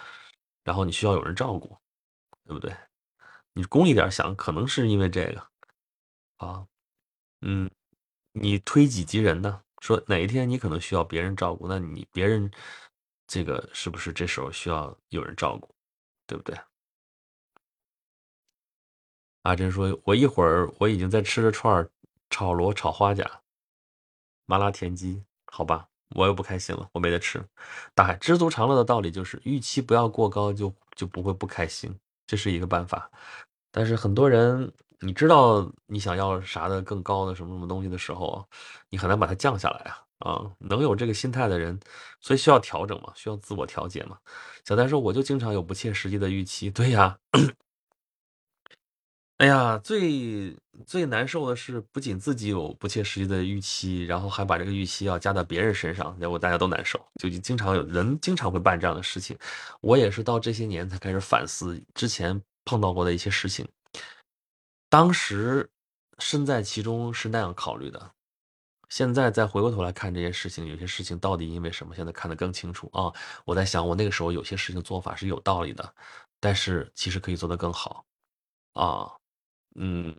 [0.63, 1.75] 然后你需要有人照顾，
[2.45, 2.71] 对不对？
[3.53, 5.47] 你功利点想，可能是因为这个
[6.37, 6.67] 啊。
[7.41, 7.67] 嗯，
[8.33, 9.61] 你推己及人呢？
[9.81, 12.49] 说哪一天你可能需要别人照顾，那你别人
[13.25, 15.73] 这个是不是这时候需要有人照顾，
[16.27, 16.55] 对不对？”
[19.45, 21.87] 阿珍说：“我一会儿我已经在吃着串儿，
[22.31, 23.29] 炒螺、炒花甲、
[24.47, 27.45] 麻辣田鸡，好吧，我又不开心了，我没得吃。
[27.93, 31.95] 大海知足常乐的道理就是，预期不要过高，就就不会不开心。
[32.25, 33.07] 这是一个办法。
[33.71, 38.43] 但是很多人，你知道你想要啥的更高的什么什么东西的时候，
[38.89, 40.51] 你很难把它降下来啊啊！
[40.57, 41.79] 能有这个心态的人，
[42.19, 44.17] 所以需要调整嘛，需要自我调节嘛。
[44.65, 47.19] 小戴说：“我就经常有不切实际的预期。”对呀。
[49.37, 50.55] 哎呀，最
[50.87, 56.97] 最难受的是，不仅自己有不切实际的预期，然后还把这个预期要加到别人身上，结果大家都难受。
[57.19, 59.37] 就经常有人经常会办这样的事情。
[59.81, 63.67] 我也是到这些年才开始反思之前碰到过的一些事情。
[64.89, 65.69] 当时
[66.19, 68.11] 身在其中是那样考虑的，
[68.87, 71.93] 现在再回过头来看这些事情，有些事情到底因为什么？
[71.93, 73.11] 现在看得更清楚啊！
[73.43, 75.93] 我在想，我那个时候有些事情做法是有道理的，
[76.39, 78.05] 但是其实可以做得更好
[78.75, 79.11] 啊。
[79.75, 80.15] 嗯，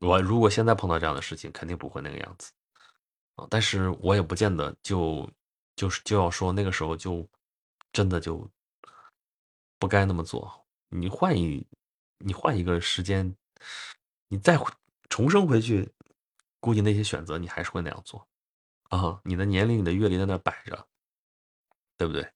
[0.00, 2.52] 我如果现在碰到这样的事情，肯定不会那个样子
[3.36, 3.46] 啊。
[3.48, 5.30] 但是我也不见得就
[5.76, 7.26] 就是就要说那个时候就
[7.92, 8.48] 真的就
[9.78, 10.66] 不该那么做。
[10.88, 11.66] 你换一
[12.18, 13.36] 你换一个时间，
[14.28, 14.58] 你再
[15.08, 15.88] 重生回去，
[16.60, 18.26] 估计那些选择你还是会那样做
[18.90, 19.20] 啊。
[19.24, 20.88] 你的年龄、你的阅历在那摆着，
[21.96, 22.28] 对不对？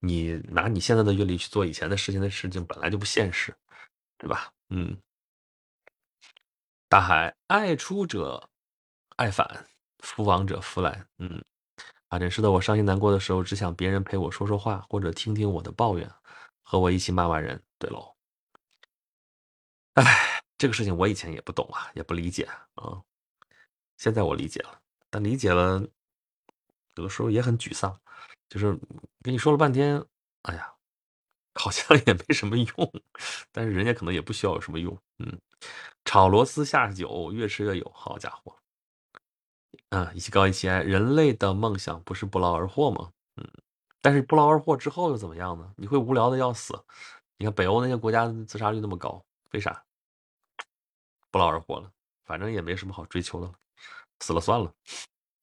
[0.00, 3.56] 你拿你现在的阅历去做以前的事情的事情，本来就不现实，
[4.18, 4.52] 对吧？
[4.68, 5.00] 嗯。
[6.92, 8.50] 大海爱出者
[9.16, 9.66] 爱返，
[10.00, 11.02] 福往者福来。
[11.16, 11.42] 嗯，
[12.08, 16.06] 啊，真是的，我伤心难过的时候，只想别人陪我说说话，或者听听我的抱怨，
[16.62, 17.62] 和我一起骂骂人。
[17.78, 18.14] 对喽，
[19.94, 20.04] 哎，
[20.58, 23.02] 这个事情我以前也不懂啊，也不理解啊，
[23.96, 24.78] 现在我理解了，
[25.08, 25.82] 但理解了，
[26.96, 27.98] 有的时候也很沮丧，
[28.50, 28.78] 就是
[29.22, 30.04] 跟你说了半天，
[30.42, 30.70] 哎呀，
[31.54, 32.92] 好像也没什么用，
[33.50, 35.40] 但是人家可能也不需要有什么用，嗯。
[36.04, 37.88] 炒螺丝下酒，越吃越有。
[37.94, 38.56] 好家伙，
[39.90, 40.66] 啊，一起高一起。
[40.66, 43.12] 人类的梦想不是不劳而获吗？
[43.36, 43.48] 嗯，
[44.00, 45.72] 但是不劳而获之后又怎么样呢？
[45.76, 46.74] 你会无聊的要死。
[47.38, 49.84] 你看北欧那些国家自杀率那么高，为啥？
[51.30, 51.88] 不劳而获了，
[52.24, 53.54] 反正也没什么好追求的了，
[54.18, 54.74] 死了算了。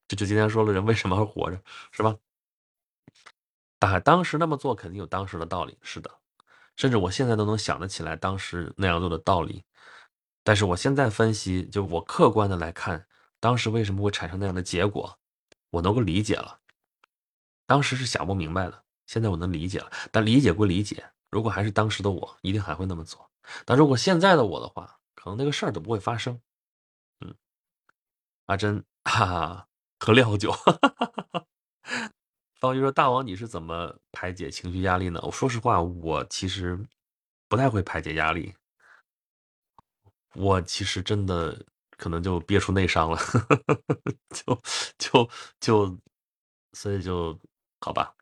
[0.10, 1.62] 这就今天说了，人为什么还活着，
[1.92, 2.14] 是吧？
[3.80, 6.12] 大海当时那么做肯定有当时的道理，是的，
[6.76, 9.64] 甚至我现在都能想得起来当时那样做的道理。
[10.44, 13.08] 但是我现在分析，就我客观的来看，
[13.40, 15.18] 当时为什么会产生那样的结果，
[15.70, 16.60] 我能够理解了。
[17.66, 19.92] 当时是想不明白的，现在我能理解了。
[20.12, 23.30] 但理解归理解，如果还是当时的我，一定还会那么做。
[23.66, 26.42] 但如果现在的我的话，可能那个事儿都不会发生。
[27.22, 27.36] 嗯，
[28.48, 29.68] 阿珍，哈哈，
[30.00, 30.52] 喝料酒。
[30.52, 31.46] 哈哈哈哈
[32.60, 36.80] 方就说：“大王，你是怎么排解情绪压力呢？”我说实话，我其实
[37.48, 38.54] 不太会排解压力。
[40.36, 41.60] 我其实真的
[41.98, 43.18] 可能就憋出内伤了，
[44.30, 44.62] 就
[44.98, 45.30] 就
[45.60, 45.98] 就，
[46.74, 47.38] 所以就
[47.82, 48.14] 好吧，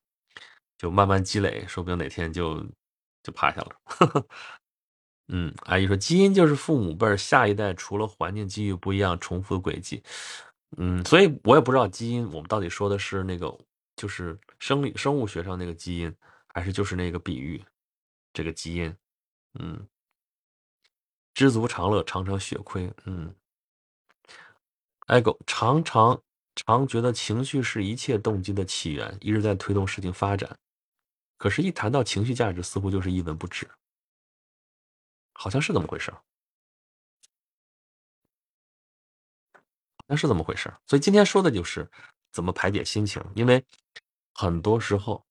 [0.77, 2.65] 就慢慢积累，说不定哪天就
[3.23, 3.75] 就趴下了。
[5.29, 10.01] 嗯，阿姨说基因就是父母辈儿下一代除了环境机遇不一样，重复的轨迹。
[10.77, 13.53] 嗯，所以我也不知道基因我们到底说的是那个
[13.97, 16.15] 就是生理生物学上那个基因，
[16.47, 17.61] 还是就是那个比喻
[18.31, 18.95] 这个基因。
[19.59, 19.85] 嗯。
[21.33, 22.91] 知足常乐，常常血亏。
[23.05, 23.35] 嗯，
[25.05, 26.19] 爱狗常常
[26.55, 30.57] 常觉得情绪是一切动机的起源，一直在推动事情发展。
[31.37, 33.69] 可是，一谈到情绪价值，似乎就是一文不值。
[35.33, 36.11] 好像是这么回事，
[40.07, 40.73] 那是怎么回事？
[40.87, 41.87] 所以今天说的就是
[42.31, 43.63] 怎么排解心情，因为
[44.33, 45.25] 很多时候，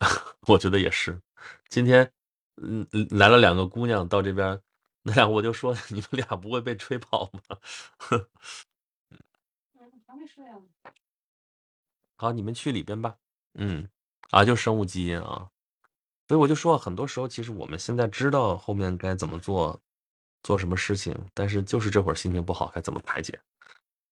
[0.46, 1.20] 我觉得也是。
[1.68, 2.12] 今天，
[2.56, 4.60] 嗯，来了两个姑娘到这边。
[5.02, 7.56] 那俩我就说 你们俩不会被吹跑吗？
[10.06, 10.58] 还没睡啊。
[12.16, 13.16] 好，你们去里边吧。
[13.54, 13.88] 嗯，
[14.30, 15.50] 啊，就生物基因啊。
[16.28, 19.80] 所以我就说，很多时候其实我们现在知道后面该怎么做，
[20.42, 23.40] 做什么事情，但是就是这会儿心情不好，该怎么排解？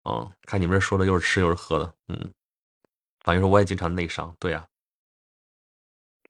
[0.06, 2.32] 嗯，看你们这说的又是吃又是喝的，嗯。
[3.24, 4.66] 反正说我也经常内伤，对呀，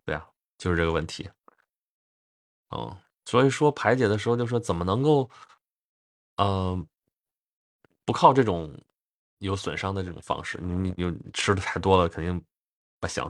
[0.05, 0.27] 对呀，
[0.59, 1.29] 就是这个问题。
[2.71, 2.97] 嗯。
[3.25, 5.29] 所以说排解的时候，就说怎么能够，
[6.37, 6.87] 嗯，
[8.07, 8.75] 不靠这种
[9.39, 10.59] 有损伤的这种方式。
[10.63, 12.43] 你你吃的太多了，肯定
[13.01, 13.25] 不行；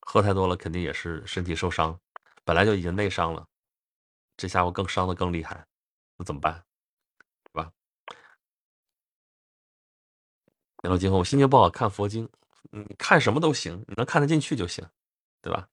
[0.00, 1.96] 喝太多了，肯定也是身体受伤。
[2.44, 3.46] 本来就已经内伤了，
[4.36, 5.64] 这下我更伤的更厉害，
[6.16, 6.54] 那怎么办？
[6.54, 7.72] 是吧？
[10.86, 12.28] 然后今后我心情不好，看佛经，
[12.70, 14.86] 嗯，看什么都行，你能看得进去就行，
[15.42, 15.66] 对吧？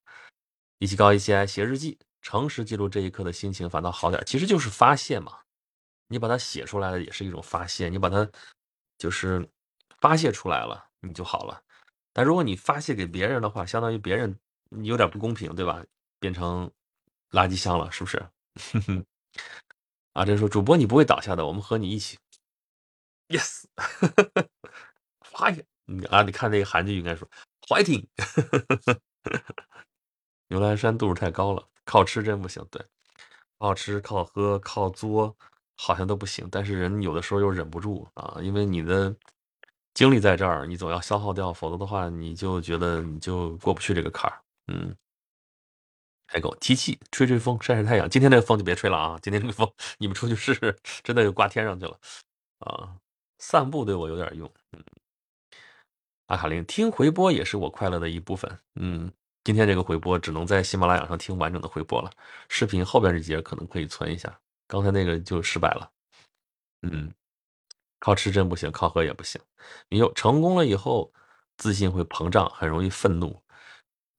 [0.80, 1.99] 一起高一起爱，写日记。
[2.23, 5.38] 诚实记录这一刻的心情，反倒好点，其实就是发泄嘛。
[6.07, 7.90] 你把它写出来了，也是一种发泄。
[7.90, 8.27] 你把它
[8.98, 9.48] 就是
[9.99, 11.61] 发泄出来了，你就好了。
[12.11, 14.35] 但如果你发泄给别人的话，相当于别人
[14.69, 15.85] 你有点不公平，对吧？
[16.19, 16.72] 变成
[17.30, 18.26] 垃圾箱了，是不是？
[20.14, 22.18] 阿珍说：“主播你不会倒下的，我们和你一起。
[23.27, 23.65] ”Yes，
[25.38, 25.65] 发言
[26.10, 26.23] 啊！
[26.23, 27.27] 你看那个韩剧应该说
[27.68, 28.05] “fighting”。
[30.49, 32.65] 牛栏山度数太高了，靠吃真不行。
[32.72, 32.84] 对，
[33.60, 35.35] 靠吃、靠喝、靠作，
[35.76, 36.47] 好像都不行。
[36.51, 39.15] 但是人有的时候又忍不住啊，因为你的
[39.93, 44.39] 精力在这儿，你总要消耗掉，否则的话，你就觉得你就过不去这个坎儿。
[44.68, 44.95] 嗯。
[46.27, 48.10] 还够提气，吹吹风，晒晒太阳。
[48.10, 49.19] 今天这个风就别吹了啊！
[49.22, 51.99] 今天这个风，你们出去试试，真的就挂天上去了
[52.60, 52.95] 啊！
[53.38, 54.51] 散步对我有点用。
[54.72, 54.84] 嗯，
[56.27, 58.59] 阿卡林听回播也是我快乐的一部分。
[58.75, 59.11] 嗯，
[59.43, 62.11] 今天这个回播只能在喜马拉雅上听完整的回播了，
[62.49, 64.39] 视频后边这节可能可以存一下。
[64.67, 65.91] 刚才那个就失败了。
[66.81, 67.13] 嗯，
[67.99, 69.41] 靠吃真不行，靠喝也不行。
[69.89, 71.11] 你有成功了以后，
[71.57, 73.41] 自信会膨胀，很容易愤怒。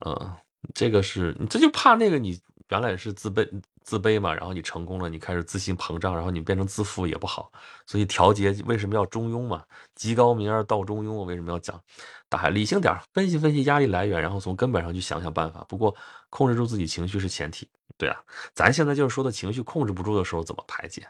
[0.05, 0.36] 嗯。
[0.74, 2.40] 这个是你这就怕那个你
[2.70, 3.47] 原来是自卑
[3.85, 7.52] 自卑嘛，然后你成功了，你开始自信膨胀，然后你变成自负也不好，
[7.86, 9.62] 所以调节为什么要中庸嘛？
[9.94, 11.81] 极高明而道中庸，我为什么要讲？
[12.28, 15.65] 大海理性点，分析分析压力来源，然后从根本上去想想办法。
[15.69, 15.94] 不过
[16.31, 18.19] 控制住自己情绪是前提，对啊，
[18.55, 21.06] 咱现在就是说的情绪控制不住的时候怎么排解？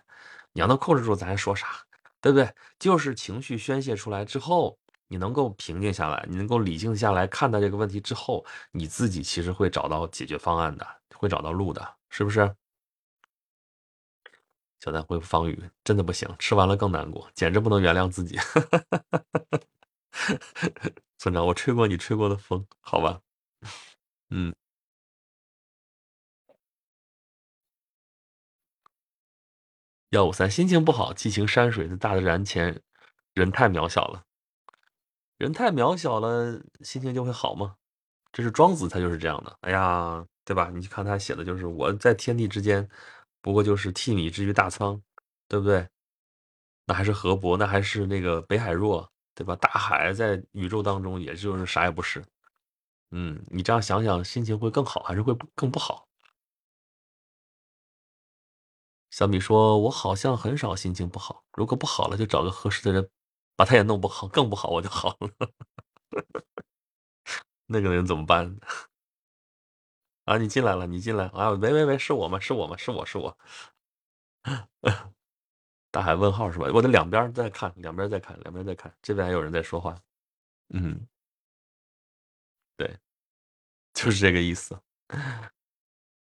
[0.53, 1.69] 你要能控制住，咱还说啥？
[2.21, 2.53] 对不对？
[2.79, 4.77] 就是情绪宣泄出来之后。
[5.07, 12.53] 你能够平静下来，你能够理性下来看待这个问题之后，你自己其实会找到解决方案的，会找到路的，是不是？
[14.85, 18.37] 小蛋回复方宇，真的不行，吃完了更难过，简直不能原谅自己。
[21.17, 23.19] 村长，我吹过你吹过的风，好吧？
[24.29, 24.55] 嗯。
[30.11, 32.83] 幺五三，心情不好，激情山水，在大自然前，
[33.33, 34.25] 人太渺小了。
[35.39, 37.77] 人太渺小了，心情就会好吗？
[38.33, 39.57] 这是庄子，他就是这样的。
[39.63, 40.69] 哎呀，对吧？
[40.75, 42.87] 你去看他写的，就是我在天地之间，
[43.45, 45.03] 不过就是替你之于大仓，
[45.49, 45.87] 对不对？
[46.87, 49.55] 那还是河伯，那还是那个北海若，对吧？
[49.57, 52.25] 大海在宇宙当中，也就是啥也不是。
[53.11, 56.09] 嗯，你这样想想，心情会更好，还是会更不好？
[59.11, 63.11] 小米说：“我好像很少心情不好，如果不好了，就找个合适的人。”
[63.57, 65.31] 把他也弄不好，更不好，我就好了。
[67.67, 68.57] 那个人怎么办？
[70.25, 71.51] 啊，你进来了，你进来啊！
[71.51, 72.41] 喂喂喂，是我吗？
[72.41, 72.77] 是我吗？
[72.77, 73.37] 是我是我。
[75.91, 76.67] 大海问号是吧？
[76.73, 79.97] 我的两边在看，两边在看，两边在看，这边还有人在说话。
[80.71, 81.07] 嗯，
[82.77, 82.99] 对，
[83.95, 84.79] 就是这个意思。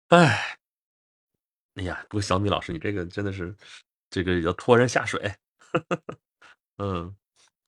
[0.08, 0.58] 哎，
[1.76, 3.54] 哎呀，不过小米老师，你这个真的是，
[4.10, 5.34] 这个要拖人下水。
[6.78, 7.14] 嗯。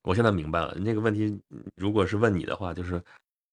[0.02, 1.36] 我现在明白了，那个问题，
[1.74, 3.02] 如果是问你的话，就是，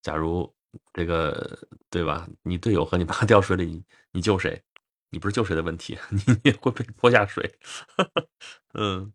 [0.03, 0.53] 假如
[0.94, 1.58] 这个
[1.90, 2.28] 对吧？
[2.44, 4.62] 你队友和你爸 掉水里，你救谁？
[5.10, 7.50] 你不是救谁的问题， 你也会被拖下水。
[8.74, 9.14] 嗯。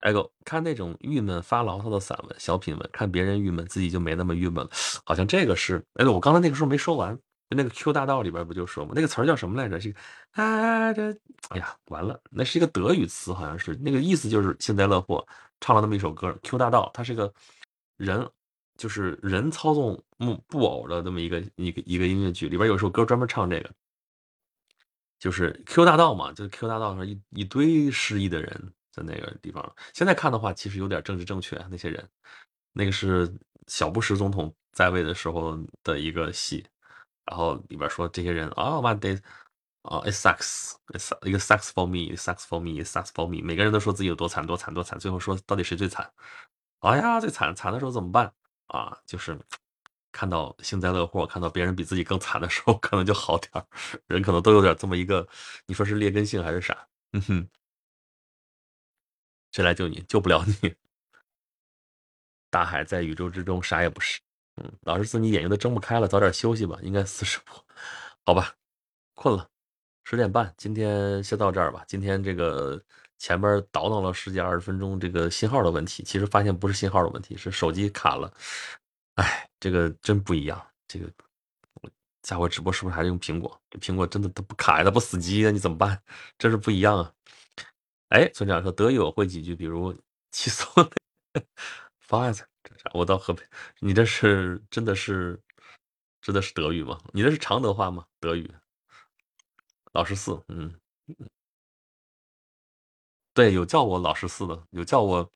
[0.00, 4.70] 哎哥，看那种郁闷发牢骚的散文、小品文，看别人郁闷，自己就没那么郁闷了。
[5.04, 7.16] 好像这个是，哎，我刚才那个时候没说完，
[7.50, 8.92] 那个 Q 大道里边不就说吗？
[8.96, 9.78] 那个词儿叫什么来着？
[9.80, 9.94] 是
[10.32, 11.12] 啊，这，
[11.50, 15.24] 哎呀，完了，那是一个德语词，好像是那个意思，就是幸灾乐祸。
[15.60, 17.32] 唱了那么一首歌《Q 大道》，它是个
[17.96, 18.28] 人，
[18.82, 23.70] 就是人操纵木布偶的这么一个一个一个音乐剧，里边有首歌专门唱这个，
[25.20, 29.72] 就是 Q 大道嘛，就是 Q 大道上一一堆失意的人在那个地方。
[29.94, 32.08] 现在看的话，其实有点政治正确，那些人，
[32.72, 33.32] 那个是
[33.68, 36.66] 小布什总统在位的时候的一个戏，
[37.26, 39.20] 然后里边说这些人啊，What they
[39.82, 40.72] 啊，it sucks，
[41.24, 46.12] 一个 sucks for me，sucks for me，sucks for me，每个人都说自己有多惨，多惨，多惨，最后说到底谁最惨？
[46.80, 48.34] 哎呀，最惨，惨的时候怎么办？
[48.66, 49.38] 啊，就是
[50.10, 53.66] 看到幸灾乐祸，看到别人比自己更惨的时候， 可能就好点儿。
[54.06, 55.26] 人可能都有点这么一个，
[55.66, 56.86] 你说是劣根性还是啥？
[57.12, 57.48] 嗯哼，
[59.52, 60.02] 谁来救你？
[60.08, 60.74] 救不了你。
[62.50, 64.20] 大海在宇宙之中，啥也不是。
[64.56, 67.54] 嗯，老师，自己眼睛都睁不开了，早点休息吧，应该四十步，
[68.26, 68.54] 好吧，
[69.14, 69.48] 困了。
[70.04, 71.84] 十点半，今天先到这儿吧。
[71.86, 72.82] 今天这个
[73.22, 78.28] 前边倒腾了十几二十分钟，这个信号的问题，其实发现不是信号的问题，是手机卡了。
[79.14, 80.60] 哎，这个真不一样。
[80.88, 81.08] 这个
[82.24, 83.56] 下回直播是不是还是用苹果？
[83.70, 86.02] 这苹果真的它不卡呀，它不死机呀，你怎么办？
[86.36, 87.14] 真是不一样啊。
[88.08, 89.96] 哎，村长说德语我会几句，比如
[90.32, 90.90] 气死我了，
[92.00, 92.44] 发一下。
[92.92, 93.44] 我到河北，
[93.78, 95.40] 你这是真的是
[96.20, 97.00] 真的是德语吗？
[97.12, 98.04] 你这是常德话吗？
[98.18, 98.50] 德语？
[99.92, 100.74] 老十四，嗯，
[103.34, 105.32] 对，有叫我老十四的，有叫我，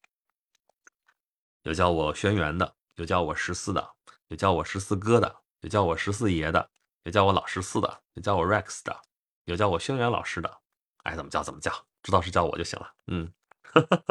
[1.62, 3.94] 有叫我轩辕的，有叫我十四的，
[4.28, 6.70] 有叫我十四哥的，有叫我十四爷的，
[7.04, 9.00] 有叫我老十四的，有叫我 Rex 的，
[9.44, 10.58] 有叫我轩辕老师的，
[11.04, 12.92] 爱怎么叫怎么叫，知道是叫我就行了。
[13.06, 13.32] 嗯，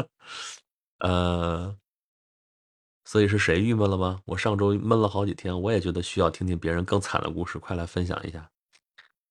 [1.00, 1.78] 呃，
[3.04, 4.22] 所以是谁郁闷了吗？
[4.26, 8.50] 我上周闷了好几天，我也觉得需要听听别人更惨的故事，快来分享一下。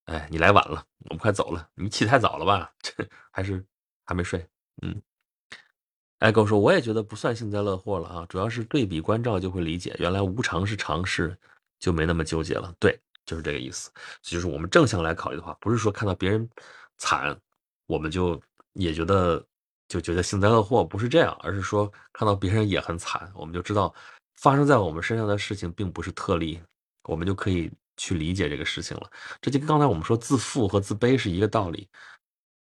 [0.05, 1.69] 哎，你来晚了，我们快走了。
[1.75, 2.73] 你起太早了吧？
[2.81, 2.93] 这
[3.33, 3.67] 还是
[4.05, 4.47] 还没睡？
[4.83, 5.01] 嗯。
[6.21, 11.37] 哎，狗说，我也觉得不算幸灾乐祸了啊，主要是对比关照就会理解，原来无常是常事，
[11.79, 12.75] 就没那么纠结了。
[12.79, 13.91] 对，就是这个意思。
[14.23, 16.49] 就是我们正向来考虑的话，不是说看到别人
[16.97, 17.39] 惨，
[17.87, 18.41] 我们就
[18.73, 19.45] 也觉得
[19.87, 23.95] 就觉得幸灾乐祸，不是这样，而是说看到别人也很惨，我们就知道
[24.37, 26.59] 发生在我们身上的事情并不是特例，
[27.03, 29.11] 我们就可以去理解这个事情了。
[29.43, 31.87] 这就跟刚才我们说自负和自卑是一个道理。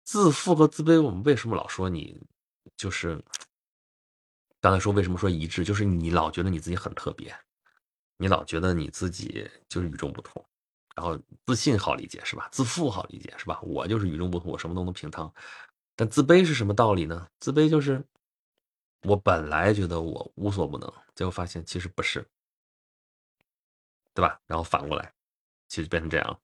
[0.05, 2.21] 自负和自卑，我们为什么老说你？
[2.77, 3.23] 就是
[4.61, 7.35] 刚才说为什么说一致，就是你老觉得你自己很特别，
[8.17, 10.45] 你老觉得你自己就是与众不同，
[10.97, 12.49] 然后自信好理解是吧？
[12.53, 13.61] 自负好理解是吧？
[13.63, 15.31] 我就是与众不同，我什么都能平摊。
[15.95, 17.29] 但自卑是什么道理呢？
[17.39, 18.03] 自卑就是
[19.03, 22.27] 我本来觉得我无所不能，结果发现其实不是，
[24.13, 24.41] 对吧？
[24.47, 25.13] 然后反过来，
[25.69, 26.41] 其实变成这样。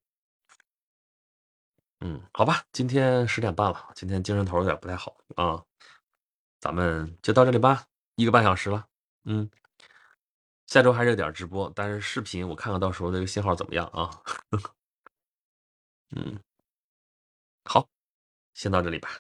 [2.01, 5.63] 嗯，好吧，今天十点半了，今天精神头有点不太好啊。
[6.59, 7.87] 咱们就到这里吧，
[8.17, 8.87] 一个半小时了。
[9.25, 9.51] 嗯，
[10.67, 14.23] 下周还是有点直播，但是视频我看看到时候这个信号怎么样啊？
[16.17, 16.41] 嗯，
[17.65, 17.89] 好，
[18.55, 19.11] 先到这里吧，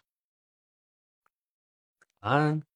[2.21, 2.70] 晚安。